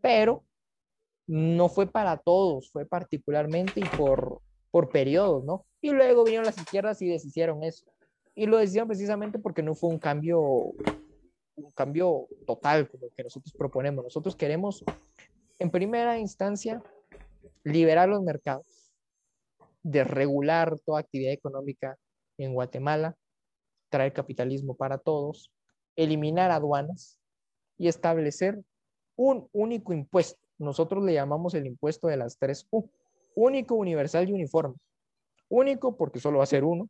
Pero 0.01 0.43
no 1.27 1.69
fue 1.69 1.87
para 1.87 2.17
todos, 2.17 2.69
fue 2.71 2.85
particularmente 2.85 3.79
y 3.79 3.97
por, 3.97 4.41
por 4.75 4.89
periodos, 4.89 5.45
¿no? 5.45 5.65
Y 5.79 5.91
luego 5.91 6.25
vinieron 6.25 6.45
las 6.45 6.57
izquierdas 6.57 7.01
y 7.01 7.07
deshicieron 7.07 7.63
eso. 7.63 7.85
Y 8.35 8.45
lo 8.45 8.57
decidieron 8.57 8.89
precisamente 8.89 9.39
porque 9.39 9.63
no 9.63 9.73
fue 9.73 9.89
un 9.89 9.99
cambio, 9.99 10.41
un 11.55 11.71
cambio 11.73 12.27
total 12.45 12.89
como 12.89 13.05
el 13.05 13.13
que 13.13 13.23
nosotros 13.23 13.55
proponemos. 13.57 14.03
Nosotros 14.03 14.35
queremos 14.35 14.83
en 15.59 15.71
primera 15.71 16.19
instancia, 16.19 16.83
liberar 17.63 18.09
los 18.09 18.21
mercados, 18.21 18.91
desregular 19.81 20.77
toda 20.81 20.99
actividad 20.99 21.31
económica 21.31 21.97
en 22.37 22.53
Guatemala, 22.53 23.15
traer 23.87 24.11
capitalismo 24.11 24.75
para 24.75 24.97
todos, 24.97 25.53
eliminar 25.95 26.51
aduanas 26.51 27.17
y 27.77 27.87
establecer 27.87 28.61
un 29.15 29.47
único 29.53 29.93
impuesto. 29.93 30.45
Nosotros 30.57 31.01
le 31.01 31.13
llamamos 31.13 31.53
el 31.53 31.65
impuesto 31.65 32.07
de 32.09 32.17
las 32.17 32.37
tres 32.37 32.67
U, 32.71 32.89
único, 33.35 33.75
universal 33.75 34.29
y 34.29 34.33
uniforme. 34.33 34.75
Único 35.49 35.95
porque 35.95 36.19
solo 36.19 36.39
va 36.39 36.45
a 36.45 36.47
ser 36.47 36.63
uno. 36.63 36.89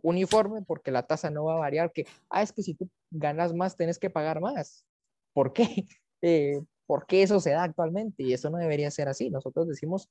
Uniforme 0.00 0.62
porque 0.62 0.90
la 0.90 1.06
tasa 1.06 1.30
no 1.30 1.44
va 1.44 1.54
a 1.54 1.58
variar, 1.58 1.92
que, 1.92 2.06
ah, 2.30 2.42
es 2.42 2.52
que 2.52 2.62
si 2.62 2.74
tú 2.74 2.88
ganas 3.10 3.52
más, 3.54 3.76
tienes 3.76 3.98
que 3.98 4.10
pagar 4.10 4.40
más. 4.40 4.84
¿Por 5.32 5.52
qué? 5.52 5.64
Eh, 6.24 6.60
eso 7.08 7.40
se 7.40 7.50
da 7.50 7.64
actualmente 7.64 8.22
y 8.22 8.32
eso 8.32 8.48
no 8.48 8.58
debería 8.58 8.88
ser 8.92 9.08
así. 9.08 9.28
Nosotros 9.28 9.66
decimos, 9.66 10.08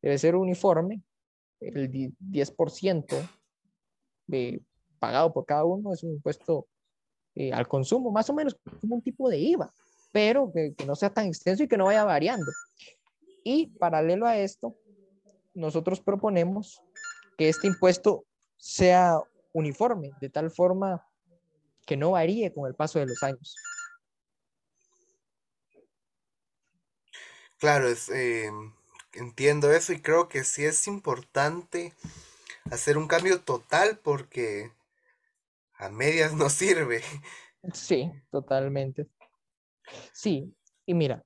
debe 0.00 0.18
ser 0.18 0.34
uniforme, 0.34 1.02
el 1.60 1.88
10% 1.88 3.30
de, 4.26 4.60
pagado 4.98 5.32
por 5.32 5.44
cada 5.46 5.64
uno 5.64 5.92
es 5.92 6.02
un 6.02 6.12
impuesto 6.12 6.66
eh, 7.34 7.52
al 7.52 7.68
consumo, 7.68 8.10
más 8.10 8.28
o 8.30 8.34
menos 8.34 8.56
como 8.80 8.96
un 8.96 9.02
tipo 9.02 9.28
de 9.28 9.38
IVA, 9.38 9.72
pero 10.10 10.50
que, 10.52 10.74
que, 10.74 10.86
no 10.86 10.94
sea 10.94 11.10
tan 11.10 11.26
extenso 11.26 11.62
y 11.62 11.68
que 11.68 11.76
no 11.76 11.86
vaya 11.86 12.04
variando. 12.04 12.50
Y 13.44 13.66
paralelo 13.78 14.26
a 14.26 14.36
esto, 14.36 14.76
nosotros 15.54 16.00
proponemos 16.00 16.82
que 17.36 17.48
este 17.48 17.66
impuesto 17.66 18.24
sea 18.56 19.18
uniforme, 19.52 20.12
de 20.20 20.30
tal 20.30 20.50
forma 20.50 21.06
que 21.86 21.96
no 21.96 22.12
varíe 22.12 22.52
con 22.52 22.66
el 22.66 22.74
paso 22.74 22.98
de 22.98 23.06
los 23.06 23.22
años. 23.22 23.56
Claro, 27.58 27.88
es, 27.88 28.08
eh, 28.08 28.50
entiendo 29.12 29.72
eso 29.72 29.92
y 29.92 30.00
creo 30.00 30.28
que 30.28 30.44
sí 30.44 30.64
es 30.64 30.86
importante 30.86 31.92
hacer 32.70 32.98
un 32.98 33.06
cambio 33.06 33.40
total 33.40 33.98
porque 33.98 34.72
a 35.74 35.88
medias 35.88 36.34
no 36.34 36.48
sirve. 36.50 37.02
Sí, 37.72 38.10
totalmente. 38.30 39.06
Sí, 40.12 40.52
y 40.86 40.94
mira, 40.94 41.24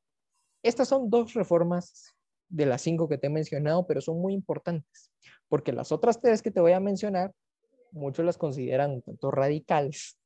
estas 0.66 0.88
son 0.88 1.10
dos 1.10 1.34
reformas 1.34 2.14
de 2.48 2.66
las 2.66 2.82
cinco 2.82 3.08
que 3.08 3.18
te 3.18 3.26
he 3.26 3.30
mencionado, 3.30 3.86
pero 3.86 4.00
son 4.00 4.20
muy 4.20 4.32
importantes, 4.32 5.10
porque 5.48 5.72
las 5.72 5.92
otras 5.92 6.20
tres 6.20 6.42
que 6.42 6.50
te 6.50 6.60
voy 6.60 6.72
a 6.72 6.80
mencionar, 6.80 7.32
muchos 7.92 8.24
las 8.24 8.36
consideran 8.36 8.92
un 8.92 9.02
tanto 9.02 9.30
radicales, 9.30 10.18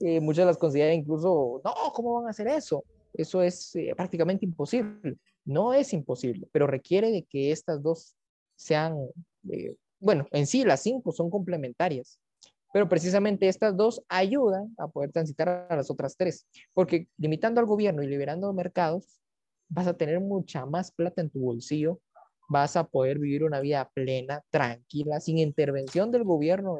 eh, 0.00 0.20
muchos 0.20 0.46
las 0.46 0.58
consideran 0.58 0.94
incluso, 0.94 1.60
no, 1.64 1.74
¿cómo 1.92 2.14
van 2.14 2.26
a 2.26 2.30
hacer 2.30 2.48
eso? 2.48 2.84
Eso 3.12 3.42
es 3.42 3.74
eh, 3.76 3.92
prácticamente 3.96 4.44
imposible. 4.44 5.16
No 5.44 5.74
es 5.74 5.92
imposible, 5.92 6.48
pero 6.52 6.66
requiere 6.66 7.10
de 7.10 7.22
que 7.24 7.52
estas 7.52 7.82
dos 7.82 8.16
sean, 8.56 8.96
eh, 9.50 9.76
bueno, 10.00 10.26
en 10.32 10.46
sí 10.46 10.64
las 10.64 10.80
cinco 10.80 11.12
son 11.12 11.30
complementarias, 11.30 12.18
pero 12.72 12.88
precisamente 12.88 13.48
estas 13.48 13.76
dos 13.76 14.02
ayudan 14.08 14.74
a 14.78 14.88
poder 14.88 15.12
transitar 15.12 15.66
a 15.68 15.76
las 15.76 15.90
otras 15.90 16.16
tres, 16.16 16.46
porque 16.72 17.08
limitando 17.18 17.60
al 17.60 17.66
gobierno 17.66 18.02
y 18.02 18.08
liberando 18.08 18.52
mercados, 18.52 19.20
vas 19.68 19.86
a 19.86 19.94
tener 19.94 20.20
mucha 20.20 20.66
más 20.66 20.90
plata 20.92 21.20
en 21.20 21.30
tu 21.30 21.40
bolsillo, 21.40 22.00
vas 22.48 22.76
a 22.76 22.84
poder 22.84 23.18
vivir 23.18 23.44
una 23.44 23.60
vida 23.60 23.90
plena, 23.94 24.42
tranquila, 24.50 25.20
sin 25.20 25.38
intervención 25.38 26.10
del 26.10 26.24
gobierno 26.24 26.78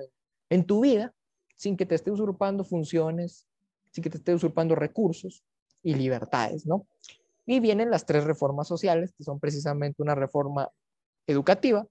en, 0.51 0.64
tu 0.64 0.82
vida, 0.82 1.14
sin 1.57 1.76
que 1.76 1.87
te 1.87 1.95
esté 1.95 2.11
usurpando 2.11 2.64
funciones, 2.64 3.47
sin 3.91 4.03
que 4.03 4.11
te 4.11 4.18
esté 4.18 4.35
usurpando 4.35 4.74
recursos 4.74 5.45
y 5.82 5.95
libertades, 5.95 6.66
¿no? 6.66 6.87
Y 7.47 7.61
vienen 7.61 7.91
las 7.91 8.07
tres 8.07 8.24
reformas 8.24 8.68
sociales, 8.68 9.12
que 9.16 9.24
son 9.24 9.39
precisamente 9.39 10.03
una 10.03 10.14
reforma 10.14 10.70
educativa, 11.26 11.87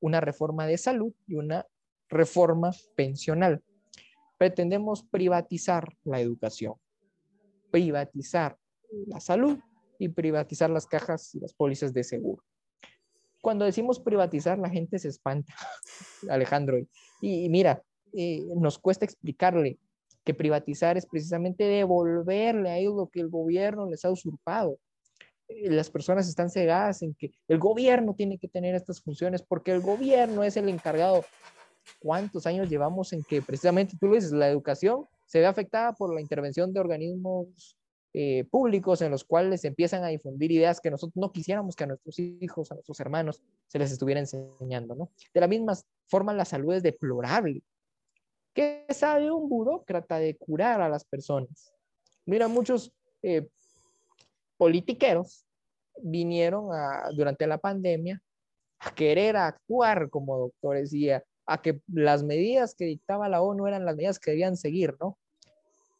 una 0.00 0.20
reforma 0.20 0.66
de 0.66 0.78
salud 0.78 1.12
y 1.26 1.36
una 1.36 1.66
reforma 2.08 2.72
pensional. 2.96 3.62
Pretendemos 4.38 5.04
privatizar 5.04 5.94
la 6.04 6.20
educación, 6.20 6.74
privatizar 7.70 8.58
la 9.06 9.20
salud 9.20 9.58
y 10.00 10.08
privatizar 10.08 10.70
las 10.70 10.86
cajas 10.86 11.34
y 11.34 11.40
las 11.40 11.52
pólizas 11.52 11.92
de 11.92 12.02
seguro. 12.02 12.42
Cuando 13.42 13.66
decimos 13.66 14.00
privatizar, 14.00 14.58
la 14.58 14.70
gente 14.70 14.98
se 14.98 15.08
espanta, 15.08 15.54
Alejandro. 16.30 16.78
Y, 17.20 17.48
mira, 17.50 17.82
eh, 18.14 18.42
nos 18.56 18.78
cuesta 18.78 19.04
explicarle 19.04 19.78
que 20.24 20.32
privatizar 20.32 20.96
es 20.96 21.06
precisamente 21.06 21.64
devolverle 21.64 22.70
a 22.70 22.78
ellos 22.78 22.94
lo 22.94 23.08
que 23.08 23.20
el 23.20 23.28
gobierno 23.28 23.88
les 23.88 24.04
ha 24.06 24.10
usurpado. 24.10 24.78
Eh, 25.48 25.70
las 25.70 25.90
personas 25.90 26.26
están 26.28 26.48
cegadas 26.48 27.02
en 27.02 27.14
que 27.14 27.32
el 27.46 27.58
gobierno 27.58 28.14
tiene 28.14 28.38
que 28.38 28.48
tener 28.48 28.74
estas 28.74 29.02
funciones 29.02 29.42
porque 29.42 29.72
el 29.72 29.80
gobierno 29.80 30.44
es 30.44 30.56
el 30.56 30.70
encargado. 30.70 31.24
¿Cuántos 31.98 32.46
años 32.46 32.70
llevamos 32.70 33.12
en 33.12 33.22
que 33.22 33.42
precisamente 33.42 33.96
tú 34.00 34.08
lo 34.08 34.14
dices, 34.14 34.32
la 34.32 34.48
educación 34.48 35.04
se 35.26 35.40
ve 35.40 35.46
afectada 35.46 35.92
por 35.92 36.14
la 36.14 36.22
intervención 36.22 36.72
de 36.72 36.80
organismos 36.80 37.76
eh, 38.12 38.44
públicos 38.50 39.02
en 39.02 39.10
los 39.10 39.24
cuales 39.24 39.64
empiezan 39.64 40.02
a 40.02 40.08
difundir 40.08 40.50
ideas 40.50 40.80
que 40.80 40.90
nosotros 40.90 41.16
no 41.16 41.30
quisiéramos 41.30 41.76
que 41.76 41.84
a 41.84 41.86
nuestros 41.86 42.18
hijos, 42.18 42.70
a 42.70 42.74
nuestros 42.74 42.98
hermanos 42.98 43.40
se 43.68 43.78
les 43.78 43.92
estuviera 43.92 44.20
enseñando, 44.20 44.94
¿no? 44.96 45.10
De 45.32 45.40
la 45.40 45.46
misma 45.46 45.74
forma, 46.08 46.34
la 46.34 46.44
salud 46.44 46.74
es 46.74 46.82
deplorable. 46.82 47.62
¿Qué 48.52 48.84
sabe 48.88 49.30
un 49.30 49.48
burócrata 49.48 50.18
de 50.18 50.36
curar 50.36 50.80
a 50.80 50.88
las 50.88 51.04
personas? 51.04 51.72
Mira, 52.26 52.48
muchos 52.48 52.92
eh, 53.22 53.48
politiqueros 54.56 55.46
vinieron 56.02 56.68
durante 57.14 57.46
la 57.46 57.58
pandemia 57.58 58.20
a 58.80 58.94
querer 58.94 59.36
actuar 59.36 60.10
como 60.10 60.38
doctores 60.38 60.92
y 60.92 61.10
a, 61.10 61.22
que 61.62 61.80
las 61.86 62.22
medidas 62.22 62.74
que 62.74 62.86
dictaba 62.86 63.28
la 63.28 63.42
ONU 63.42 63.66
eran 63.66 63.84
las 63.84 63.96
medidas 63.96 64.18
que 64.18 64.30
debían 64.32 64.56
seguir, 64.56 64.96
¿no? 65.00 65.18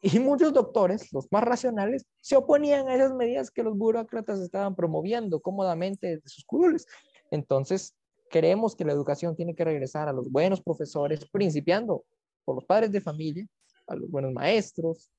Y 0.03 0.19
muchos 0.19 0.53
doctores, 0.53 1.13
los 1.13 1.31
más 1.31 1.45
racionales, 1.45 2.07
se 2.21 2.37
oponían 2.37 2.89
a 2.89 2.95
esas 2.95 3.13
medidas 3.13 3.51
que 3.51 3.63
los 3.63 3.77
burócratas 3.77 4.41
estaban 4.41 4.75
promoviendo 4.75 5.41
cómodamente 5.41 6.17
de 6.17 6.23
sus 6.29 6.45
curules. 6.45 6.87
Entonces, 7.31 7.95
creemos 8.31 8.75
que 8.75 8.85
la 8.85 8.93
educación 8.93 9.37
tiene 9.37 9.55
que 9.55 9.65
regresar 9.65 10.09
a 10.09 10.13
los 10.13 10.31
buenos 10.31 10.63
profesores, 10.63 11.29
principiando 11.31 12.05
por 12.45 12.55
los 12.55 12.65
padres 12.65 12.91
de 12.93 13.01
familia, 13.01 13.47
a 13.87 13.95
los 13.95 14.11
buenos 14.11 14.33
maestros, 14.33 15.11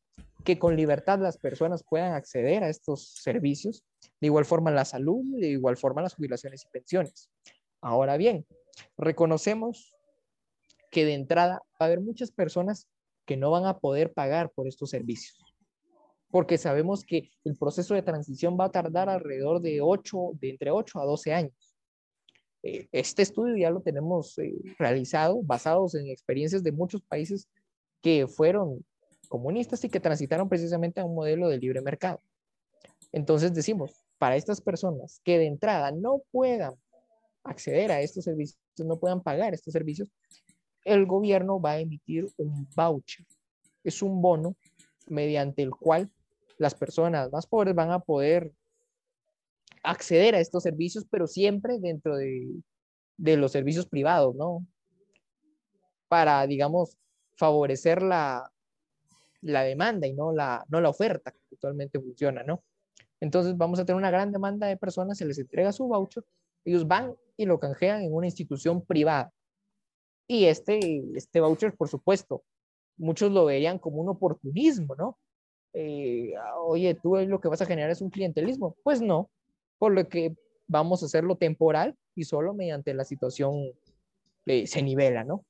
que 0.44 0.58
con 0.58 0.76
libertad 0.76 1.20
las 1.20 1.38
personas 1.38 1.84
puedan 1.84 2.14
acceder 2.14 2.64
a 2.64 2.70
estos 2.70 3.14
servicios, 3.22 3.84
de 4.20 4.28
igual 4.28 4.46
forma 4.46 4.72
la 4.72 4.86
salud, 4.86 5.24
de 5.40 5.50
igual 5.50 5.78
forma 5.78 6.02
las 6.02 6.16
jubilaciones 6.16 6.64
y 6.64 6.68
pensiones. 6.70 7.30
Ahora 7.82 8.18
bien, 8.18 8.46
reconocemos 8.98 9.94
que 10.90 11.06
de 11.06 11.14
entrada 11.14 11.62
va 11.74 11.78
a 11.80 11.86
haber 11.86 12.02
muchas 12.02 12.32
personas 12.32 12.88
que 13.32 13.38
no 13.38 13.50
van 13.50 13.66
a 13.66 13.80
poder 13.80 14.12
pagar 14.12 14.52
por 14.52 14.68
estos 14.68 14.90
servicios, 14.90 15.42
porque 16.32 16.58
sabemos 16.58 17.06
que 17.06 17.30
el 17.46 17.56
proceso 17.56 17.94
de 17.94 18.02
transición 18.02 18.58
va 18.60 18.66
a 18.66 18.72
tardar 18.72 19.08
alrededor 19.08 19.62
de 19.62 19.80
8, 19.80 20.32
de 20.34 20.50
entre 20.50 20.70
8 20.70 21.00
a 21.00 21.06
12 21.06 21.34
años. 21.34 21.78
Eh, 22.62 22.90
este 22.92 23.22
estudio 23.22 23.56
ya 23.56 23.70
lo 23.70 23.80
tenemos 23.80 24.38
eh, 24.38 24.54
realizado 24.78 25.42
basados 25.44 25.96
en 25.96 26.08
experiencias 26.08 26.62
de 26.62 26.74
muchos 26.74 27.02
países 27.04 27.48
que 28.02 28.28
fueron 28.28 28.86
comunistas 29.30 29.82
y 29.86 29.90
que 29.90 30.02
transitaron 30.02 30.50
precisamente 30.50 31.00
a 31.00 31.06
un 31.06 31.16
modelo 31.16 31.48
de 31.48 31.58
libre 31.58 31.80
mercado. 31.80 32.20
Entonces 33.14 33.54
decimos, 33.54 34.04
para 34.18 34.36
estas 34.36 34.60
personas 34.60 35.22
que 35.24 35.38
de 35.38 35.46
entrada 35.46 35.94
no 35.94 36.22
puedan 36.32 36.74
acceder 37.46 37.94
a 37.94 38.02
estos 38.02 38.26
servicios, 38.26 38.60
no 38.80 39.00
puedan 39.00 39.24
pagar 39.24 39.54
estos 39.54 39.72
servicios, 39.72 40.10
el 40.86 41.06
gobierno 41.06 41.60
va 41.60 41.72
a 41.72 41.80
emitir 41.80 42.28
un 42.38 42.68
voucher. 42.76 43.26
Es 43.84 44.02
un 44.02 44.22
bono 44.22 44.56
mediante 45.08 45.62
el 45.62 45.72
cual 45.72 46.10
las 46.58 46.76
personas 46.76 47.32
más 47.32 47.48
pobres 47.48 47.74
van 47.74 47.92
a 47.92 48.00
poder 48.00 48.52
acceder 49.84 50.36
a 50.36 50.40
estos 50.40 50.64
servicios, 50.64 51.06
pero 51.10 51.28
siempre 51.28 51.80
dentro 51.80 52.16
de, 52.16 52.62
los 53.18 53.52
servicios 53.52 53.88
privados, 53.88 54.36
¿no? 54.36 54.66
Para, 56.08 56.46
digamos, 56.46 56.98
favorecer 57.36 58.02
la, 58.02 58.52
la 59.42 59.64
demanda 59.64 60.08
y 60.08 60.14
no 60.14 60.32
la, 60.32 60.64
no 60.70 60.82
la 60.82 60.90
oferta 60.90 61.32
que 61.32 61.40
actualmente 61.54 62.00
funciona, 62.00 62.44
¿no? 62.44 62.64
Entonces 63.20 63.56
vamos 63.56 63.80
a 63.80 63.86
tener 63.86 63.98
una 63.98 64.12
gran 64.12 64.32
demanda 64.32 64.68
de 64.68 64.78
personas, 64.78 65.18
se 65.18 65.26
les 65.26 65.38
entrega 65.40 65.72
su 65.72 65.88
voucher, 65.88 66.24
ellos 66.66 66.88
van 66.88 67.16
y 67.38 67.46
lo 67.46 67.60
canjean 67.60 68.02
en 68.02 68.14
una 68.14 68.28
institución 68.28 68.84
privada. 68.86 69.32
Y 70.28 70.46
este, 70.46 71.04
este 71.16 71.40
voucher, 71.40 71.76
por 71.76 71.90
supuesto, 71.90 72.44
muchos 72.98 73.32
lo 73.32 73.46
verían 73.46 73.80
como 73.80 74.02
un 74.02 74.10
oportunismo, 74.10 74.96
¿no? 74.96 75.18
Eh, 75.74 76.34
oye, 76.66 76.96
tú 76.96 77.16
lo 77.16 77.40
que 77.42 77.48
vas 77.48 77.62
a 77.62 77.66
generar 77.66 77.90
es 77.92 78.02
un 78.02 78.10
clientelismo. 78.10 78.76
Pues 78.84 79.02
no, 79.02 79.30
por 79.78 79.94
lo 79.94 80.08
que 80.08 80.36
vamos 80.68 81.04
a 81.04 81.06
hacerlo 81.06 81.36
temporal 81.36 81.98
y 82.16 82.24
solo 82.24 82.54
mediante 82.54 82.94
la 82.94 83.04
situación 83.04 83.72
eh, 84.46 84.68
se 84.68 84.82
nivela, 84.82 85.24
¿no? 85.24 85.46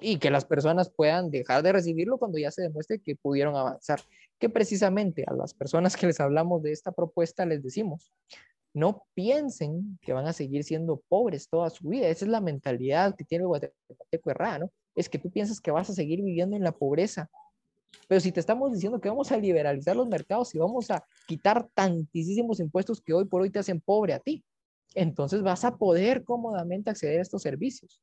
y 0.00 0.18
que 0.18 0.30
las 0.30 0.44
personas 0.44 0.90
puedan 0.90 1.30
dejar 1.30 1.62
de 1.62 1.72
recibirlo 1.72 2.18
cuando 2.18 2.38
ya 2.38 2.50
se 2.50 2.62
demuestre 2.62 2.98
que 2.98 3.16
pudieron 3.16 3.56
avanzar. 3.56 4.00
Que 4.38 4.48
precisamente 4.48 5.24
a 5.26 5.32
las 5.32 5.54
personas 5.54 5.96
que 5.96 6.06
les 6.06 6.20
hablamos 6.20 6.62
de 6.62 6.72
esta 6.72 6.92
propuesta 6.92 7.46
les 7.46 7.62
decimos, 7.62 8.12
no 8.74 9.06
piensen 9.14 9.98
que 10.02 10.12
van 10.12 10.26
a 10.26 10.32
seguir 10.32 10.64
siendo 10.64 11.00
pobres 11.08 11.48
toda 11.48 11.70
su 11.70 11.88
vida. 11.88 12.08
Esa 12.08 12.24
es 12.24 12.30
la 12.30 12.40
mentalidad 12.40 13.14
que 13.16 13.24
tiene 13.24 13.42
el 13.42 13.48
guatemalteco 13.48 14.30
errado, 14.30 14.58
¿no? 14.58 14.72
Es 14.94 15.08
que 15.08 15.18
tú 15.18 15.30
piensas 15.30 15.60
que 15.60 15.70
vas 15.70 15.88
a 15.90 15.94
seguir 15.94 16.22
viviendo 16.22 16.56
en 16.56 16.62
la 16.62 16.72
pobreza. 16.72 17.30
Pero 18.08 18.20
si 18.20 18.32
te 18.32 18.40
estamos 18.40 18.72
diciendo 18.72 19.00
que 19.00 19.08
vamos 19.08 19.30
a 19.32 19.36
liberalizar 19.36 19.96
los 19.96 20.08
mercados 20.08 20.54
y 20.54 20.58
vamos 20.58 20.90
a 20.90 21.04
quitar 21.26 21.68
tantísimos 21.74 22.60
impuestos 22.60 23.00
que 23.00 23.12
hoy 23.12 23.24
por 23.24 23.42
hoy 23.42 23.50
te 23.50 23.60
hacen 23.60 23.80
pobre 23.80 24.12
a 24.12 24.18
ti, 24.18 24.44
entonces 24.94 25.42
vas 25.42 25.64
a 25.64 25.76
poder 25.76 26.24
cómodamente 26.24 26.90
acceder 26.90 27.20
a 27.20 27.22
estos 27.22 27.42
servicios. 27.42 28.00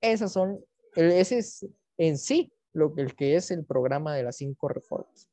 Esas 0.00 0.32
son 0.32 0.60
ese 0.94 1.38
es 1.38 1.66
en 1.96 2.18
sí 2.18 2.52
lo, 2.72 2.94
que 2.94 3.36
es 3.36 3.50
el 3.50 3.64
programa 3.64 4.14
de 4.14 4.24
las 4.24 4.36
cinco 4.36 4.68
reformas. 4.68 5.28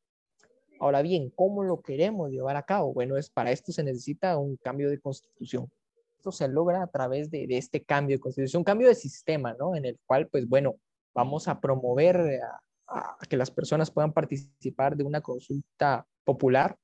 Ahora 0.80 1.02
bien, 1.02 1.30
¿cómo 1.36 1.64
lo 1.64 1.82
queremos 1.82 2.32
llevar 2.32 2.56
a 2.58 2.64
cabo? 2.64 2.94
Bueno, 2.94 3.18
es 3.18 3.30
para 3.30 3.52
esto 3.52 3.72
se 3.72 3.84
necesita 3.84 4.38
un 4.38 4.58
cambio 4.58 4.90
de 4.90 5.00
constitución. 5.00 5.72
Esto 6.18 6.32
se 6.32 6.48
logra 6.48 6.84
a 6.84 6.88
través 6.88 7.30
de, 7.30 7.46
este 7.50 7.84
cambio 7.84 8.18
de 8.18 8.20
constitución, 8.20 8.62
un 8.62 8.66
cambio 8.66 8.88
de 8.88 8.96
sistema, 8.96 9.54
¿no? 9.54 9.76
En 9.76 9.86
el 9.86 10.00
cual, 10.06 10.28
pues 10.28 10.48
bueno, 10.48 10.76
vamos 11.14 11.48
a 11.48 11.60
promover 11.62 12.42
a, 12.88 13.18
que 13.30 13.38
las 13.38 13.52
personas 13.52 13.90
puedan 13.90 14.14
participar 14.14 14.96
de 14.96 15.04
una 15.04 15.22
consulta 15.22 16.06
popular 16.24 16.78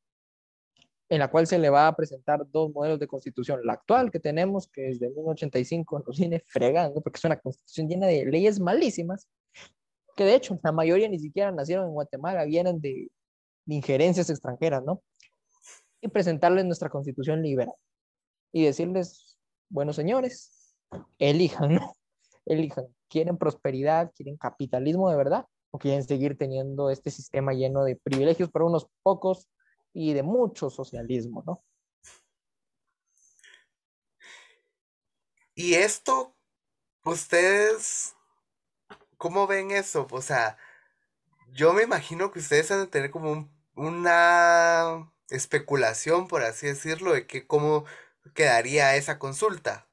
en 1.09 1.19
la 1.19 1.29
cual 1.29 1.45
se 1.45 1.59
le 1.59 1.69
va 1.69 1.87
a 1.87 1.95
presentar 1.95 2.49
dos 2.49 2.71
modelos 2.71 2.97
de 2.97 3.05
constitución. 3.05 3.59
La 3.65 3.73
actual 3.73 4.09
que 4.09 4.19
tenemos, 4.19 4.67
que 4.67 4.89
es 4.89 4.99
de 4.99 5.07
1985, 5.07 6.03
nos 6.07 6.17
viene 6.17 6.41
fregando 6.47 7.01
porque 7.01 7.17
es 7.17 7.25
una 7.25 7.37
constitución 7.37 7.89
llena 7.89 8.07
de 8.07 8.25
leyes 8.25 8.61
malísimas, 8.61 9.27
que 10.15 10.23
de 10.23 10.35
hecho 10.35 10.57
la 10.63 10.71
mayoría 10.71 11.09
ni 11.09 11.19
siquiera 11.19 11.51
nacieron 11.51 11.87
en 11.87 11.93
Guatemala, 11.93 12.45
vienen 12.45 12.79
de, 12.79 13.09
de 13.65 13.75
injerencias 13.75 14.29
extranjeras, 14.29 14.83
¿no? 14.83 15.01
Y 16.01 16.07
presentarles 16.07 16.65
nuestra 16.65 16.89
constitución 16.89 17.41
liberal 17.41 17.75
y 18.51 18.65
decirles, 18.65 19.37
bueno 19.69 19.93
señores, 19.93 20.75
elijan, 21.19 21.75
¿no? 21.75 21.95
Elijan, 22.45 22.85
¿quieren 23.07 23.37
prosperidad, 23.37 24.11
quieren 24.15 24.35
capitalismo 24.35 25.09
de 25.09 25.15
verdad 25.15 25.45
o 25.69 25.77
quieren 25.77 26.03
seguir 26.03 26.37
teniendo 26.37 26.89
este 26.89 27.11
sistema 27.11 27.53
lleno 27.53 27.83
de 27.83 27.95
privilegios 27.95 28.49
para 28.49 28.65
unos 28.65 28.87
pocos 29.03 29.47
y 29.93 30.13
de 30.13 30.23
mucho 30.23 30.69
socialismo, 30.69 31.43
¿no? 31.45 31.63
Y 35.53 35.75
esto, 35.75 36.35
ustedes, 37.03 38.15
¿cómo 39.17 39.47
ven 39.47 39.71
eso? 39.71 40.07
O 40.09 40.21
sea, 40.21 40.57
yo 41.53 41.73
me 41.73 41.83
imagino 41.83 42.31
que 42.31 42.39
ustedes 42.39 42.71
han 42.71 42.81
de 42.81 42.87
tener 42.87 43.11
como 43.11 43.31
un- 43.31 43.51
una 43.75 45.11
especulación, 45.29 46.27
por 46.27 46.43
así 46.43 46.67
decirlo, 46.67 47.13
de 47.13 47.25
que 47.25 47.47
cómo 47.47 47.85
quedaría 48.33 48.95
esa 48.95 49.17
consulta. 49.17 49.87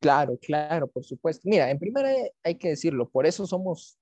Claro, 0.00 0.38
claro, 0.40 0.88
por 0.88 1.04
supuesto. 1.04 1.42
Mira, 1.48 1.70
en 1.70 1.78
primera 1.78 2.10
hay 2.42 2.56
que 2.56 2.70
decirlo, 2.70 3.08
por 3.08 3.26
eso 3.26 3.46
somos 3.46 3.98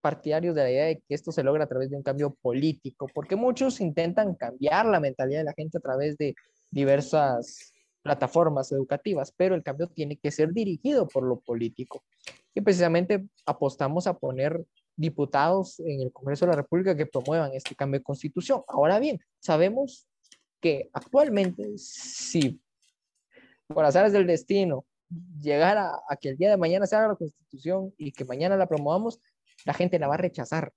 partidarios 0.00 0.54
de 0.54 0.62
la 0.62 0.70
idea 0.70 0.84
de 0.86 0.96
que 0.96 1.14
esto 1.14 1.32
se 1.32 1.42
logra 1.42 1.64
a 1.64 1.68
través 1.68 1.90
de 1.90 1.96
un 1.96 2.02
cambio 2.02 2.34
político, 2.40 3.06
porque 3.12 3.34
muchos 3.36 3.80
intentan 3.80 4.34
cambiar 4.34 4.86
la 4.86 5.00
mentalidad 5.00 5.40
de 5.40 5.44
la 5.44 5.54
gente 5.54 5.78
a 5.78 5.80
través 5.80 6.16
de 6.16 6.34
diversas 6.70 7.72
plataformas 8.02 8.70
educativas, 8.70 9.32
pero 9.36 9.54
el 9.54 9.62
cambio 9.62 9.88
tiene 9.88 10.16
que 10.16 10.30
ser 10.30 10.52
dirigido 10.52 11.08
por 11.08 11.24
lo 11.24 11.40
político. 11.40 12.04
Y 12.54 12.60
precisamente 12.60 13.26
apostamos 13.44 14.06
a 14.06 14.16
poner 14.16 14.64
diputados 14.98 15.78
en 15.80 16.02
el 16.02 16.12
Congreso 16.12 16.44
de 16.44 16.50
la 16.50 16.56
República 16.56 16.96
que 16.96 17.06
promuevan 17.06 17.52
este 17.54 17.74
cambio 17.74 18.00
de 18.00 18.04
constitución. 18.04 18.62
Ahora 18.66 18.98
bien, 18.98 19.20
sabemos 19.38 20.08
que 20.60 20.90
actualmente, 20.92 21.78
si 21.78 22.60
por 23.68 23.84
azares 23.84 24.12
del 24.12 24.26
destino 24.26 24.84
llegara 25.40 25.92
a 26.08 26.16
que 26.16 26.30
el 26.30 26.36
día 26.36 26.50
de 26.50 26.56
mañana 26.56 26.86
se 26.86 26.96
haga 26.96 27.08
la 27.08 27.14
constitución 27.14 27.94
y 27.96 28.10
que 28.10 28.24
mañana 28.24 28.56
la 28.56 28.66
promovamos, 28.66 29.20
la 29.64 29.72
gente 29.72 29.98
la 30.00 30.08
va 30.08 30.14
a 30.14 30.18
rechazar, 30.18 30.72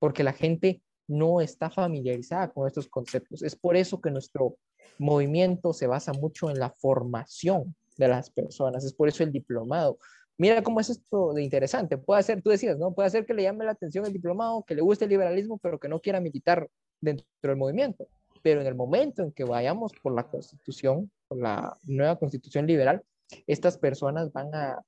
porque 0.00 0.24
la 0.24 0.32
gente 0.32 0.82
no 1.06 1.40
está 1.40 1.70
familiarizada 1.70 2.50
con 2.52 2.66
estos 2.66 2.88
conceptos. 2.88 3.42
Es 3.42 3.54
por 3.54 3.76
eso 3.76 4.00
que 4.00 4.10
nuestro 4.10 4.56
movimiento 4.98 5.72
se 5.72 5.86
basa 5.86 6.12
mucho 6.12 6.50
en 6.50 6.58
la 6.58 6.70
formación 6.70 7.76
de 7.96 8.08
las 8.08 8.30
personas, 8.30 8.84
es 8.84 8.92
por 8.92 9.08
eso 9.08 9.22
el 9.22 9.30
diplomado. 9.30 9.98
Mira 10.42 10.60
cómo 10.60 10.80
es 10.80 10.90
esto 10.90 11.34
de 11.34 11.44
interesante. 11.44 11.96
Puede 11.96 12.20
ser, 12.24 12.42
tú 12.42 12.50
decías, 12.50 12.76
¿no? 12.76 12.92
Puede 12.92 13.10
ser 13.10 13.24
que 13.24 13.32
le 13.32 13.44
llame 13.44 13.64
la 13.64 13.70
atención 13.70 14.04
el 14.06 14.12
diplomado, 14.12 14.64
que 14.64 14.74
le 14.74 14.82
guste 14.82 15.04
el 15.04 15.10
liberalismo, 15.10 15.56
pero 15.58 15.78
que 15.78 15.86
no 15.86 16.00
quiera 16.00 16.20
militar 16.20 16.68
dentro 17.00 17.24
del 17.42 17.54
movimiento. 17.54 18.08
Pero 18.42 18.60
en 18.60 18.66
el 18.66 18.74
momento 18.74 19.22
en 19.22 19.30
que 19.30 19.44
vayamos 19.44 19.92
por 20.02 20.12
la 20.12 20.28
constitución, 20.28 21.12
por 21.28 21.38
la 21.38 21.78
nueva 21.84 22.18
constitución 22.18 22.66
liberal, 22.66 23.04
estas 23.46 23.78
personas 23.78 24.32
van 24.32 24.52
a, 24.52 24.82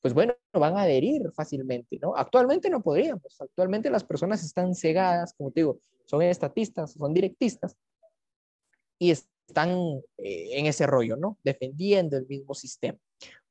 pues 0.00 0.14
bueno, 0.14 0.32
van 0.52 0.76
a 0.76 0.82
adherir 0.82 1.28
fácilmente, 1.32 1.98
¿no? 2.00 2.14
Actualmente 2.14 2.70
no 2.70 2.80
podríamos. 2.80 3.40
Actualmente 3.40 3.90
las 3.90 4.04
personas 4.04 4.44
están 4.44 4.76
cegadas, 4.76 5.34
como 5.34 5.50
te 5.50 5.62
digo, 5.62 5.80
son 6.04 6.22
estatistas, 6.22 6.92
son 6.92 7.12
directistas 7.12 7.74
y 9.00 9.10
están 9.10 9.70
eh, 10.18 10.50
en 10.52 10.66
ese 10.66 10.86
rollo, 10.86 11.16
¿no? 11.16 11.36
Defendiendo 11.42 12.16
el 12.16 12.28
mismo 12.28 12.54
sistema. 12.54 12.96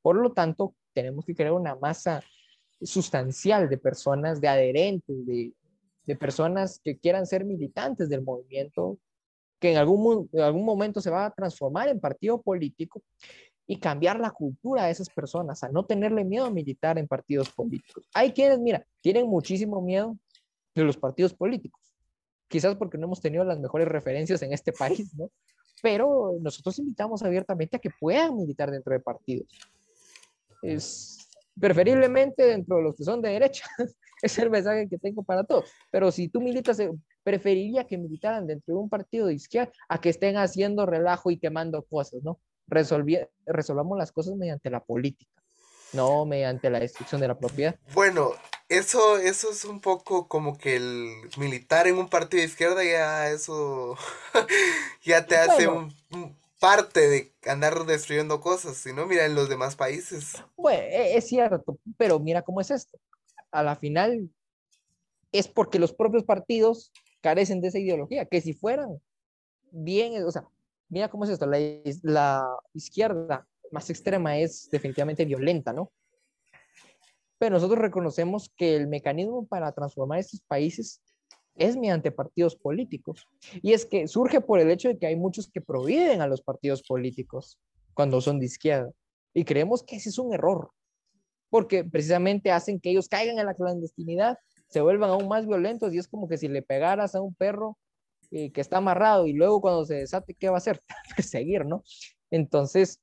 Por 0.00 0.16
lo 0.16 0.32
tanto, 0.32 0.74
tenemos 0.94 1.24
que 1.24 1.34
crear 1.34 1.52
una 1.52 1.74
masa 1.74 2.22
sustancial 2.80 3.68
de 3.68 3.78
personas, 3.78 4.40
de 4.40 4.48
adherentes, 4.48 5.26
de, 5.26 5.52
de 6.06 6.16
personas 6.16 6.80
que 6.82 6.96
quieran 6.98 7.26
ser 7.26 7.44
militantes 7.44 8.08
del 8.08 8.22
movimiento, 8.22 8.98
que 9.58 9.72
en 9.72 9.78
algún, 9.78 10.28
en 10.32 10.40
algún 10.40 10.64
momento 10.64 11.00
se 11.00 11.10
va 11.10 11.26
a 11.26 11.30
transformar 11.30 11.88
en 11.88 12.00
partido 12.00 12.40
político 12.40 13.02
y 13.66 13.78
cambiar 13.78 14.20
la 14.20 14.30
cultura 14.30 14.84
de 14.84 14.90
esas 14.90 15.08
personas, 15.08 15.62
a 15.62 15.68
no 15.70 15.86
tenerle 15.86 16.24
miedo 16.24 16.44
a 16.44 16.50
militar 16.50 16.98
en 16.98 17.08
partidos 17.08 17.50
políticos. 17.50 18.06
Hay 18.12 18.32
quienes, 18.32 18.58
mira, 18.58 18.86
tienen 19.00 19.26
muchísimo 19.26 19.80
miedo 19.80 20.18
de 20.74 20.84
los 20.84 20.96
partidos 20.96 21.32
políticos, 21.32 21.80
quizás 22.48 22.74
porque 22.76 22.98
no 22.98 23.06
hemos 23.06 23.20
tenido 23.20 23.44
las 23.44 23.58
mejores 23.58 23.88
referencias 23.88 24.42
en 24.42 24.52
este 24.52 24.72
país, 24.72 25.14
¿no? 25.14 25.30
Pero 25.82 26.36
nosotros 26.40 26.78
invitamos 26.78 27.22
abiertamente 27.22 27.76
a 27.76 27.78
que 27.78 27.90
puedan 27.98 28.36
militar 28.36 28.70
dentro 28.70 28.92
de 28.92 29.00
partidos. 29.00 29.48
Es 30.64 31.28
preferiblemente 31.58 32.44
dentro 32.44 32.76
de 32.78 32.82
los 32.82 32.96
que 32.96 33.04
son 33.04 33.20
de 33.22 33.30
derecha. 33.30 33.64
es 34.22 34.38
el 34.38 34.50
mensaje 34.50 34.88
que 34.88 34.98
tengo 34.98 35.22
para 35.22 35.44
todos. 35.44 35.70
Pero 35.90 36.10
si 36.10 36.28
tú 36.28 36.40
militas, 36.40 36.78
eh, 36.80 36.90
preferiría 37.22 37.84
que 37.86 37.98
militaran 37.98 38.46
dentro 38.46 38.74
de 38.74 38.80
un 38.80 38.88
partido 38.88 39.26
de 39.26 39.34
izquierda 39.34 39.72
a 39.88 40.00
que 40.00 40.08
estén 40.08 40.36
haciendo 40.36 40.86
relajo 40.86 41.30
y 41.30 41.38
quemando 41.38 41.82
cosas, 41.82 42.22
¿no? 42.22 42.38
Resolvi- 42.68 43.28
resolvamos 43.46 43.98
las 43.98 44.10
cosas 44.12 44.34
mediante 44.36 44.70
la 44.70 44.80
política, 44.80 45.30
no 45.92 46.24
mediante 46.24 46.70
la 46.70 46.80
destrucción 46.80 47.20
de 47.20 47.28
la 47.28 47.38
propiedad. 47.38 47.76
Bueno, 47.92 48.32
eso, 48.68 49.18
eso 49.18 49.50
es 49.50 49.64
un 49.66 49.80
poco 49.80 50.26
como 50.26 50.56
que 50.56 50.76
el 50.76 51.08
militar 51.36 51.86
en 51.86 51.98
un 51.98 52.08
partido 52.08 52.40
de 52.40 52.46
izquierda 52.46 52.82
ya 52.82 53.28
eso 53.30 53.96
ya 55.04 55.26
te 55.26 55.36
hace 55.36 55.66
Bueno. 55.66 55.90
un, 56.10 56.18
un 56.18 56.36
parte 56.64 57.08
de 57.08 57.34
andar 57.46 57.84
destruyendo 57.84 58.40
cosas, 58.40 58.78
si 58.78 58.94
no, 58.94 59.06
mira 59.06 59.26
en 59.26 59.34
los 59.34 59.50
demás 59.50 59.76
países. 59.76 60.42
Bueno, 60.56 60.82
e- 60.82 61.14
es 61.14 61.28
cierto, 61.28 61.78
pero 61.98 62.18
mira 62.18 62.40
cómo 62.40 62.62
es 62.62 62.70
esto. 62.70 62.98
A 63.50 63.62
la 63.62 63.76
final 63.76 64.30
es 65.30 65.46
porque 65.46 65.78
los 65.78 65.92
propios 65.92 66.24
partidos 66.24 66.90
carecen 67.20 67.60
de 67.60 67.68
esa 67.68 67.78
ideología, 67.78 68.24
que 68.24 68.40
si 68.40 68.54
fueran 68.54 68.98
bien, 69.72 70.24
o 70.24 70.30
sea, 70.30 70.48
mira 70.88 71.10
cómo 71.10 71.24
es 71.24 71.30
esto, 71.30 71.46
la, 71.46 71.58
la 72.02 72.46
izquierda 72.72 73.46
más 73.70 73.90
extrema 73.90 74.38
es 74.38 74.70
definitivamente 74.70 75.26
violenta, 75.26 75.74
¿no? 75.74 75.92
Pero 77.36 77.56
nosotros 77.56 77.78
reconocemos 77.78 78.50
que 78.56 78.74
el 78.74 78.88
mecanismo 78.88 79.46
para 79.46 79.70
transformar 79.72 80.20
estos 80.20 80.40
países 80.40 81.02
es 81.56 81.76
mediante 81.76 82.10
partidos 82.10 82.56
políticos. 82.56 83.28
Y 83.62 83.72
es 83.72 83.86
que 83.86 84.08
surge 84.08 84.40
por 84.40 84.60
el 84.60 84.70
hecho 84.70 84.88
de 84.88 84.98
que 84.98 85.06
hay 85.06 85.16
muchos 85.16 85.50
que 85.50 85.60
prohíben 85.60 86.20
a 86.20 86.26
los 86.26 86.42
partidos 86.42 86.82
políticos 86.82 87.58
cuando 87.94 88.20
son 88.20 88.40
de 88.40 88.46
izquierda. 88.46 88.90
Y 89.32 89.44
creemos 89.44 89.82
que 89.82 89.96
ese 89.96 90.08
es 90.08 90.18
un 90.18 90.32
error, 90.32 90.70
porque 91.50 91.84
precisamente 91.84 92.50
hacen 92.50 92.80
que 92.80 92.90
ellos 92.90 93.08
caigan 93.08 93.38
en 93.38 93.46
la 93.46 93.54
clandestinidad, 93.54 94.38
se 94.68 94.80
vuelvan 94.80 95.10
aún 95.10 95.28
más 95.28 95.46
violentos 95.46 95.92
y 95.92 95.98
es 95.98 96.08
como 96.08 96.28
que 96.28 96.38
si 96.38 96.48
le 96.48 96.62
pegaras 96.62 97.14
a 97.14 97.20
un 97.20 97.34
perro 97.34 97.76
eh, 98.30 98.50
que 98.50 98.60
está 98.60 98.78
amarrado 98.78 99.26
y 99.26 99.32
luego 99.32 99.60
cuando 99.60 99.84
se 99.84 99.94
desate, 99.94 100.34
¿qué 100.34 100.48
va 100.48 100.56
a 100.56 100.58
hacer? 100.58 100.82
Perseguir, 101.16 101.64
¿no? 101.64 101.84
Entonces, 102.30 103.00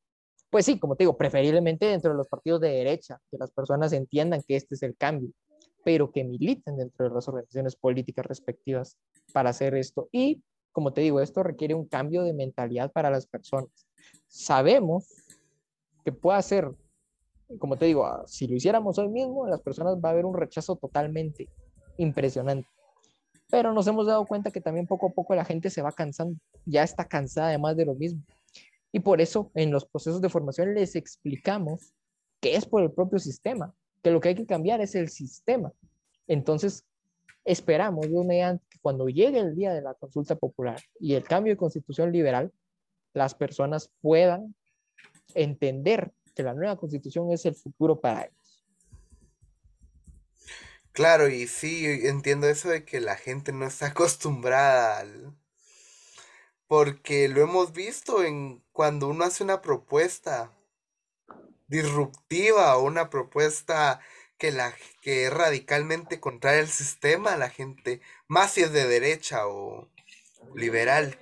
pues 0.49 0.66
sí, 0.66 0.80
como 0.80 0.95
te 0.95 1.04
digo, 1.04 1.18
preferiblemente 1.18 1.86
dentro 1.86 2.12
de 2.12 2.18
los 2.18 2.28
partidos 2.28 2.60
de 2.60 2.70
derecha, 2.70 3.20
que 3.30 3.38
las 3.38 3.52
personas 3.52 3.93
entiendan 3.93 4.41
que 4.45 4.58
este 4.58 4.76
es 4.76 4.84
el 4.84 4.97
cambio, 4.97 5.32
pero 5.84 6.12
que 6.12 6.24
militen 6.24 6.78
dentro 6.78 7.08
de 7.08 7.16
las 7.16 7.28
organizaciones 7.28 7.76
políticas 7.76 8.26
respectivas 8.26 8.98
para 9.34 9.50
hacer 9.50 9.76
esto. 9.76 10.10
Y, 10.12 10.42
como 10.72 10.94
te 10.94 11.02
digo, 11.02 11.22
esto 11.22 11.44
requiere 11.44 11.74
un 11.74 11.88
cambio 11.88 12.24
de 12.24 12.34
mentalidad 12.34 12.92
para 12.92 13.10
las 13.10 13.26
personas. 13.26 13.70
Sabemos 14.28 15.08
que 16.04 16.12
puede 16.12 16.42
ser, 16.42 16.72
como 17.60 17.78
te 17.78 17.86
digo, 17.86 18.06
ah, 18.06 18.24
si 18.28 18.48
lo 18.48 18.56
hiciéramos 18.56 18.98
hoy 18.98 19.10
mismo, 19.10 19.48
las 19.48 19.62
personas 19.62 19.98
va 19.98 20.10
a 20.10 20.12
haber 20.12 20.26
un 20.26 20.36
rechazo 20.36 20.76
totalmente 20.76 21.50
impresionante. 21.98 22.68
Pero 23.50 23.74
nos 23.74 23.86
hemos 23.88 24.08
dado 24.08 24.26
cuenta 24.26 24.52
que 24.52 24.62
también 24.62 24.88
poco 24.88 25.08
a 25.08 25.12
poco 25.12 25.36
la 25.36 25.44
gente 25.44 25.70
se 25.70 25.82
va 25.82 25.92
cansando, 25.92 26.40
ya 26.66 26.84
está 26.84 27.06
cansada 27.06 27.50
además 27.50 27.76
de 27.76 27.86
lo 27.86 27.96
mismo. 27.96 28.24
Y 28.94 29.00
por 29.00 29.22
eso 29.22 29.52
en 29.56 29.72
los 29.72 29.86
procesos 29.86 30.22
de 30.22 30.30
formación 30.30 30.74
les 30.74 30.96
explicamos 30.96 31.94
que 32.40 32.56
es 32.56 32.66
por 32.66 32.82
el 32.82 32.92
propio 32.92 33.20
sistema, 33.20 33.74
que 34.02 34.12
lo 34.12 34.20
que 34.20 34.30
hay 34.30 34.36
que 34.36 34.45
cambiar 34.45 34.82
es 34.82 34.95
el 34.95 35.10
sistema. 35.10 35.72
Entonces, 36.28 36.86
esperamos, 37.45 38.10
Dios 38.10 38.26
mediante, 38.26 38.66
que 38.70 38.80
cuando 38.80 39.08
llegue 39.10 39.39
el 39.39 39.56
día 39.56 39.74
de 39.74 39.82
la 39.82 39.93
consulta 39.93 40.36
popular 40.36 40.80
y 40.99 41.14
el 41.16 41.24
cambio 41.24 41.54
de 41.54 41.58
constitución 41.58 42.12
liberal, 42.12 42.52
las 43.14 43.36
personas 43.36 43.91
puedan 44.02 44.56
entender 45.34 46.12
que 46.34 46.43
la 46.43 46.54
nueva 46.54 46.78
constitución 46.78 47.32
es 47.32 47.45
el 47.45 47.56
futuro 47.56 47.99
para 47.99 48.24
ellos. 48.24 48.66
Claro, 50.93 51.30
y 51.30 51.47
sí, 51.47 51.86
entiendo 51.86 52.47
eso 52.47 52.70
de 52.70 52.84
que 52.84 52.99
la 52.99 53.16
gente 53.16 53.52
no 53.54 53.66
está 53.66 53.88
acostumbrada 53.88 54.99
al... 54.99 55.36
Porque 56.68 57.28
lo 57.28 57.41
hemos 57.41 57.74
visto 57.74 58.24
en 58.24 58.64
cuando 58.72 59.10
uno 59.10 59.26
hace 59.26 59.43
una 59.43 59.62
propuesta 59.62 60.54
disruptiva 61.72 62.76
o 62.78 62.84
una 62.84 63.09
propuesta 63.09 64.01
que, 64.38 64.51
la, 64.51 64.76
que 65.01 65.26
es 65.26 65.34
radicalmente 65.34 66.19
contraria 66.19 66.61
al 66.61 66.67
sistema, 66.67 67.38
la 67.38 67.49
gente, 67.49 68.01
más 68.28 68.51
si 68.51 68.61
es 68.61 68.74
de 68.74 68.88
derecha 68.88 69.47
o, 69.47 69.89
liberal. 70.55 71.17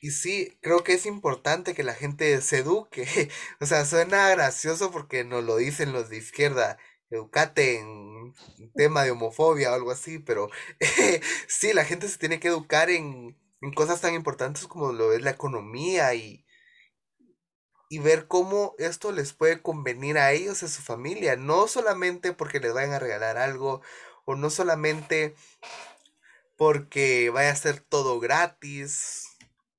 Y 0.00 0.10
sí, 0.10 0.58
creo 0.60 0.82
que 0.82 0.94
es 0.94 1.06
importante 1.06 1.74
que 1.74 1.84
la 1.84 1.94
gente 1.94 2.40
se 2.42 2.58
eduque. 2.58 3.06
O 3.60 3.66
sea, 3.66 3.84
suena 3.84 4.28
gracioso 4.30 4.90
porque 4.90 5.24
nos 5.24 5.44
lo 5.44 5.56
dicen 5.56 5.92
los 5.92 6.08
de 6.08 6.16
izquierda. 6.18 6.78
Educate 7.10 7.78
en 7.78 8.34
tema 8.74 9.04
de 9.04 9.12
homofobia 9.12 9.70
o 9.70 9.74
algo 9.74 9.90
así, 9.92 10.18
pero 10.18 10.50
sí, 11.46 11.72
la 11.74 11.84
gente 11.84 12.08
se 12.08 12.18
tiene 12.18 12.40
que 12.40 12.48
educar 12.48 12.90
en, 12.90 13.36
en 13.60 13.72
cosas 13.74 14.00
tan 14.00 14.14
importantes 14.14 14.66
como 14.66 14.92
lo 14.92 15.12
es 15.12 15.22
la 15.22 15.30
economía 15.30 16.14
y, 16.14 16.44
y 17.92 17.98
ver 17.98 18.26
cómo 18.26 18.74
esto 18.78 19.12
les 19.12 19.34
puede 19.34 19.60
convenir 19.60 20.16
a 20.16 20.32
ellos 20.32 20.62
y 20.62 20.64
a 20.64 20.68
su 20.68 20.80
familia, 20.80 21.36
no 21.36 21.68
solamente 21.68 22.32
porque 22.32 22.58
les 22.58 22.72
vayan 22.72 22.94
a 22.94 22.98
regalar 22.98 23.36
algo 23.36 23.82
o 24.24 24.34
no 24.34 24.48
solamente 24.48 25.34
porque 26.56 27.28
vaya 27.28 27.50
a 27.50 27.54
ser 27.56 27.80
todo 27.80 28.18
gratis 28.18 29.28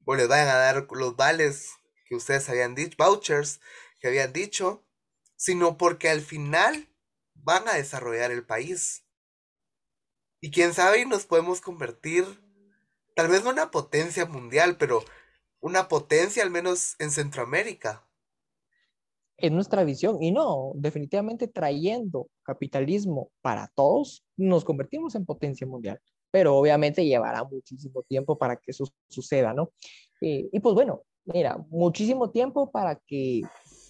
o 0.05 0.13
les 0.13 0.27
vayan 0.27 0.49
a 0.49 0.57
dar 0.57 0.85
los 0.91 1.15
vales 1.15 1.71
que 2.05 2.13
ustedes 2.13 2.47
habían 2.49 2.75
dicho, 2.75 2.95
vouchers 2.99 3.61
que 3.99 4.09
habían 4.09 4.31
dicho, 4.31 4.85
sino 5.35 5.79
porque 5.79 6.07
al 6.07 6.21
final 6.21 6.87
van 7.33 7.67
a 7.67 7.73
desarrollar 7.73 8.29
el 8.29 8.45
país. 8.45 9.07
Y 10.39 10.51
quién 10.51 10.75
sabe, 10.75 11.03
nos 11.07 11.25
podemos 11.25 11.61
convertir, 11.61 12.25
tal 13.15 13.29
vez 13.29 13.43
no 13.43 13.49
una 13.49 13.71
potencia 13.71 14.27
mundial, 14.27 14.77
pero 14.77 15.03
una 15.63 15.87
potencia 15.87 16.43
al 16.43 16.51
menos 16.51 16.95
en 16.99 17.09
Centroamérica. 17.09 18.05
Es 19.37 19.49
nuestra 19.49 19.85
visión 19.85 20.21
y 20.21 20.31
no, 20.31 20.73
definitivamente 20.75 21.47
trayendo 21.47 22.27
capitalismo 22.43 23.31
para 23.41 23.71
todos, 23.73 24.25
nos 24.35 24.65
convertimos 24.65 25.15
en 25.15 25.25
potencia 25.25 25.65
mundial, 25.65 25.99
pero 26.31 26.57
obviamente 26.57 27.05
llevará 27.05 27.45
muchísimo 27.45 28.03
tiempo 28.03 28.37
para 28.37 28.57
que 28.57 28.71
eso 28.71 28.83
suceda, 29.07 29.53
¿no? 29.53 29.71
Eh, 30.19 30.49
y 30.51 30.59
pues 30.59 30.75
bueno, 30.75 31.03
mira, 31.23 31.57
muchísimo 31.69 32.29
tiempo 32.29 32.69
para 32.69 32.97
que 33.07 33.41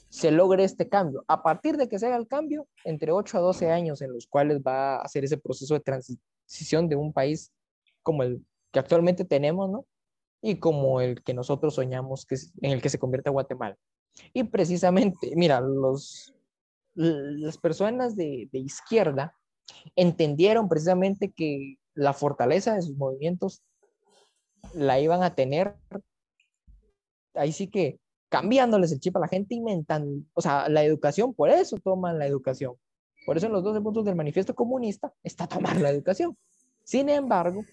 se 0.10 0.30
logre 0.30 0.64
este 0.64 0.88
cambio. 0.88 1.26
A 1.28 1.42
partir 1.42 1.76
de 1.78 1.90
que 1.90 1.98
se 1.98 2.06
haga 2.06 2.18
el 2.18 2.28
cambio, 2.28 2.68
entre 2.86 3.12
8 3.12 3.40
a 3.40 3.42
12 3.42 3.72
años 3.72 4.04
en 4.04 4.14
los 4.14 4.28
cuales 4.28 4.60
va 4.62 4.98
a 4.98 5.02
hacer 5.02 5.24
ese 5.24 5.38
proceso 5.38 5.74
de 5.74 5.80
transición 5.80 6.88
de 6.88 6.96
un 6.98 7.12
país 7.12 7.52
como 8.04 8.22
el 8.22 8.46
que 8.72 8.78
actualmente 8.78 9.26
tenemos, 9.26 9.72
¿no? 9.72 9.88
Y 10.44 10.58
como 10.58 11.00
el 11.00 11.24
que 11.24 11.34
nosotros 11.34 11.76
soñamos 11.76 12.26
que 12.26 12.36
en 12.62 12.72
el 12.72 12.82
que 12.82 12.90
se 12.90 13.00
convierte 13.00 13.30
Guatemala. 13.30 13.78
Y 14.34 14.44
precisamente, 14.44 15.32
mira, 15.36 15.62
los, 15.62 16.36
las 16.94 17.58
personas 17.58 18.16
de, 18.16 18.50
de 18.52 18.60
izquierda 18.60 19.36
entendieron 19.96 20.68
precisamente 20.68 21.32
que 21.32 21.78
la 21.96 22.14
fortaleza 22.14 22.76
de 22.76 22.82
sus 22.82 22.98
movimientos 22.98 23.64
la 24.74 25.00
iban 25.00 25.24
a 25.24 25.34
tener, 25.34 25.76
ahí 27.34 27.54
sí 27.54 27.68
que 27.68 28.00
cambiándoles 28.30 28.92
el 28.92 29.00
chip 29.00 29.16
a 29.16 29.22
la 29.22 29.28
gente, 29.28 29.56
inventan, 29.56 30.28
o 30.34 30.42
sea, 30.42 30.68
la 30.68 30.84
educación, 30.84 31.34
por 31.34 31.50
eso 31.50 31.78
toman 31.78 32.20
la 32.20 32.28
educación. 32.28 32.76
Por 33.26 33.38
eso 33.38 33.46
en 33.46 33.54
los 33.54 33.64
12 33.64 33.80
puntos 33.80 34.04
del 34.04 34.16
manifiesto 34.16 34.54
comunista 34.54 35.14
está 35.24 35.48
tomar 35.48 35.80
la 35.80 35.90
educación. 35.90 36.36
Sin 36.84 37.08
embargo, 37.08 37.64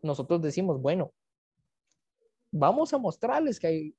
nosotros 0.00 0.40
decimos, 0.40 0.80
bueno, 0.80 1.12
vamos 2.50 2.92
a 2.92 2.98
mostrarles 2.98 3.58
que 3.58 3.66
hay, 3.66 3.94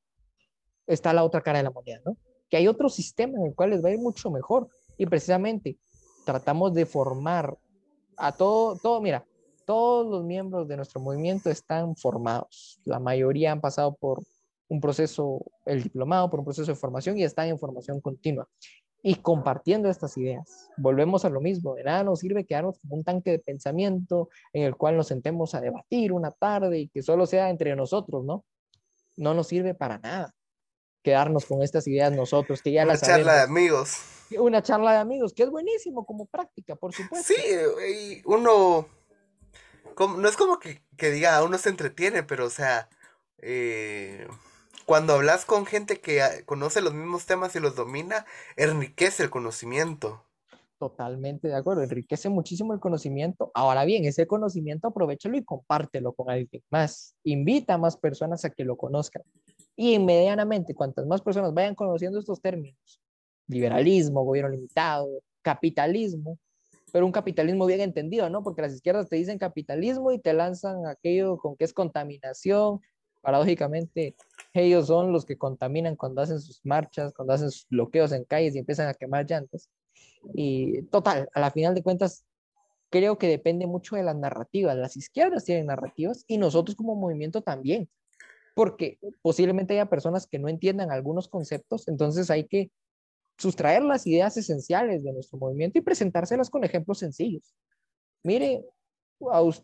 está 0.88 1.14
la 1.14 1.24
otra 1.24 1.42
cara 1.42 1.60
de 1.60 1.64
la 1.64 1.72
moneda, 1.72 2.02
¿no? 2.06 2.18
Que 2.50 2.58
hay 2.58 2.68
otro 2.68 2.90
sistema 2.90 3.38
en 3.38 3.48
el 3.48 3.56
cual 3.56 3.72
les 3.72 3.84
va 3.84 3.90
a 3.90 3.92
ir 3.92 4.00
mucho 4.00 4.32
mejor. 4.32 4.70
Y 4.98 5.06
precisamente 5.06 5.78
tratamos 6.26 6.74
de 6.74 6.86
formar 6.86 7.58
a 8.18 8.32
todo, 8.32 8.76
todo, 8.78 9.00
mira, 9.02 9.26
todos 9.66 10.08
los 10.08 10.24
miembros 10.24 10.68
de 10.68 10.76
nuestro 10.76 11.00
movimiento 11.00 11.50
están 11.50 11.96
formados. 11.96 12.82
La 12.86 13.00
mayoría 13.00 13.52
han 13.52 13.62
pasado 13.62 13.96
por 13.96 14.24
un 14.68 14.82
proceso, 14.82 15.46
el 15.66 15.84
diplomado, 15.84 16.30
por 16.30 16.40
un 16.40 16.46
proceso 16.46 16.72
de 16.72 16.76
formación 16.76 17.18
y 17.18 17.24
están 17.24 17.48
en 17.48 17.60
formación 17.60 18.02
continua 18.02 18.48
y 19.02 19.16
compartiendo 19.16 19.90
estas 19.90 20.18
ideas. 20.18 20.70
Volvemos 20.78 21.24
a 21.26 21.30
lo 21.30 21.40
mismo, 21.42 21.76
de 21.76 21.84
nada 21.84 22.04
nos 22.04 22.20
sirve 22.20 22.46
quedarnos 22.46 22.80
como 22.80 22.96
un 22.96 23.04
tanque 23.04 23.32
de 23.32 23.40
pensamiento 23.40 24.30
en 24.54 24.64
el 24.64 24.76
cual 24.76 24.98
nos 24.98 25.08
sentemos 25.08 25.56
a 25.56 25.62
debatir 25.62 26.12
una 26.12 26.32
tarde 26.32 26.80
y 26.80 26.88
que 26.90 27.02
solo 27.02 27.26
sea 27.26 27.50
entre 27.50 27.76
nosotros, 27.76 28.26
¿no? 28.26 28.44
No 29.16 29.34
nos 29.34 29.48
sirve 29.48 29.74
para 29.74 29.98
nada 30.00 30.34
quedarnos 31.02 31.46
con 31.46 31.62
estas 31.62 31.88
ideas 31.88 32.12
nosotros, 32.12 32.62
que 32.62 32.74
ya 32.74 32.84
una 32.84 32.94
las 32.94 33.02
charla 33.02 33.36
de 33.36 33.42
amigos. 33.42 33.98
Una 34.38 34.62
charla 34.62 34.92
de 34.92 34.98
amigos, 34.98 35.34
que 35.34 35.44
es 35.44 35.50
buenísimo 35.50 36.06
como 36.06 36.26
práctica, 36.26 36.76
por 36.76 36.94
supuesto. 36.94 37.34
Sí, 37.34 37.42
y 37.96 38.22
uno, 38.26 38.86
como- 39.96 40.18
no 40.18 40.28
es 40.28 40.36
como 40.36 40.60
que, 40.60 40.84
que 40.98 41.10
diga, 41.10 41.42
uno 41.44 41.58
se 41.58 41.70
entretiene, 41.70 42.24
pero 42.24 42.46
o 42.46 42.50
sea, 42.50 42.90
eh, 43.38 44.28
cuando 44.90 45.14
hablas 45.14 45.46
con 45.46 45.68
gente 45.68 46.02
que 46.02 46.24
ah, 46.24 46.32
conoce 46.48 46.82
los 46.82 46.96
mismos 46.96 47.28
temas 47.28 47.56
y 47.56 47.60
los 47.60 47.76
domina, 47.76 48.26
enriquece 48.58 49.22
el 49.22 49.30
conocimiento. 49.30 50.24
Totalmente 50.80 51.48
de 51.48 51.54
acuerdo, 51.54 51.84
enriquece 51.84 52.28
muchísimo 52.28 52.74
el 52.74 52.80
conocimiento. 52.80 53.52
Ahora 53.54 53.86
bien, 53.86 54.06
ese 54.06 54.26
conocimiento 54.26 54.88
aprovechalo 54.88 55.38
y 55.38 55.44
compártelo 55.44 56.14
con 56.14 56.32
alguien 56.32 56.64
más. 56.72 57.14
Invita 57.24 57.76
a 57.76 57.78
más 57.78 57.98
personas 57.98 58.46
a 58.46 58.50
que 58.50 58.66
lo 58.66 58.78
conozcan. 58.78 59.22
Y 59.76 60.00
medianamente, 60.00 60.74
cuantas 60.74 61.06
más 61.06 61.22
personas 61.22 61.54
vayan 61.54 61.76
conociendo 61.76 62.18
estos 62.18 62.42
términos, 62.42 63.00
liberalismo, 63.46 64.26
gobierno 64.26 64.50
limitado, 64.50 65.08
capitalismo, 65.44 66.40
pero 66.92 67.06
un 67.06 67.12
capitalismo 67.12 67.68
bien 67.68 67.82
entendido, 67.82 68.28
¿no? 68.32 68.42
Porque 68.42 68.64
las 68.64 68.74
izquierdas 68.74 69.08
te 69.08 69.18
dicen 69.18 69.38
capitalismo 69.38 70.12
y 70.12 70.18
te 70.18 70.34
lanzan 70.34 70.88
aquello 70.88 71.38
con 71.38 71.56
que 71.56 71.66
es 71.66 71.74
contaminación. 71.74 72.82
Paradójicamente, 73.22 74.16
ellos 74.54 74.88
son 74.88 75.12
los 75.12 75.26
que 75.26 75.38
contaminan 75.38 75.96
cuando 75.96 76.22
hacen 76.22 76.40
sus 76.40 76.62
marchas, 76.66 77.14
cuando 77.14 77.34
hacen 77.34 77.52
sus 77.52 77.68
bloqueos 77.68 78.12
en 78.12 78.24
calles 78.24 78.56
y 78.56 78.60
empiezan 78.60 78.88
a 78.88 78.94
quemar 78.94 79.26
llantas. 79.30 79.70
Y 80.34 80.84
total, 80.84 81.30
a 81.34 81.40
la 81.40 81.52
final 81.52 81.76
de 81.76 81.84
cuentas, 81.84 82.26
creo 82.90 83.18
que 83.18 83.28
depende 83.28 83.68
mucho 83.68 83.96
de 83.96 84.04
las 84.04 84.16
narrativas. 84.16 84.76
Las 84.78 84.98
izquierdas 84.98 85.46
tienen 85.46 85.68
narrativas 85.68 86.24
y 86.28 86.38
nosotros 86.38 86.76
como 86.76 86.96
movimiento 86.96 87.42
también, 87.42 87.90
porque 88.56 89.00
posiblemente 89.22 89.74
haya 89.74 89.90
personas 89.90 90.28
que 90.28 90.40
no 90.40 90.50
entiendan 90.50 90.92
algunos 90.92 91.28
conceptos, 91.28 91.88
entonces 91.88 92.30
hay 92.32 92.46
que 92.48 92.72
sustraer 93.38 93.84
las 93.84 94.06
ideas 94.06 94.36
esenciales 94.38 95.04
de 95.04 95.14
nuestro 95.14 95.40
movimiento 95.40 95.78
y 95.78 95.82
presentárselas 95.82 96.50
con 96.50 96.64
ejemplos 96.64 97.00
sencillos. 97.00 97.56
Mire, 98.24 98.66
a 99.32 99.42
us- 99.42 99.64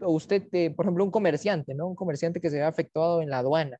usted, 0.00 0.46
eh, 0.52 0.70
por 0.70 0.84
ejemplo, 0.84 1.04
un 1.04 1.10
comerciante, 1.10 1.74
¿no? 1.74 1.88
Un 1.88 1.96
comerciante 1.96 2.40
que 2.40 2.50
se 2.50 2.56
ve 2.56 2.64
afectado 2.64 3.22
en 3.22 3.30
la 3.30 3.38
aduana. 3.38 3.78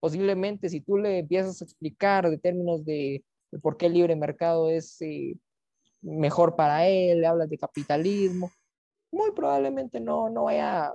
Posiblemente 0.00 0.68
si 0.68 0.80
tú 0.80 0.98
le 0.98 1.20
empiezas 1.20 1.60
a 1.60 1.64
explicar 1.64 2.28
de 2.28 2.38
términos 2.38 2.84
de, 2.84 3.24
de 3.50 3.58
por 3.58 3.76
qué 3.76 3.86
el 3.86 3.94
libre 3.94 4.16
mercado 4.16 4.68
es 4.68 5.00
eh, 5.00 5.36
mejor 6.02 6.56
para 6.56 6.86
él, 6.86 7.20
le 7.20 7.26
hablas 7.26 7.48
de 7.48 7.58
capitalismo, 7.58 8.50
muy 9.10 9.32
probablemente 9.32 10.00
no, 10.00 10.28
no 10.28 10.44
vaya, 10.44 10.92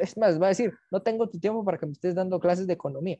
es 0.00 0.16
más, 0.16 0.40
va 0.40 0.46
a 0.46 0.48
decir, 0.50 0.74
no 0.90 1.00
tengo 1.02 1.28
tu 1.28 1.38
tiempo 1.38 1.64
para 1.64 1.78
que 1.78 1.86
me 1.86 1.92
estés 1.92 2.14
dando 2.14 2.40
clases 2.40 2.66
de 2.66 2.74
economía. 2.74 3.18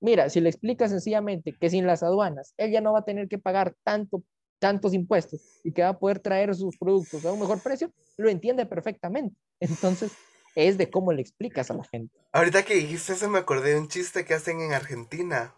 Mira, 0.00 0.28
si 0.30 0.40
le 0.40 0.48
explicas 0.48 0.90
sencillamente 0.90 1.52
que 1.52 1.70
sin 1.70 1.86
las 1.86 2.02
aduanas, 2.02 2.54
él 2.56 2.72
ya 2.72 2.80
no 2.80 2.92
va 2.92 3.00
a 3.00 3.04
tener 3.04 3.28
que 3.28 3.38
pagar 3.38 3.74
tanto, 3.84 4.22
tantos 4.62 4.94
impuestos 4.94 5.40
y 5.64 5.72
que 5.72 5.82
va 5.82 5.88
a 5.88 5.98
poder 5.98 6.20
traer 6.20 6.54
sus 6.54 6.76
productos 6.78 7.24
a 7.26 7.32
un 7.32 7.40
mejor 7.40 7.60
precio, 7.60 7.92
lo 8.16 8.30
entiende 8.30 8.64
perfectamente. 8.64 9.34
Entonces, 9.58 10.12
es 10.54 10.78
de 10.78 10.88
cómo 10.88 11.12
le 11.12 11.20
explicas 11.20 11.68
a 11.72 11.74
la 11.74 11.82
gente. 11.84 12.14
Ahorita 12.30 12.64
que 12.64 12.74
dijiste 12.76 13.14
eso 13.14 13.28
me 13.28 13.40
acordé 13.40 13.72
de 13.74 13.80
un 13.80 13.88
chiste 13.88 14.24
que 14.24 14.34
hacen 14.34 14.60
en 14.60 14.72
Argentina, 14.72 15.52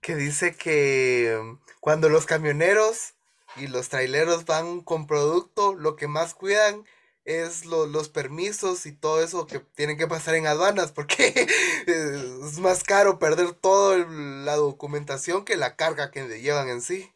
que 0.00 0.16
dice 0.16 0.54
que 0.56 1.38
mm, 1.42 1.58
cuando 1.80 2.08
los 2.08 2.24
camioneros 2.24 3.14
y 3.56 3.66
los 3.66 3.90
traileros 3.90 4.46
van 4.46 4.80
con 4.80 5.06
producto, 5.06 5.74
lo 5.74 5.94
que 5.94 6.08
más 6.08 6.32
cuidan 6.34 6.84
es 7.26 7.64
lo- 7.66 7.86
los 7.86 8.08
permisos 8.08 8.86
y 8.86 8.92
todo 8.92 9.22
eso 9.22 9.46
que 9.46 9.60
tienen 9.60 9.96
que 9.98 10.06
pasar 10.06 10.34
en 10.34 10.46
aduanas, 10.46 10.92
porque 10.92 11.46
es 11.86 12.58
más 12.60 12.82
caro 12.82 13.18
perder 13.18 13.52
toda 13.52 13.98
la 14.44 14.56
documentación 14.56 15.44
que 15.44 15.56
la 15.56 15.76
carga 15.76 16.10
que 16.10 16.26
le 16.26 16.40
llevan 16.40 16.68
en 16.68 16.80
sí. 16.82 17.10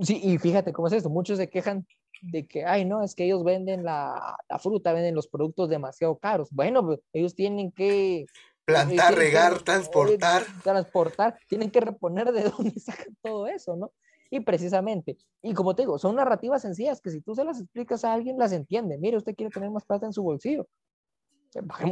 Sí, 0.00 0.20
y 0.22 0.38
fíjate 0.38 0.72
cómo 0.72 0.88
es 0.88 0.94
esto. 0.94 1.10
Muchos 1.10 1.38
se 1.38 1.48
quejan 1.48 1.86
de 2.22 2.46
que, 2.46 2.64
ay, 2.64 2.84
no, 2.84 3.02
es 3.02 3.14
que 3.14 3.24
ellos 3.24 3.44
venden 3.44 3.84
la, 3.84 4.36
la 4.48 4.58
fruta, 4.58 4.92
venden 4.92 5.14
los 5.14 5.28
productos 5.28 5.68
demasiado 5.68 6.18
caros. 6.18 6.48
Bueno, 6.50 6.84
pues, 6.84 7.00
ellos 7.12 7.34
tienen 7.34 7.72
que 7.72 8.26
Plantar, 8.64 9.08
tienen 9.08 9.16
regar, 9.16 9.52
re- 9.54 9.58
transportar. 9.64 10.42
transportar, 10.62 11.38
tienen 11.48 11.70
que 11.70 11.80
reponer 11.80 12.30
de 12.32 12.42
dónde 12.50 12.78
sacan 12.78 13.16
todo 13.22 13.46
eso, 13.46 13.76
¿no? 13.76 13.92
Y 14.32 14.40
precisamente, 14.40 15.16
y 15.42 15.54
como 15.54 15.74
te 15.74 15.82
digo, 15.82 15.98
son 15.98 16.14
narrativas 16.14 16.62
sencillas 16.62 17.00
que 17.00 17.10
si 17.10 17.20
tú 17.20 17.34
se 17.34 17.42
las 17.42 17.60
explicas 17.60 18.04
a 18.04 18.12
alguien, 18.12 18.38
las 18.38 18.52
entiende. 18.52 18.96
Mire, 18.96 19.16
usted 19.16 19.34
quiere 19.34 19.50
tener 19.50 19.70
más 19.70 19.84
plata 19.84 20.06
en 20.06 20.12
su 20.12 20.22
bolsillo. 20.22 20.68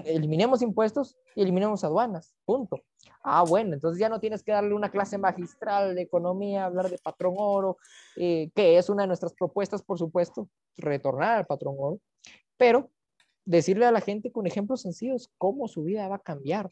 Eliminemos 0.04 0.62
impuestos 0.62 1.16
y 1.34 1.42
eliminemos 1.42 1.82
aduanas, 1.84 2.34
punto. 2.44 2.80
Ah, 3.22 3.42
bueno, 3.42 3.74
entonces 3.74 4.00
ya 4.00 4.08
no 4.08 4.20
tienes 4.20 4.42
que 4.42 4.52
darle 4.52 4.74
una 4.74 4.90
clase 4.90 5.18
magistral 5.18 5.94
de 5.94 6.02
economía, 6.02 6.64
hablar 6.64 6.88
de 6.88 6.98
patrón 6.98 7.34
oro, 7.36 7.76
eh, 8.16 8.50
que 8.54 8.78
es 8.78 8.88
una 8.88 9.02
de 9.02 9.08
nuestras 9.08 9.34
propuestas, 9.34 9.82
por 9.82 9.98
supuesto, 9.98 10.48
retornar 10.76 11.38
al 11.38 11.46
patrón 11.46 11.76
oro, 11.78 12.00
pero 12.56 12.90
decirle 13.44 13.86
a 13.86 13.92
la 13.92 14.00
gente 14.00 14.30
con 14.30 14.46
ejemplos 14.46 14.82
sencillos 14.82 15.30
cómo 15.38 15.68
su 15.68 15.82
vida 15.82 16.06
va 16.08 16.16
a 16.16 16.20
cambiar, 16.20 16.70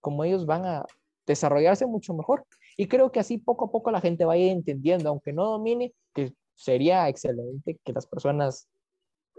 cómo 0.00 0.24
ellos 0.24 0.46
van 0.46 0.64
a 0.64 0.84
desarrollarse 1.26 1.86
mucho 1.86 2.14
mejor. 2.14 2.44
Y 2.76 2.86
creo 2.86 3.10
que 3.10 3.20
así 3.20 3.38
poco 3.38 3.66
a 3.66 3.70
poco 3.70 3.90
la 3.90 4.00
gente 4.00 4.24
vaya 4.24 4.50
entendiendo, 4.52 5.08
aunque 5.08 5.32
no 5.32 5.44
domine, 5.44 5.92
que 6.14 6.32
sería 6.54 7.08
excelente 7.08 7.78
que 7.84 7.92
las 7.92 8.06
personas 8.06 8.68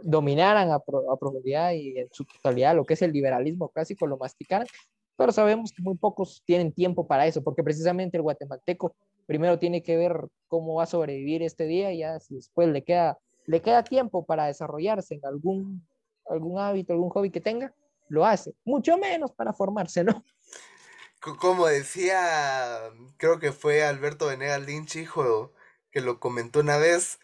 dominaran 0.04 0.72
a, 0.72 0.80
profundidad 0.80 1.72
y 1.72 1.98
en 1.98 2.08
su 2.12 2.26
totalidad 2.26 2.76
lo 2.76 2.86
que 2.86 2.94
es 2.94 3.02
el 3.02 3.12
liberalismo 3.12 3.70
clásico, 3.70 4.08
lo 4.08 4.18
masticaran, 4.18 4.68
pero 5.16 5.32
sabemos 5.32 5.72
que 5.74 5.82
muy 5.82 5.96
pocos 5.96 6.42
tienen 6.46 6.72
tiempo 6.72 7.08
para 7.08 7.28
eso, 7.28 7.44
porque 7.44 7.64
precisamente 7.64 8.18
el 8.18 8.24
guatemalteco 8.24 8.96
primero 9.26 9.60
tiene 9.60 9.84
que 9.84 9.98
ver 9.98 10.28
cómo 10.48 10.76
va 10.76 10.84
a 10.84 10.88
sobrevivir 10.88 11.44
este 11.44 11.66
día 11.66 11.92
y 11.92 12.00
ya 12.00 12.20
si 12.20 12.36
después 12.36 12.70
le 12.70 12.84
queda, 12.84 13.18
le 13.46 13.62
queda 13.62 13.84
tiempo 13.84 14.26
para 14.26 14.46
desarrollarse 14.46 15.16
en 15.16 15.26
algún, 15.26 15.88
algún 16.28 16.60
hábito, 16.60 16.94
algún 16.94 17.10
hobby 17.10 17.30
que 17.30 17.42
tenga, 17.42 17.74
lo 18.08 18.26
hace, 18.26 18.54
mucho 18.66 18.98
menos 18.98 19.32
para 19.32 19.54
formarse, 19.54 20.04
¿no? 20.04 20.24
Como 21.20 21.68
decía, 21.68 22.80
creo 23.18 23.40
que 23.40 23.52
fue 23.52 23.84
Alberto 23.84 24.28
Venegas 24.28 24.62
Lynch, 24.62 24.96
hijo, 24.96 25.52
que 25.92 26.00
lo 26.00 26.20
comentó 26.20 26.62
una 26.62 26.78
vez, 26.78 27.20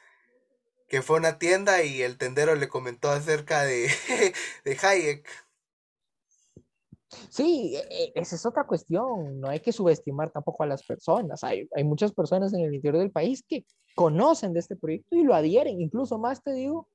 que 0.88 1.02
fue 1.02 1.18
a 1.18 1.20
una 1.20 1.40
tienda 1.40 1.84
y 1.84 2.02
el 2.02 2.18
tendero 2.18 2.56
le 2.56 2.68
comentó 2.68 3.10
acerca 3.10 3.64
de, 3.64 3.90
de 4.66 4.78
Hayek. 4.82 5.28
Sí, 7.30 7.76
e, 7.76 7.80
e, 7.90 8.12
esa 8.16 8.36
es 8.36 8.46
otra 8.46 8.66
cuestión. 8.66 9.40
No 9.40 9.50
hay 9.50 9.60
que 9.60 9.72
subestimar 9.72 10.32
tampoco 10.32 10.64
a 10.64 10.68
las 10.68 10.84
personas. 10.84 11.44
Hay, 11.44 11.68
hay 11.76 11.84
muchas 11.84 12.12
personas 12.14 12.54
en 12.54 12.62
el 12.62 12.76
interior 12.76 13.02
del 13.02 13.12
país 13.12 13.44
que 13.48 13.66
conocen 13.96 14.54
de 14.54 14.60
este 14.60 14.76
proyecto 14.76 15.16
y 15.16 15.24
lo 15.24 15.34
adhieren. 15.34 15.80
Incluso 15.82 16.18
más 16.18 16.44
te 16.44 16.54
digo 16.54 16.90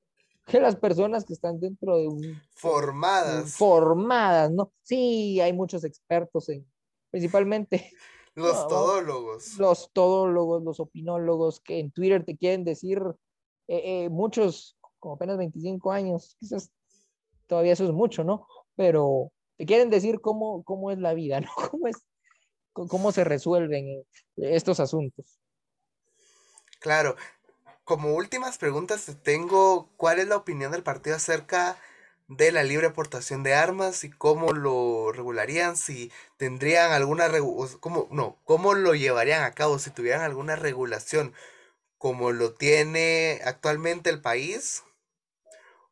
que 0.45 0.59
las 0.59 0.75
personas 0.75 1.25
que 1.25 1.33
están 1.33 1.59
dentro 1.59 1.97
de 1.97 2.07
un... 2.07 2.41
Formadas. 2.51 3.53
formadas, 3.53 4.51
¿no? 4.51 4.71
Sí, 4.83 5.39
hay 5.39 5.53
muchos 5.53 5.83
expertos 5.83 6.49
en, 6.49 6.65
principalmente... 7.09 7.91
Los 8.33 8.67
todólogos. 8.67 9.57
Los 9.57 9.91
todólogos, 9.93 10.63
los 10.63 10.79
opinólogos 10.79 11.59
que 11.59 11.79
en 11.79 11.91
Twitter 11.91 12.25
te 12.25 12.37
quieren 12.37 12.63
decir 12.63 13.01
eh, 13.71 14.03
eh, 14.03 14.09
muchos, 14.09 14.77
como 14.99 15.15
apenas 15.15 15.37
25 15.37 15.93
años, 15.93 16.35
quizás 16.41 16.69
todavía 17.47 17.71
eso 17.71 17.85
es 17.85 17.93
mucho, 17.93 18.25
¿no? 18.25 18.45
Pero 18.75 19.31
te 19.55 19.65
quieren 19.65 19.89
decir 19.89 20.19
cómo, 20.19 20.61
cómo 20.63 20.91
es 20.91 20.99
la 20.99 21.13
vida, 21.13 21.39
¿no? 21.41 21.49
Cómo, 21.69 21.87
es, 21.87 21.95
cómo 22.73 23.13
se 23.13 23.23
resuelven 23.23 23.87
eh, 23.87 24.03
estos 24.35 24.81
asuntos. 24.81 25.39
Claro. 26.81 27.15
Como 27.85 28.13
últimas 28.13 28.57
preguntas 28.57 29.05
te 29.05 29.15
tengo, 29.15 29.87
¿cuál 29.95 30.19
es 30.19 30.27
la 30.27 30.35
opinión 30.35 30.73
del 30.73 30.83
partido 30.83 31.15
acerca 31.15 31.77
de 32.27 32.51
la 32.51 32.63
libre 32.63 32.87
aportación 32.87 33.41
de 33.41 33.53
armas 33.53 34.03
y 34.03 34.09
cómo 34.09 34.51
lo 34.51 35.13
regularían? 35.13 35.77
Si 35.77 36.11
tendrían 36.35 36.91
alguna, 36.91 37.29
no, 37.29 38.37
cómo 38.43 38.73
lo 38.73 38.95
llevarían 38.95 39.43
a 39.43 39.53
cabo 39.53 39.79
si 39.79 39.91
tuvieran 39.91 40.23
alguna 40.23 40.57
regulación 40.57 41.33
como 42.01 42.31
lo 42.31 42.55
tiene 42.55 43.41
actualmente 43.45 44.09
el 44.09 44.21
país? 44.21 44.83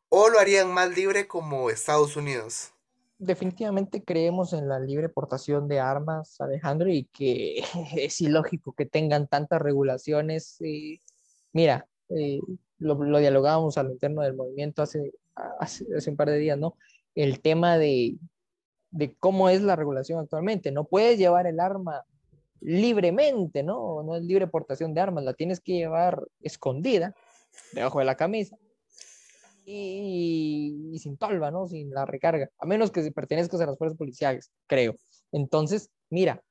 ¿O 0.08 0.28
lo 0.28 0.40
harían 0.40 0.74
más 0.74 0.90
libre 0.90 1.28
como 1.28 1.70
Estados 1.70 2.16
Unidos? 2.16 2.72
Definitivamente 3.16 4.02
creemos 4.02 4.52
en 4.52 4.68
la 4.68 4.80
libre 4.80 5.08
portación 5.08 5.68
de 5.68 5.78
armas, 5.78 6.40
Alejandro, 6.40 6.88
y 6.88 7.04
que 7.04 7.62
es 7.96 8.20
ilógico 8.20 8.72
que 8.72 8.86
tengan 8.86 9.28
tantas 9.28 9.62
regulaciones. 9.62 10.58
mira, 11.52 11.86
eh, 12.08 12.40
lo, 12.78 12.96
dialogábamos 13.18 13.78
al 13.78 13.92
interno 13.92 14.22
del 14.22 14.34
movimiento 14.34 14.82
hace, 14.82 15.12
hace, 15.60 16.10
un 16.10 16.16
par 16.16 16.28
de 16.28 16.38
días, 16.38 16.58
¿no? 16.58 16.74
El 17.14 17.40
tema 17.40 17.78
de, 17.78 18.16
de 18.90 19.14
cómo 19.14 19.48
es 19.48 19.62
la 19.62 19.76
regulación 19.76 20.18
actualmente. 20.18 20.72
No 20.72 20.86
puedes 20.86 21.18
llevar 21.18 21.46
el 21.46 21.60
arma 21.60 22.02
libremente, 22.60 23.62
¿no? 23.62 24.02
No 24.02 24.16
es 24.16 24.22
libre 24.22 24.46
portación 24.46 24.94
de 24.94 25.00
armas, 25.00 25.24
la 25.24 25.34
tienes 25.34 25.60
que 25.60 25.72
llevar 25.72 26.22
escondida, 26.40 27.14
debajo 27.72 27.98
de 27.98 28.04
la 28.04 28.16
camisa, 28.16 28.56
y, 29.64 30.96
sin 30.98 31.16
tolva, 31.16 31.50
¿no? 31.50 31.68
Sin 31.68 31.90
la 31.90 32.04
recarga, 32.04 32.50
a 32.58 32.66
menos 32.66 32.90
que 32.90 33.10
pertenezcas 33.12 33.60
a 33.60 33.66
las 33.66 33.78
fuerzas 33.78 33.98
policiales, 33.98 34.50
creo. 34.66 34.96
Entonces, 35.32 35.90
mira, 36.10 36.42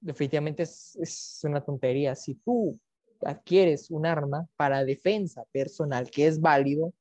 definitivamente 0.00 0.64
es, 0.64 0.96
es 1.00 1.40
una 1.44 1.64
tontería. 1.64 2.14
Si 2.14 2.34
tú 2.34 2.78
adquieres 3.22 3.90
un 3.90 4.06
arma 4.06 4.46
para 4.56 4.84
defensa 4.84 5.44
personal 5.52 6.10
que 6.10 6.26
es 6.26 6.40
válido, 6.40 6.92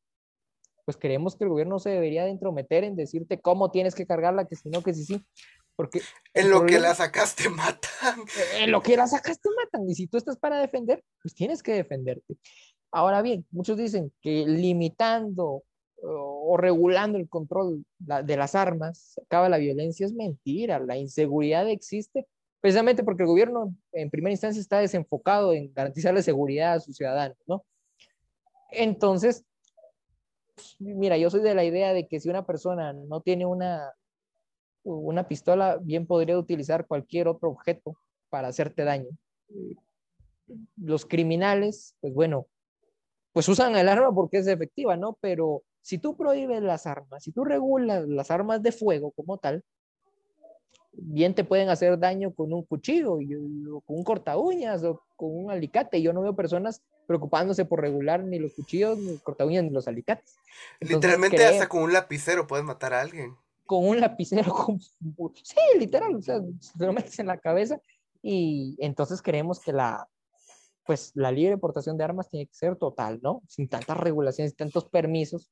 pues 0.88 0.96
creemos 0.96 1.36
que 1.36 1.44
el 1.44 1.50
gobierno 1.50 1.80
se 1.80 1.90
debería 1.90 2.24
de 2.24 2.32
entrometer 2.32 2.86
en 2.86 2.96
decirte 2.96 3.42
cómo 3.42 3.72
tienes 3.72 3.94
que 3.94 4.06
cargarla, 4.06 4.46
que 4.46 4.56
si 4.56 4.70
no, 4.70 4.82
que 4.82 4.94
si 4.94 5.04
sí. 5.04 5.22
Porque 5.78 6.02
en 6.34 6.50
lo 6.50 6.66
que 6.66 6.80
la 6.80 6.94
sacaste 6.94 7.50
matan. 7.50 8.20
En 8.56 8.72
lo 8.72 8.82
que 8.82 8.98
la 8.98 9.08
sacaste 9.08 9.48
matan. 9.56 9.88
Y 9.90 9.96
si 9.96 10.08
tú 10.08 10.18
estás 10.18 10.38
para 10.38 10.60
defender, 10.60 11.02
pues 11.22 11.34
tienes 11.34 11.64
que 11.64 11.74
defenderte. 11.74 12.36
Ahora 12.92 13.22
bien, 13.22 13.46
muchos 13.52 13.78
dicen 13.78 14.12
que 14.22 14.46
limitando 14.46 15.64
o 16.02 16.58
regulando 16.58 17.18
el 17.18 17.30
control 17.30 17.86
de 18.00 18.38
las 18.38 18.56
armas 18.56 19.20
acaba 19.24 19.50
la 19.50 19.58
violencia. 19.58 20.06
Es 20.06 20.14
mentira. 20.14 20.80
La 20.80 20.98
inseguridad 20.98 21.70
existe 21.70 22.28
precisamente 22.60 23.04
porque 23.04 23.24
el 23.24 23.28
gobierno 23.28 23.74
en 23.92 24.10
primera 24.10 24.32
instancia 24.32 24.60
está 24.60 24.80
desenfocado 24.80 25.54
en 25.54 25.72
garantizar 25.74 26.14
la 26.14 26.24
seguridad 26.24 26.74
a 26.74 26.80
sus 26.80 26.96
ciudadanos, 26.96 27.38
¿no? 27.46 27.64
Entonces, 28.72 29.46
mira, 30.80 31.18
yo 31.18 31.30
soy 31.30 31.42
de 31.42 31.56
la 31.56 31.64
idea 31.64 31.94
de 31.94 32.08
que 32.08 32.20
si 32.20 32.30
una 32.30 32.46
persona 32.46 32.94
no 32.94 33.22
tiene 33.22 33.46
una 33.46 33.94
una 34.88 35.28
pistola 35.28 35.78
bien 35.82 36.08
podría 36.08 36.38
utilizar 36.38 36.88
cualquier 36.88 37.28
otro 37.28 37.50
objeto 37.50 37.98
para 38.30 38.48
hacerte 38.48 38.84
daño. 38.84 39.10
Los 40.78 41.06
criminales, 41.06 41.96
pues 42.00 42.14
bueno, 42.14 42.48
pues 43.34 43.50
usan 43.50 43.76
el 43.76 43.90
arma 43.90 44.14
porque 44.14 44.38
es 44.38 44.48
efectiva, 44.48 44.96
¿no? 44.96 45.18
Pero 45.20 45.64
si 45.82 45.98
tú 45.98 46.16
prohíbes 46.16 46.62
las 46.64 46.88
armas, 46.88 47.24
si 47.24 47.32
tú 47.32 47.44
regulas 47.44 48.08
las 48.08 48.32
armas 48.32 48.64
de 48.64 48.72
fuego 48.72 49.12
como 49.12 49.38
tal, 49.38 49.64
bien 50.94 51.36
te 51.36 51.44
pueden 51.44 51.70
hacer 51.70 52.00
daño 52.00 52.34
con 52.34 52.54
un 52.54 52.64
cuchillo, 52.64 53.14
o 53.14 53.82
con 53.82 53.98
un 53.98 54.04
corta 54.04 54.38
uñas 54.38 54.84
o 54.84 55.04
con 55.16 55.30
un 55.36 55.52
alicate. 55.52 56.02
Yo 56.02 56.14
no 56.14 56.22
veo 56.22 56.36
personas 56.36 56.82
preocupándose 57.06 57.66
por 57.66 57.82
regular 57.82 58.24
ni 58.24 58.40
los 58.40 58.54
cuchillos, 58.54 58.98
ni 58.98 59.12
los 59.12 59.22
corta 59.22 59.46
uñas, 59.46 59.66
ni 59.66 59.70
los 59.70 59.88
alicates. 59.88 60.38
Literalmente 60.80 61.46
hasta 61.46 61.68
con 61.68 61.84
un 61.84 61.94
lapicero 61.94 62.48
puedes 62.48 62.66
matar 62.66 62.94
a 62.94 63.02
alguien 63.02 63.36
con 63.68 63.88
un 63.88 64.00
lapicero, 64.00 64.56
sí, 65.44 65.56
literal, 65.78 66.16
o 66.16 66.22
sea, 66.22 66.42
se 66.60 66.86
lo 66.86 66.94
metes 66.94 67.20
en 67.20 67.28
la 67.28 67.38
cabeza 67.38 67.80
y 68.24 68.76
entonces 68.80 69.22
creemos 69.22 69.60
que 69.60 69.74
la, 69.74 70.08
pues 70.86 71.12
la 71.14 71.32
libre 71.32 71.58
portación 71.58 71.98
de 71.98 72.06
armas 72.06 72.30
tiene 72.30 72.48
que 72.48 72.56
ser 72.56 72.78
total, 72.78 73.20
¿no? 73.22 73.44
Sin 73.48 73.68
tantas 73.68 73.98
regulaciones, 73.98 74.52
sin 74.52 74.58
tantos 74.58 74.86
permisos. 74.90 75.52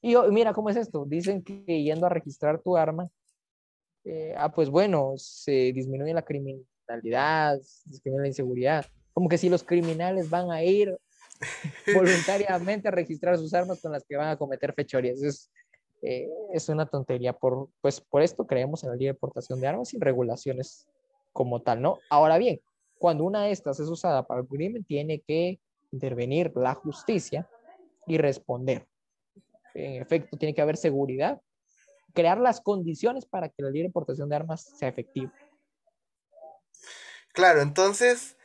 Y 0.00 0.16
mira 0.30 0.52
cómo 0.52 0.70
es 0.70 0.76
esto, 0.76 1.04
dicen 1.06 1.42
que 1.42 1.82
yendo 1.82 2.06
a 2.06 2.08
registrar 2.08 2.60
tu 2.60 2.76
arma, 2.76 3.08
eh, 4.04 4.34
ah, 4.36 4.50
pues 4.50 4.68
bueno, 4.68 5.12
se 5.16 5.72
disminuye 5.72 6.12
la 6.12 6.24
criminalidad, 6.24 7.60
se 7.60 7.90
disminuye 7.90 8.22
la 8.22 8.28
inseguridad. 8.28 8.86
Como 9.12 9.28
que 9.28 9.38
si 9.38 9.48
los 9.48 9.62
criminales 9.62 10.28
van 10.28 10.50
a 10.50 10.64
ir 10.64 10.98
voluntariamente 11.94 12.88
a 12.88 12.90
registrar 12.90 13.38
sus 13.38 13.54
armas 13.54 13.80
con 13.80 13.92
las 13.92 14.04
que 14.04 14.16
van 14.16 14.28
a 14.28 14.36
cometer 14.36 14.74
fechorías. 14.74 15.22
Es, 15.22 15.50
eh, 16.02 16.28
es 16.52 16.68
una 16.68 16.86
tontería. 16.86 17.32
Por, 17.32 17.68
pues 17.80 18.00
por 18.00 18.22
esto 18.22 18.46
creemos 18.46 18.82
en 18.82 18.90
la 18.90 18.96
libre 18.96 19.14
portación 19.14 19.60
de 19.60 19.68
armas 19.68 19.88
sin 19.88 20.00
regulaciones 20.00 20.86
como 21.32 21.62
tal, 21.62 21.80
¿no? 21.80 21.98
Ahora 22.10 22.38
bien, 22.38 22.60
cuando 22.98 23.24
una 23.24 23.44
de 23.44 23.52
estas 23.52 23.80
es 23.80 23.88
usada 23.88 24.24
para 24.26 24.40
el 24.40 24.46
crimen, 24.46 24.84
tiene 24.84 25.20
que 25.20 25.60
intervenir 25.92 26.52
la 26.56 26.74
justicia 26.74 27.48
y 28.06 28.18
responder. 28.18 28.86
En 29.74 30.02
efecto, 30.02 30.36
tiene 30.36 30.54
que 30.54 30.62
haber 30.62 30.76
seguridad, 30.76 31.40
crear 32.12 32.38
las 32.38 32.60
condiciones 32.60 33.24
para 33.24 33.48
que 33.48 33.62
la 33.62 33.70
libre 33.70 33.90
portación 33.90 34.28
de 34.28 34.36
armas 34.36 34.62
sea 34.62 34.88
efectiva. 34.88 35.32
Claro, 37.32 37.62
entonces 37.62 38.36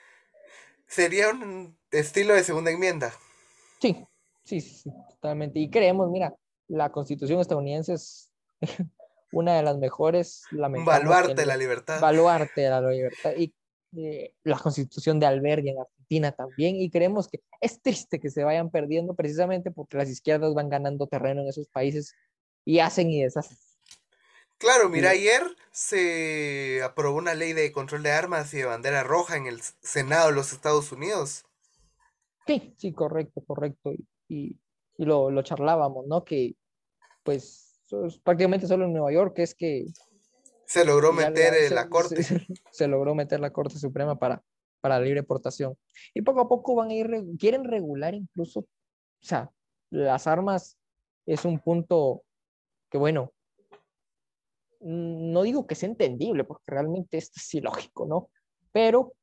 sería 0.87 1.29
un 1.29 1.77
estilo 1.91 2.33
de 2.33 2.43
segunda 2.43 2.71
enmienda. 2.71 3.11
Sí, 3.81 4.07
sí, 4.43 4.61
sí, 4.61 4.89
totalmente. 5.09 5.59
Y 5.59 5.69
creemos, 5.69 6.09
mira, 6.09 6.33
la 6.67 6.91
constitución 6.91 7.39
estadounidense 7.39 7.93
es 7.93 8.31
una 9.31 9.55
de 9.55 9.63
las 9.63 9.77
mejores. 9.77 10.43
Baluarte 10.51 11.45
la 11.45 11.57
libertad. 11.57 11.99
Baluarte 12.01 12.69
la 12.69 12.81
libertad. 12.81 13.33
Y 13.37 13.53
eh, 13.95 14.33
la 14.43 14.57
constitución 14.57 15.19
de 15.19 15.25
Alberti 15.25 15.69
en 15.69 15.79
Argentina 15.79 16.31
también. 16.31 16.75
Y 16.75 16.89
creemos 16.89 17.27
que 17.27 17.41
es 17.61 17.81
triste 17.81 18.19
que 18.19 18.29
se 18.29 18.43
vayan 18.43 18.69
perdiendo 18.69 19.15
precisamente 19.15 19.71
porque 19.71 19.97
las 19.97 20.09
izquierdas 20.09 20.53
van 20.53 20.69
ganando 20.69 21.07
terreno 21.07 21.41
en 21.41 21.47
esos 21.47 21.67
países 21.67 22.13
y 22.65 22.79
hacen 22.79 23.09
y 23.09 23.23
deshacen. 23.23 23.57
Claro, 24.57 24.89
mira, 24.89 25.11
ayer 25.11 25.43
se 25.71 26.81
aprobó 26.83 27.17
una 27.17 27.35
ley 27.35 27.53
de 27.53 27.71
control 27.71 28.01
de 28.01 28.11
armas 28.11 28.51
y 28.55 28.57
de 28.57 28.65
bandera 28.65 29.03
roja 29.03 29.37
en 29.37 29.45
el 29.45 29.61
Senado 29.61 30.29
de 30.29 30.33
los 30.33 30.51
Estados 30.51 30.91
Unidos. 30.91 31.45
Sí, 32.47 32.73
sí, 32.77 32.91
correcto, 32.91 33.43
correcto. 33.45 33.91
Y, 33.93 34.07
y 34.27 34.59
lo, 35.05 35.29
lo 35.29 35.41
charlábamos, 35.41 36.07
¿no? 36.07 36.23
Que 36.23 36.55
pues 37.23 37.81
prácticamente 38.23 38.67
solo 38.67 38.85
en 38.85 38.93
Nueva 38.93 39.11
York 39.11 39.39
es 39.39 39.55
que 39.55 39.85
se 40.67 40.83
logró 40.83 41.13
meter 41.13 41.71
la 41.71 41.87
corte. 41.89 42.21
Se, 42.71 42.87
logró 42.87 43.15
meter 43.15 43.39
la 43.39 43.51
Corte 43.51 43.79
Suprema 43.79 44.19
para, 44.19 44.43
para 44.81 44.99
la 44.99 45.05
libre 45.05 45.23
portación. 45.23 45.77
Y 46.13 46.21
poco 46.21 46.41
a 46.41 46.49
poco 46.49 46.75
van 46.75 46.89
a 46.89 46.93
ir, 46.93 47.09
quieren 47.39 47.63
regular 47.63 48.13
incluso, 48.13 48.59
o 48.59 48.67
sea, 49.21 49.49
las 49.89 50.27
armas 50.27 50.77
es 51.25 51.45
un 51.45 51.59
punto 51.59 52.23
que, 52.89 52.97
bueno, 52.97 53.31
no 54.81 55.41
digo 55.43 55.65
que 55.65 55.75
sea 55.75 55.89
entendible, 55.89 56.43
porque 56.43 56.65
realmente 56.67 57.17
esto 57.17 57.35
es 57.37 57.53
ilógico, 57.53 58.05
¿no? 58.05 58.29
Pero 58.73 59.13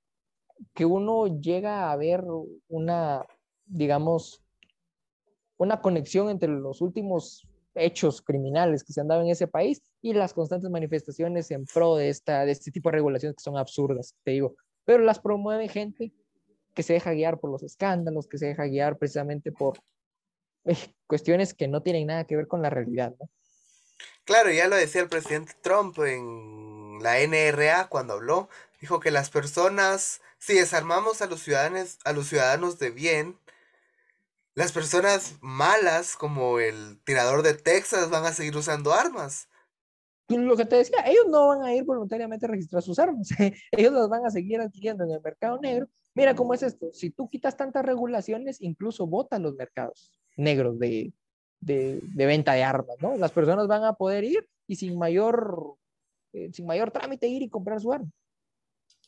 que 0.72 0.86
uno 0.86 1.26
llega 1.40 1.92
a 1.92 1.96
ver 1.96 2.24
una, 2.68 3.26
digamos, 3.66 4.43
una 5.56 5.80
conexión 5.80 6.30
entre 6.30 6.48
los 6.48 6.80
últimos 6.80 7.46
hechos 7.74 8.22
criminales 8.22 8.84
que 8.84 8.92
se 8.92 9.00
han 9.00 9.08
dado 9.08 9.22
en 9.22 9.28
ese 9.28 9.48
país 9.48 9.82
y 10.00 10.12
las 10.12 10.32
constantes 10.32 10.70
manifestaciones 10.70 11.50
en 11.50 11.64
pro 11.66 11.96
de, 11.96 12.08
esta, 12.08 12.44
de 12.44 12.52
este 12.52 12.70
tipo 12.70 12.90
de 12.90 12.96
regulaciones 12.96 13.36
que 13.36 13.42
son 13.42 13.56
absurdas, 13.56 14.14
te 14.22 14.32
digo. 14.32 14.54
Pero 14.84 15.02
las 15.02 15.18
promueve 15.18 15.68
gente 15.68 16.12
que 16.74 16.82
se 16.82 16.92
deja 16.92 17.12
guiar 17.12 17.38
por 17.40 17.50
los 17.50 17.62
escándalos, 17.62 18.28
que 18.28 18.38
se 18.38 18.46
deja 18.46 18.64
guiar 18.64 18.98
precisamente 18.98 19.52
por 19.52 19.78
eh, 20.64 20.76
cuestiones 21.06 21.54
que 21.54 21.68
no 21.68 21.82
tienen 21.82 22.06
nada 22.06 22.24
que 22.24 22.36
ver 22.36 22.46
con 22.46 22.62
la 22.62 22.70
realidad. 22.70 23.14
Claro, 24.24 24.50
ya 24.50 24.68
lo 24.68 24.76
decía 24.76 25.02
el 25.02 25.08
presidente 25.08 25.52
Trump 25.60 25.98
en 26.00 26.98
la 27.02 27.20
NRA 27.20 27.88
cuando 27.88 28.14
habló, 28.14 28.48
dijo 28.80 29.00
que 29.00 29.10
las 29.10 29.30
personas, 29.30 30.20
si 30.38 30.54
desarmamos 30.54 31.22
a 31.22 31.26
los 31.26 31.40
ciudadanos, 31.40 31.98
a 32.04 32.12
los 32.12 32.28
ciudadanos 32.28 32.78
de 32.78 32.90
bien, 32.90 33.38
las 34.54 34.72
personas 34.72 35.36
malas 35.40 36.16
como 36.16 36.58
el 36.58 37.02
tirador 37.04 37.42
de 37.42 37.54
Texas 37.54 38.10
van 38.10 38.24
a 38.24 38.32
seguir 38.32 38.56
usando 38.56 38.92
armas. 38.92 39.48
Lo 40.28 40.56
que 40.56 40.64
te 40.64 40.76
decía, 40.76 40.98
ellos 41.06 41.26
no 41.28 41.48
van 41.48 41.62
a 41.62 41.74
ir 41.74 41.84
voluntariamente 41.84 42.46
a 42.46 42.48
registrar 42.48 42.82
sus 42.82 42.98
armas, 42.98 43.28
ellos 43.72 43.92
las 43.92 44.08
van 44.08 44.24
a 44.24 44.30
seguir 44.30 44.60
adquiriendo 44.60 45.04
en 45.04 45.10
el 45.10 45.20
mercado 45.20 45.58
negro. 45.58 45.88
Mira 46.14 46.34
cómo 46.34 46.54
es 46.54 46.62
esto, 46.62 46.90
si 46.92 47.10
tú 47.10 47.28
quitas 47.28 47.56
tantas 47.56 47.84
regulaciones, 47.84 48.60
incluso 48.60 49.06
votan 49.06 49.42
los 49.42 49.54
mercados 49.54 50.12
negros 50.36 50.78
de, 50.78 51.12
de, 51.60 52.00
venta 52.14 52.52
de 52.52 52.62
armas, 52.62 52.96
¿no? 53.00 53.16
Las 53.16 53.32
personas 53.32 53.66
van 53.66 53.84
a 53.84 53.94
poder 53.94 54.24
ir 54.24 54.48
y 54.66 54.76
sin 54.76 54.96
mayor, 54.96 55.74
eh, 56.32 56.50
sin 56.52 56.66
mayor 56.66 56.90
trámite 56.90 57.26
ir 57.26 57.42
y 57.42 57.48
comprar 57.48 57.80
su 57.80 57.92
arma. 57.92 58.10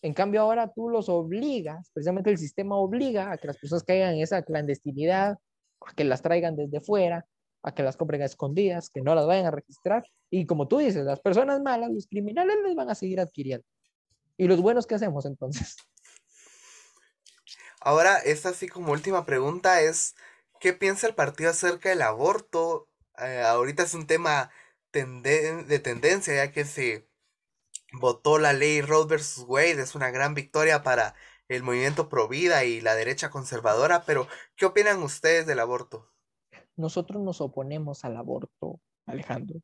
En 0.07 0.15
cambio, 0.15 0.41
ahora 0.41 0.73
tú 0.73 0.89
los 0.89 1.09
obligas, 1.09 1.91
precisamente 1.93 2.31
el 2.31 2.39
sistema 2.39 2.77
obliga 2.77 3.33
a 3.33 3.39
que 3.39 3.49
las 3.49 3.59
personas 3.59 3.83
caigan 3.83 4.15
en 4.15 4.21
esa 4.21 4.41
clandestinidad, 4.43 5.37
a 5.81 5.95
que 5.97 6.05
las 6.05 6.23
traigan 6.23 6.55
desde 6.55 6.81
fuera, 6.81 7.27
a 7.65 7.75
que 7.75 7.83
las 7.83 7.97
compren 7.97 8.23
a 8.23 8.27
escondidas, 8.27 8.89
que 8.89 9.01
no 9.01 9.17
las 9.17 9.27
vayan 9.27 9.47
a 9.47 9.51
registrar. 9.51 10.05
Y 10.31 10.47
como 10.47 10.69
tú 10.69 10.79
dices, 10.79 11.05
las 11.05 11.19
personas 11.19 11.61
malas, 11.61 11.91
los 11.91 12.07
criminales 12.07 12.57
les 12.65 12.77
van 12.77 12.89
a 12.89 12.95
seguir 12.95 13.19
adquiriendo. 13.19 13.67
¿Y 14.37 14.47
los 14.47 14.63
buenos 14.63 14.87
qué 14.87 14.95
hacemos 14.95 15.27
entonces? 15.27 15.75
Ahora, 17.81 18.19
esta 18.19 18.51
así 18.51 18.69
como 18.69 18.93
última 18.93 19.27
pregunta 19.27 19.81
es, 19.81 20.15
¿qué 20.61 20.73
piensa 20.73 21.09
el 21.09 21.17
partido 21.17 21.51
acerca 21.51 21.89
del 21.89 22.03
aborto? 22.03 22.89
Eh, 23.19 23.43
ahorita 23.45 23.83
es 23.83 23.93
un 23.95 24.07
tema 24.07 24.53
de 24.93 25.81
tendencia, 25.83 26.33
ya 26.33 26.53
que 26.53 26.65
se 26.65 27.09
votó 27.99 28.39
la 28.39 28.53
ley 28.53 28.81
Roe 28.81 29.07
vs. 29.07 29.45
Wade, 29.47 29.83
es 29.83 29.95
una 29.95 30.11
gran 30.11 30.35
victoria 30.35 30.83
para 30.83 31.15
el 31.49 31.63
movimiento 31.63 32.09
pro 32.09 32.29
vida 32.29 32.65
y 32.65 32.81
la 32.81 32.95
derecha 32.95 33.31
conservadora, 33.31 34.05
pero 34.05 34.27
¿qué 34.57 34.67
opinan 34.67 35.03
ustedes 35.03 35.47
del 35.47 35.61
aborto? 35.61 36.11
Nosotros 36.77 37.23
nos 37.23 37.41
oponemos 37.41 38.05
al 38.05 38.17
aborto, 38.17 38.81
Alejandro. 39.07 39.61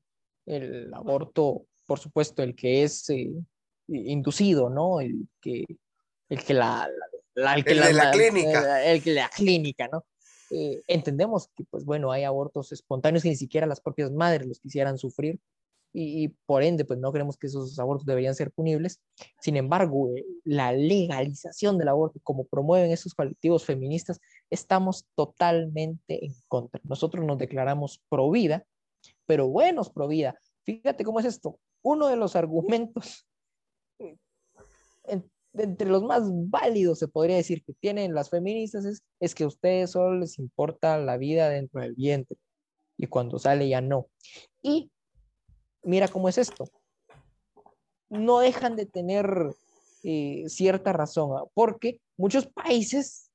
El 0.46 0.92
aborto, 0.94 1.66
por 1.86 1.98
supuesto, 1.98 2.42
el 2.42 2.54
que 2.54 2.84
es 2.84 3.08
eh, 3.10 3.30
inducido, 3.88 4.70
¿no? 4.70 5.00
El 5.00 5.28
que, 5.40 5.64
el 6.28 6.44
que 6.44 6.54
la, 6.54 6.88
el 7.34 7.64
que 7.64 7.74
la, 7.74 8.10
clínica. 8.10 8.84
El, 8.84 9.02
que 9.02 9.12
la 9.12 9.28
clínica, 9.28 9.88
¿no? 9.92 10.04
Eh, 10.50 10.82
entendemos 10.86 11.48
que, 11.54 11.64
pues 11.64 11.84
bueno, 11.84 12.12
hay 12.12 12.24
abortos 12.24 12.72
espontáneos 12.72 13.22
que 13.22 13.30
ni 13.30 13.36
siquiera 13.36 13.66
las 13.66 13.80
propias 13.80 14.10
madres 14.10 14.46
los 14.46 14.60
quisieran 14.60 14.98
sufrir, 14.98 15.40
y, 15.92 16.28
por 16.46 16.62
ende, 16.62 16.84
pues 16.84 16.98
no 16.98 17.12
creemos 17.12 17.36
que 17.36 17.46
esos 17.46 17.78
abortos 17.78 18.06
deberían 18.06 18.34
ser 18.34 18.50
punibles. 18.50 19.00
Sin 19.40 19.56
embargo, 19.56 20.10
eh, 20.16 20.24
la 20.44 20.72
legalización 20.72 21.76
del 21.78 21.88
aborto, 21.88 22.18
como 22.22 22.44
promueven 22.44 22.90
esos 22.90 23.14
colectivos 23.14 23.64
feministas, 23.64 24.20
estamos 24.50 25.06
totalmente 25.14 26.24
en 26.24 26.34
contra. 26.48 26.80
Nosotros 26.84 27.24
nos 27.24 27.38
declaramos 27.38 28.00
pro 28.08 28.30
vida, 28.30 28.64
pero 29.26 29.48
buenos 29.48 29.90
pro 29.90 30.08
vida. 30.08 30.38
Fíjate 30.64 31.04
cómo 31.04 31.20
es 31.20 31.26
esto. 31.26 31.58
Uno 31.82 32.08
de 32.08 32.16
los 32.16 32.36
argumentos 32.36 33.26
entre 35.54 35.88
los 35.88 36.02
más 36.02 36.22
válidos, 36.48 36.98
se 36.98 37.08
podría 37.08 37.36
decir, 37.36 37.62
que 37.64 37.74
tienen 37.74 38.14
las 38.14 38.30
feministas 38.30 38.84
es, 38.84 39.02
es 39.20 39.34
que 39.34 39.44
a 39.44 39.48
ustedes 39.48 39.90
solo 39.90 40.18
les 40.18 40.38
importa 40.38 40.98
la 40.98 41.16
vida 41.16 41.48
dentro 41.48 41.80
del 41.80 41.94
vientre 41.94 42.38
y 42.96 43.06
cuando 43.06 43.38
sale 43.38 43.68
ya 43.68 43.80
no. 43.80 44.06
Y 44.62 44.90
mira 45.82 46.08
cómo 46.08 46.28
es 46.28 46.38
esto. 46.38 46.64
No 48.08 48.40
dejan 48.40 48.76
de 48.76 48.86
tener 48.86 49.54
eh, 50.02 50.44
cierta 50.48 50.92
razón, 50.92 51.36
¿ah? 51.36 51.44
porque 51.54 52.00
muchos 52.16 52.46
países 52.46 53.30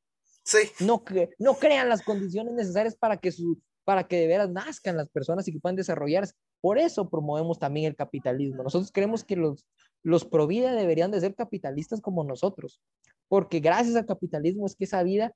no, 0.80 1.04
no 1.40 1.54
crean 1.56 1.90
las 1.90 2.02
condiciones 2.02 2.54
necesarias 2.54 2.96
para 2.96 3.18
que, 3.18 3.32
su, 3.32 3.60
para 3.84 4.08
que 4.08 4.18
de 4.18 4.28
veras 4.28 4.50
nazcan 4.50 4.98
las 4.98 5.10
personas 5.10 5.48
y 5.48 5.54
que 5.54 5.60
puedan 5.60 5.76
desarrollarse. 5.76 6.34
Por 6.62 6.78
eso 6.78 7.10
promovemos 7.10 7.60
también 7.60 7.88
el 7.88 7.96
capitalismo. 7.96 8.64
Nosotros 8.64 8.92
creemos 8.92 9.24
que 9.24 9.36
los, 9.36 9.66
los 10.04 10.26
pro 10.26 10.48
vida 10.48 10.74
deberían 10.74 11.12
de 11.12 11.20
ser 11.20 11.36
capitalistas 11.36 12.02
como 12.02 12.24
nosotros, 12.24 12.82
porque 13.28 13.60
gracias 13.60 13.96
al 13.96 14.06
capitalismo 14.06 14.66
es 14.66 14.76
que 14.76 14.86
esa 14.86 15.04
vida 15.04 15.34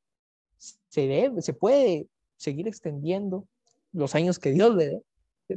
se 0.58 1.08
debe, 1.08 1.42
se 1.42 1.54
puede 1.54 2.08
seguir 2.38 2.68
extendiendo 2.68 3.48
los 3.92 4.16
años 4.16 4.40
que 4.40 4.52
Dios 4.52 4.76
le 4.76 4.86
dé 4.88 5.04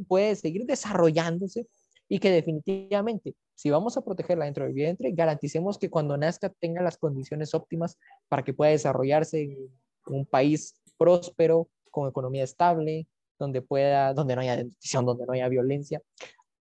puede 0.01 0.37
seguir 0.37 0.67
desarrollándose 0.67 1.67
y 2.09 2.19
que 2.19 2.31
definitivamente, 2.31 3.35
si 3.55 3.71
vamos 3.71 3.97
a 3.97 4.03
protegerla 4.03 4.45
dentro 4.45 4.65
del 4.65 4.75
vientre, 4.75 5.13
garanticemos 5.13 5.79
que 5.79 5.91
cuando 5.91 6.17
nazca 6.17 6.51
tenga 6.61 6.83
las 6.83 6.99
condiciones 6.99 7.55
óptimas 7.55 7.99
para 8.29 8.43
que 8.45 8.53
pueda 8.53 8.73
desarrollarse 8.73 9.43
en 9.43 9.71
un 10.07 10.27
país 10.27 10.75
próspero, 10.99 11.69
con 11.91 12.09
economía 12.09 12.45
estable, 12.45 13.07
donde 13.39 13.63
pueda, 13.63 14.13
donde 14.15 14.35
no 14.35 14.43
haya 14.43 14.57
denunciación, 14.57 15.07
donde 15.07 15.27
no 15.27 15.33
haya 15.33 15.49
violencia. 15.49 16.03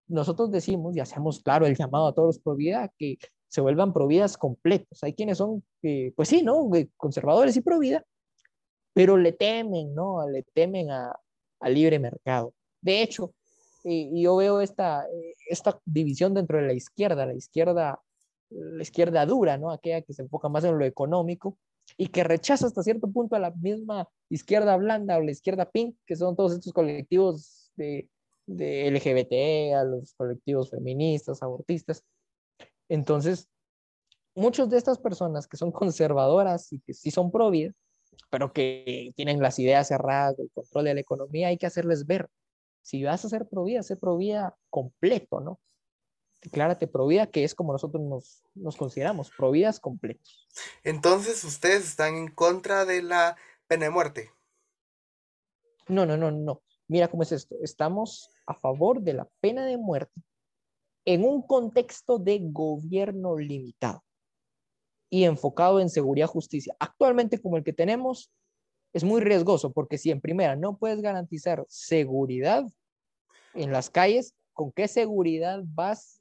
Nosotros 0.07 0.51
decimos 0.51 0.95
y 0.95 0.99
hacemos 0.99 1.41
claro 1.41 1.65
el 1.65 1.75
llamado 1.75 2.07
a 2.07 2.13
todos 2.13 2.39
pro 2.39 2.55
vida 2.55 2.91
que 2.97 3.17
se 3.47 3.61
vuelvan 3.61 3.93
pro 3.93 4.07
vidas 4.07 4.37
completos. 4.37 5.03
Hay 5.03 5.13
quienes 5.13 5.37
son, 5.37 5.63
eh, 5.81 6.13
pues 6.15 6.29
sí, 6.29 6.41
¿no? 6.41 6.69
Conservadores 6.97 7.55
y 7.57 7.61
pro 7.61 7.79
vida, 7.79 8.03
pero 8.93 9.17
le 9.17 9.31
temen, 9.31 9.93
¿no? 9.93 10.27
Le 10.27 10.43
temen 10.53 10.91
a, 10.91 11.15
al 11.59 11.73
libre 11.73 11.99
mercado. 11.99 12.53
De 12.83 13.01
hecho, 13.01 13.33
y, 13.83 14.21
yo 14.21 14.35
veo 14.35 14.61
esta, 14.61 15.05
esta 15.49 15.79
división 15.85 16.33
dentro 16.33 16.59
de 16.59 16.67
la 16.67 16.73
izquierda, 16.73 17.25
la 17.25 17.33
izquierda, 17.33 18.01
la 18.49 18.83
izquierda 18.83 19.25
dura, 19.25 19.57
¿no? 19.57 19.71
Aquella 19.71 20.01
que 20.01 20.13
se 20.13 20.21
enfoca 20.21 20.49
más 20.49 20.63
en 20.65 20.77
lo 20.77 20.85
económico 20.85 21.57
y 21.97 22.07
que 22.07 22.23
rechaza 22.23 22.67
hasta 22.67 22.83
cierto 22.83 23.11
punto 23.11 23.35
a 23.35 23.39
la 23.39 23.51
misma 23.51 24.07
izquierda 24.29 24.75
blanda 24.77 25.17
o 25.17 25.21
la 25.21 25.31
izquierda 25.31 25.69
pink, 25.69 25.95
que 26.05 26.15
son 26.15 26.35
todos 26.35 26.53
estos 26.53 26.73
colectivos 26.73 27.71
de, 27.75 28.09
de 28.45 28.91
LGBT, 28.91 29.75
a 29.75 29.83
los 29.83 30.13
colectivos 30.13 30.69
feministas, 30.69 31.41
abortistas. 31.41 32.03
Entonces, 32.89 33.47
muchas 34.35 34.69
de 34.69 34.77
estas 34.77 34.99
personas 34.99 35.47
que 35.47 35.57
son 35.57 35.71
conservadoras 35.71 36.71
y 36.73 36.79
que 36.79 36.93
sí 36.93 37.11
son 37.11 37.31
pro 37.31 37.49
vida, 37.49 37.71
pero 38.29 38.51
que 38.51 39.11
tienen 39.15 39.41
las 39.41 39.59
ideas 39.59 39.87
cerradas 39.87 40.37
del 40.37 40.49
control 40.51 40.85
de 40.85 40.93
la 40.95 41.01
economía, 41.01 41.47
hay 41.49 41.57
que 41.57 41.65
hacerles 41.65 42.05
ver 42.05 42.29
si 42.83 43.03
vas 43.03 43.25
a 43.25 43.29
ser 43.29 43.47
pro 43.47 43.63
vida, 43.63 43.81
sé 43.81 43.95
pro 43.95 44.17
vida 44.17 44.55
completo, 44.69 45.39
¿no? 45.39 45.59
Declárate 46.41 46.87
pro 46.87 47.07
vida, 47.07 47.27
que 47.27 47.45
es 47.45 47.55
como 47.55 47.71
nosotros 47.71 48.03
nos, 48.03 48.43
nos 48.53 48.75
consideramos, 48.75 49.31
pro 49.31 49.49
vidas 49.49 49.79
completos. 49.79 50.47
Entonces, 50.83 51.43
¿ustedes 51.45 51.85
están 51.85 52.15
en 52.15 52.27
contra 52.27 52.83
de 52.83 53.01
la 53.01 53.37
pena 53.67 53.85
de 53.85 53.91
muerte? 53.91 54.29
No, 55.87 56.05
no, 56.05 56.17
no, 56.17 56.31
no. 56.31 56.61
Mira 56.89 57.07
cómo 57.07 57.23
es 57.23 57.31
esto. 57.31 57.55
Estamos 57.61 58.29
a 58.45 58.53
favor 58.53 59.01
de 59.01 59.13
la 59.13 59.29
pena 59.39 59.65
de 59.65 59.77
muerte 59.77 60.21
en 61.05 61.23
un 61.23 61.41
contexto 61.41 62.19
de 62.19 62.39
gobierno 62.41 63.37
limitado 63.37 64.03
y 65.09 65.23
enfocado 65.23 65.79
en 65.79 65.89
seguridad 65.89 66.27
y 66.27 66.33
justicia. 66.33 66.75
Actualmente, 66.79 67.41
como 67.41 67.55
el 67.55 67.63
que 67.63 67.73
tenemos, 67.73 68.31
es 68.93 69.03
muy 69.03 69.21
riesgoso 69.21 69.71
porque 69.71 69.97
si 69.97 70.11
en 70.11 70.21
primera 70.21 70.55
no 70.55 70.77
puedes 70.77 71.01
garantizar 71.01 71.65
seguridad 71.67 72.65
en 73.53 73.71
las 73.71 73.89
calles, 73.89 74.33
¿con 74.53 74.71
qué 74.71 74.87
seguridad 74.87 75.63
vas? 75.65 76.17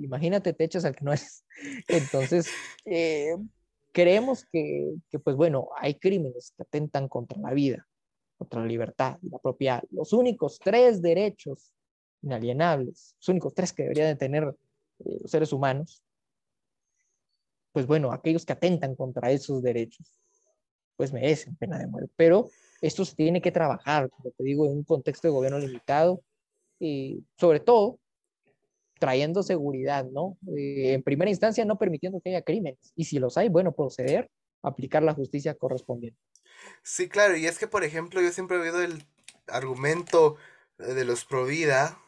Imagínate, 0.00 0.52
te 0.52 0.64
echas 0.64 0.84
al 0.84 0.96
que 0.96 1.04
no 1.04 1.12
es. 1.12 1.44
Entonces, 1.88 2.48
eh, 2.84 3.36
creemos 3.92 4.46
que, 4.50 4.94
que, 5.10 5.18
pues 5.18 5.36
bueno, 5.36 5.68
hay 5.78 5.94
crímenes 5.94 6.52
que 6.56 6.62
atentan 6.62 7.08
contra 7.08 7.38
la 7.38 7.52
vida 7.52 7.86
contra 8.36 8.60
la 8.60 8.66
libertad 8.66 9.18
la 9.22 9.38
propiedad. 9.38 9.82
Los 9.90 10.12
únicos 10.12 10.58
tres 10.58 11.00
derechos 11.02 11.72
inalienables, 12.22 13.14
los 13.18 13.28
únicos 13.28 13.54
tres 13.54 13.72
que 13.72 13.82
deberían 13.84 14.08
de 14.08 14.16
tener 14.16 14.44
eh, 15.00 15.18
los 15.20 15.30
seres 15.30 15.52
humanos, 15.52 16.02
pues 17.72 17.86
bueno, 17.86 18.12
aquellos 18.12 18.44
que 18.46 18.52
atentan 18.52 18.94
contra 18.94 19.30
esos 19.30 19.62
derechos, 19.62 20.20
pues 20.96 21.12
merecen 21.12 21.56
pena 21.56 21.78
de 21.78 21.86
muerte. 21.86 22.12
Pero 22.16 22.48
esto 22.80 23.04
se 23.04 23.14
tiene 23.14 23.40
que 23.40 23.52
trabajar, 23.52 24.10
como 24.10 24.30
te 24.30 24.44
digo, 24.44 24.66
en 24.66 24.72
un 24.72 24.84
contexto 24.84 25.28
de 25.28 25.32
gobierno 25.32 25.58
limitado 25.58 26.20
y 26.78 27.24
sobre 27.36 27.60
todo 27.60 27.98
trayendo 28.98 29.42
seguridad, 29.42 30.04
¿no? 30.04 30.38
Eh, 30.56 30.94
en 30.94 31.02
primera 31.02 31.30
instancia, 31.30 31.64
no 31.64 31.78
permitiendo 31.78 32.20
que 32.20 32.30
haya 32.30 32.42
crímenes. 32.42 32.92
Y 32.94 33.04
si 33.04 33.18
los 33.18 33.36
hay, 33.36 33.48
bueno, 33.48 33.72
proceder 33.72 34.30
a 34.62 34.68
aplicar 34.68 35.02
la 35.02 35.14
justicia 35.14 35.54
correspondiente. 35.54 36.18
Sí, 36.82 37.08
claro, 37.08 37.36
y 37.36 37.46
es 37.46 37.58
que, 37.58 37.66
por 37.66 37.84
ejemplo, 37.84 38.20
yo 38.22 38.30
siempre 38.30 38.56
he 38.56 38.60
oído 38.60 38.82
el 38.82 39.04
argumento 39.46 40.36
de 40.78 41.04
los 41.04 41.24
pro 41.24 41.44
vida 41.44 41.98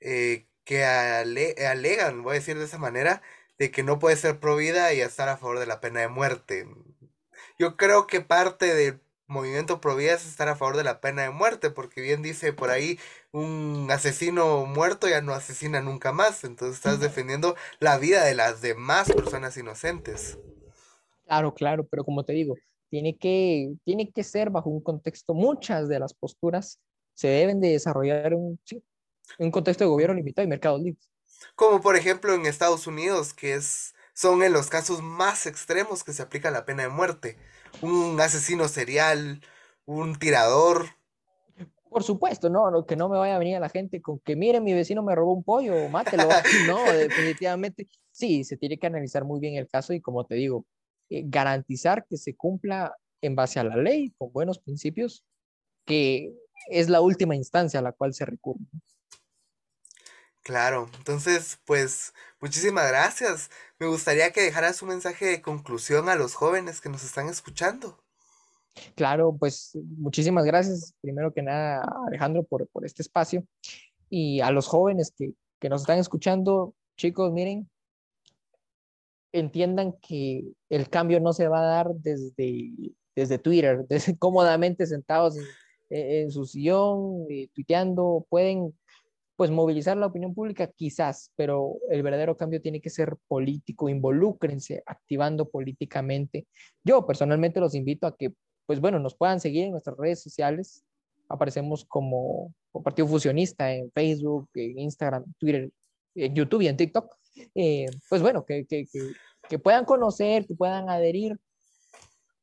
eh, 0.00 0.46
que 0.64 0.84
alegan, 0.84 2.22
voy 2.22 2.32
a 2.32 2.34
decir 2.34 2.58
de 2.58 2.64
esa 2.64 2.78
manera, 2.78 3.22
de 3.58 3.70
que 3.70 3.82
no 3.82 3.98
puede 3.98 4.16
ser 4.16 4.40
pro 4.40 4.56
vida 4.56 4.92
y 4.94 5.00
estar 5.00 5.28
a 5.28 5.36
favor 5.36 5.58
de 5.58 5.66
la 5.66 5.80
pena 5.80 6.00
de 6.00 6.08
muerte. 6.08 6.66
Yo 7.58 7.76
creo 7.76 8.06
que 8.06 8.20
parte 8.20 8.74
del 8.74 9.00
movimiento 9.26 9.80
pro 9.80 9.96
vida 9.96 10.14
es 10.14 10.26
estar 10.26 10.48
a 10.48 10.56
favor 10.56 10.76
de 10.76 10.84
la 10.84 11.00
pena 11.00 11.22
de 11.22 11.30
muerte, 11.30 11.70
porque 11.70 12.00
bien 12.00 12.22
dice 12.22 12.52
por 12.52 12.70
ahí, 12.70 12.98
un 13.32 13.88
asesino 13.90 14.66
muerto 14.66 15.08
ya 15.08 15.20
no 15.22 15.32
asesina 15.32 15.80
nunca 15.80 16.12
más, 16.12 16.44
entonces 16.44 16.76
estás 16.76 17.00
defendiendo 17.00 17.56
la 17.80 17.98
vida 17.98 18.24
de 18.24 18.34
las 18.34 18.60
demás 18.60 19.10
personas 19.10 19.56
inocentes. 19.56 20.38
Claro, 21.24 21.54
claro, 21.54 21.86
pero 21.90 22.04
como 22.04 22.24
te 22.24 22.34
digo, 22.34 22.56
tiene 22.90 23.16
que, 23.16 23.72
tiene 23.84 24.10
que 24.10 24.22
ser 24.22 24.50
bajo 24.50 24.68
un 24.68 24.82
contexto, 24.82 25.32
muchas 25.32 25.88
de 25.88 25.98
las 25.98 26.12
posturas 26.12 26.78
se 27.14 27.28
deben 27.28 27.60
de 27.60 27.70
desarrollar 27.70 28.32
en 28.32 28.58
un 29.38 29.50
contexto 29.50 29.84
de 29.84 29.90
gobierno 29.90 30.14
limitado 30.14 30.44
y 30.44 30.48
mercados 30.48 30.82
libres. 30.82 31.08
Como 31.54 31.80
por 31.80 31.96
ejemplo 31.96 32.34
en 32.34 32.46
Estados 32.46 32.86
Unidos, 32.86 33.32
que 33.32 33.54
es, 33.54 33.94
son 34.14 34.42
en 34.42 34.52
los 34.52 34.68
casos 34.68 35.02
más 35.02 35.46
extremos 35.46 36.04
que 36.04 36.12
se 36.12 36.22
aplica 36.22 36.50
la 36.50 36.64
pena 36.64 36.82
de 36.82 36.88
muerte. 36.88 37.36
Un 37.80 38.20
asesino 38.20 38.68
serial, 38.68 39.40
un 39.86 40.16
tirador. 40.16 40.86
Por 41.88 42.02
supuesto, 42.02 42.48
no, 42.48 42.86
que 42.86 42.96
no 42.96 43.08
me 43.08 43.18
vaya 43.18 43.36
a 43.36 43.38
venir 43.38 43.56
a 43.56 43.60
la 43.60 43.68
gente 43.68 44.00
con 44.00 44.18
que 44.20 44.36
miren, 44.36 44.64
mi 44.64 44.72
vecino 44.72 45.02
me 45.02 45.14
robó 45.14 45.32
un 45.32 45.44
pollo, 45.44 45.88
mátelo. 45.88 46.24
no, 46.66 46.82
definitivamente 46.92 47.88
sí, 48.12 48.44
se 48.44 48.56
tiene 48.56 48.78
que 48.78 48.86
analizar 48.86 49.24
muy 49.24 49.40
bien 49.40 49.56
el 49.56 49.68
caso 49.68 49.92
y 49.92 50.00
como 50.00 50.24
te 50.24 50.36
digo, 50.36 50.64
eh, 51.10 51.22
garantizar 51.26 52.06
que 52.06 52.16
se 52.16 52.36
cumpla 52.36 52.96
en 53.20 53.34
base 53.34 53.58
a 53.58 53.64
la 53.64 53.76
ley, 53.76 54.10
con 54.16 54.32
buenos 54.32 54.58
principios, 54.58 55.24
que 55.84 56.32
es 56.68 56.88
la 56.88 57.00
última 57.00 57.34
instancia 57.34 57.80
a 57.80 57.82
la 57.82 57.92
cual 57.92 58.14
se 58.14 58.24
recurre. 58.24 58.64
Claro, 60.42 60.88
entonces, 60.98 61.60
pues 61.64 62.12
muchísimas 62.40 62.88
gracias. 62.88 63.50
Me 63.78 63.86
gustaría 63.86 64.32
que 64.32 64.42
dejaras 64.42 64.82
un 64.82 64.88
mensaje 64.88 65.26
de 65.26 65.42
conclusión 65.42 66.08
a 66.08 66.16
los 66.16 66.34
jóvenes 66.34 66.80
que 66.80 66.88
nos 66.88 67.04
están 67.04 67.28
escuchando. 67.28 68.02
Claro, 68.94 69.36
pues 69.38 69.76
muchísimas 69.98 70.44
gracias, 70.44 70.94
primero 71.00 71.32
que 71.32 71.42
nada, 71.42 71.84
Alejandro, 72.08 72.42
por, 72.42 72.66
por 72.68 72.84
este 72.84 73.02
espacio. 73.02 73.44
Y 74.08 74.40
a 74.40 74.50
los 74.50 74.66
jóvenes 74.66 75.12
que, 75.16 75.32
que 75.60 75.68
nos 75.68 75.82
están 75.82 75.98
escuchando, 75.98 76.74
chicos, 76.96 77.32
miren, 77.32 77.70
entiendan 79.32 79.92
que 80.02 80.44
el 80.68 80.88
cambio 80.88 81.20
no 81.20 81.32
se 81.32 81.48
va 81.48 81.60
a 81.60 81.66
dar 81.66 81.94
desde, 81.94 82.72
desde 83.14 83.38
Twitter, 83.38 83.84
desde 83.88 84.16
cómodamente 84.16 84.86
sentados 84.86 85.36
en, 85.88 86.30
su 86.30 86.46
sillón, 86.46 87.26
eh, 87.28 87.48
tuiteando, 87.52 88.26
pueden 88.30 88.74
pues 89.36 89.50
movilizar 89.50 89.96
la 89.96 90.06
opinión 90.06 90.34
pública 90.34 90.68
quizás, 90.68 91.32
pero 91.36 91.76
el 91.90 92.02
verdadero 92.02 92.36
cambio 92.36 92.60
tiene 92.60 92.80
que 92.80 92.90
ser 92.90 93.16
político, 93.28 93.88
involúcrense 93.88 94.82
activando 94.86 95.48
políticamente. 95.48 96.46
Yo 96.84 97.06
personalmente 97.06 97.60
los 97.60 97.74
invito 97.74 98.06
a 98.06 98.16
que, 98.16 98.32
pues 98.66 98.80
bueno, 98.80 98.98
nos 98.98 99.16
puedan 99.16 99.40
seguir 99.40 99.64
en 99.64 99.72
nuestras 99.72 99.96
redes 99.96 100.22
sociales. 100.22 100.84
Aparecemos 101.28 101.84
como, 101.84 102.54
Partido 102.84 103.08
Fusionista 103.08 103.72
en 103.72 103.90
Facebook, 103.92 104.48
en 104.54 104.78
Instagram, 104.78 105.24
Twitter, 105.38 105.70
en 106.14 106.34
YouTube 106.34 106.62
y 106.62 106.68
en 106.68 106.76
TikTok. 106.76 107.14
Eh, 107.54 107.86
pues 108.08 108.20
bueno, 108.22 108.44
que, 108.44 108.66
que, 108.66 108.86
que 109.48 109.58
puedan 109.58 109.84
conocer, 109.84 110.46
que 110.46 110.54
puedan 110.54 110.88
adherir. 110.88 111.38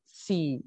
Si 0.05 0.63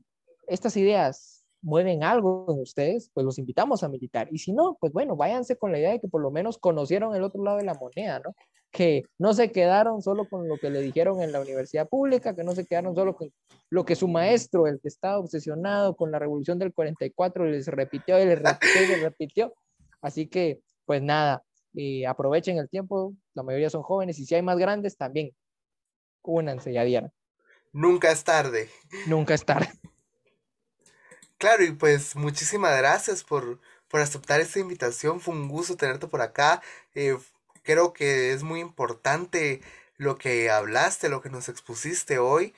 estas 0.47 0.77
ideas 0.77 1.42
mueven 1.63 2.03
algo 2.03 2.47
en 2.49 2.61
ustedes, 2.61 3.11
pues 3.15 3.25
los 3.25 3.39
invitamos 3.39 3.83
a 3.83 3.89
militar. 3.89 4.29
Y 4.31 4.39
si 4.39 4.53
no, 4.53 4.77
pues 4.81 4.93
bueno, 4.93 5.17
váyanse 5.17 5.57
con 5.57 5.73
la 5.73 5.79
idea 5.79 5.93
de 5.93 6.01
que 6.01 6.09
por 6.09 6.21
lo 6.21 6.31
menos 6.31 6.59
conocieron 6.59 7.15
el 7.15 7.23
otro 7.23 7.43
lado 7.43 7.59
de 7.59 7.65
la 7.65 7.75
moneda, 7.75 8.21
¿no? 8.21 8.35
Que 8.71 9.05
no 9.19 9.33
se 9.33 9.53
quedaron 9.53 10.03
solo 10.03 10.29
con 10.29 10.49
lo 10.49 10.59
que 10.59 10.71
le 10.71 10.81
dijeron 10.81 11.23
en 11.23 11.31
la 11.31 11.41
universidad 11.41 11.89
pública, 11.89 12.35
que 12.35 12.43
no 12.43 12.55
se 12.55 12.67
quedaron 12.67 12.95
solo 12.95 13.15
con 13.15 13.33
lo 13.71 13.85
que 13.85 13.95
su 13.95 14.09
maestro, 14.09 14.67
el 14.67 14.81
que 14.81 14.89
estaba 14.89 15.19
obsesionado 15.19 15.95
con 15.95 16.11
la 16.11 16.19
revolución 16.19 16.59
del 16.59 16.73
44, 16.73 17.47
les 17.47 17.67
repitió 17.69 18.21
y 18.21 18.27
les 18.27 18.39
repitió 18.41 18.83
y 18.83 18.87
les 18.89 19.03
repitió. 19.03 19.55
Así 20.01 20.27
que, 20.27 20.61
pues 20.85 21.01
nada, 21.01 21.45
eh, 21.75 22.07
aprovechen 22.07 22.59
el 22.59 22.69
tiempo, 22.69 23.15
la 23.35 23.43
mayoría 23.43 23.71
son 23.71 23.83
jóvenes 23.83 24.19
y 24.19 24.27
si 24.27 24.35
hay 24.35 24.43
más 24.43 24.59
grandes, 24.59 24.97
también 24.97 25.31
únanse 26.23 26.73
ya 26.73 26.85
dieron. 26.85 27.13
Nunca 27.73 28.11
es 28.11 28.25
tarde. 28.25 28.69
Nunca 29.07 29.35
es 29.35 29.45
tarde. 29.45 29.69
Claro, 31.43 31.65
y 31.65 31.73
pues 31.73 32.15
muchísimas 32.15 32.77
gracias 32.79 33.25
por, 33.25 33.59
por 33.89 34.01
aceptar 34.01 34.41
esta 34.41 34.61
invitación. 34.61 35.21
Fue 35.21 35.35
un 35.35 35.49
gusto 35.49 35.77
tenerte 35.77 36.07
por 36.07 36.21
acá. 36.23 36.63
Eh, 36.95 37.19
creo 37.65 37.93
que 37.93 38.33
es 38.33 38.45
muy 38.45 38.61
importante 38.61 39.61
lo 39.97 40.19
que 40.19 40.51
hablaste, 40.51 41.09
lo 41.09 41.21
que 41.21 41.31
nos 41.31 41.49
expusiste 41.49 42.19
hoy. 42.21 42.55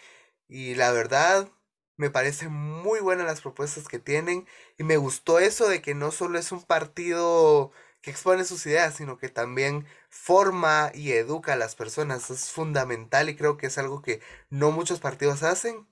Y 0.49 0.75
la 0.75 0.93
verdad, 0.93 1.49
me 1.97 2.11
parecen 2.11 2.53
muy 2.53 3.01
buenas 3.01 3.25
las 3.27 3.41
propuestas 3.41 3.89
que 3.89 3.99
tienen. 3.99 4.47
Y 4.77 4.85
me 4.85 4.99
gustó 4.99 5.39
eso 5.39 5.67
de 5.69 5.81
que 5.81 5.95
no 5.95 6.11
solo 6.11 6.39
es 6.39 6.53
un 6.53 6.63
partido 6.63 7.73
que 8.03 8.11
expone 8.11 8.45
sus 8.45 8.67
ideas, 8.67 8.95
sino 8.97 9.17
que 9.19 9.31
también 9.31 9.87
forma 10.11 10.91
y 10.95 11.13
educa 11.13 11.55
a 11.55 11.57
las 11.57 11.75
personas. 11.75 12.29
Es 12.31 12.51
fundamental 12.51 13.31
y 13.31 13.37
creo 13.37 13.57
que 13.57 13.69
es 13.69 13.79
algo 13.79 14.03
que 14.03 14.21
no 14.51 14.73
muchos 14.73 15.01
partidos 15.01 15.43
hacen. 15.43 15.87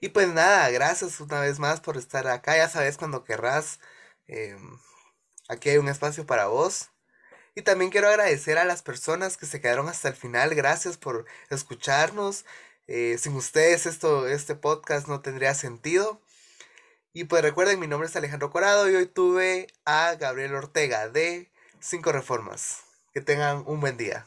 Y 0.00 0.10
pues 0.10 0.28
nada, 0.28 0.70
gracias 0.70 1.20
una 1.20 1.40
vez 1.40 1.58
más 1.58 1.80
por 1.80 1.96
estar 1.96 2.26
acá. 2.28 2.56
Ya 2.56 2.68
sabes 2.68 2.96
cuando 2.96 3.24
querrás. 3.24 3.80
Em, 4.26 4.78
aquí 5.48 5.70
hay 5.70 5.78
un 5.78 5.88
espacio 5.88 6.26
para 6.26 6.46
vos. 6.46 6.90
Y 7.54 7.62
también 7.62 7.90
quiero 7.90 8.08
agradecer 8.08 8.58
a 8.58 8.64
las 8.64 8.82
personas 8.82 9.36
que 9.36 9.46
se 9.46 9.60
quedaron 9.60 9.88
hasta 9.88 10.08
el 10.08 10.14
final. 10.14 10.54
Gracias 10.54 10.96
por 10.98 11.26
escucharnos. 11.50 12.44
Eh, 12.86 13.18
sin 13.18 13.34
ustedes 13.36 13.86
esto, 13.86 14.28
este 14.28 14.54
podcast 14.54 15.08
no 15.08 15.20
tendría 15.22 15.54
sentido. 15.54 16.22
Y 17.12 17.24
pues 17.24 17.42
recuerden, 17.42 17.80
mi 17.80 17.88
nombre 17.88 18.08
es 18.08 18.16
Alejandro 18.16 18.50
Corado 18.50 18.88
y 18.90 18.94
hoy 18.94 19.06
tuve 19.06 19.66
a 19.84 20.14
Gabriel 20.14 20.54
Ortega 20.54 21.08
de 21.08 21.50
Cinco 21.80 22.12
Reformas. 22.12 22.84
Que 23.12 23.20
tengan 23.20 23.64
un 23.66 23.80
buen 23.80 23.96
día. 23.96 24.26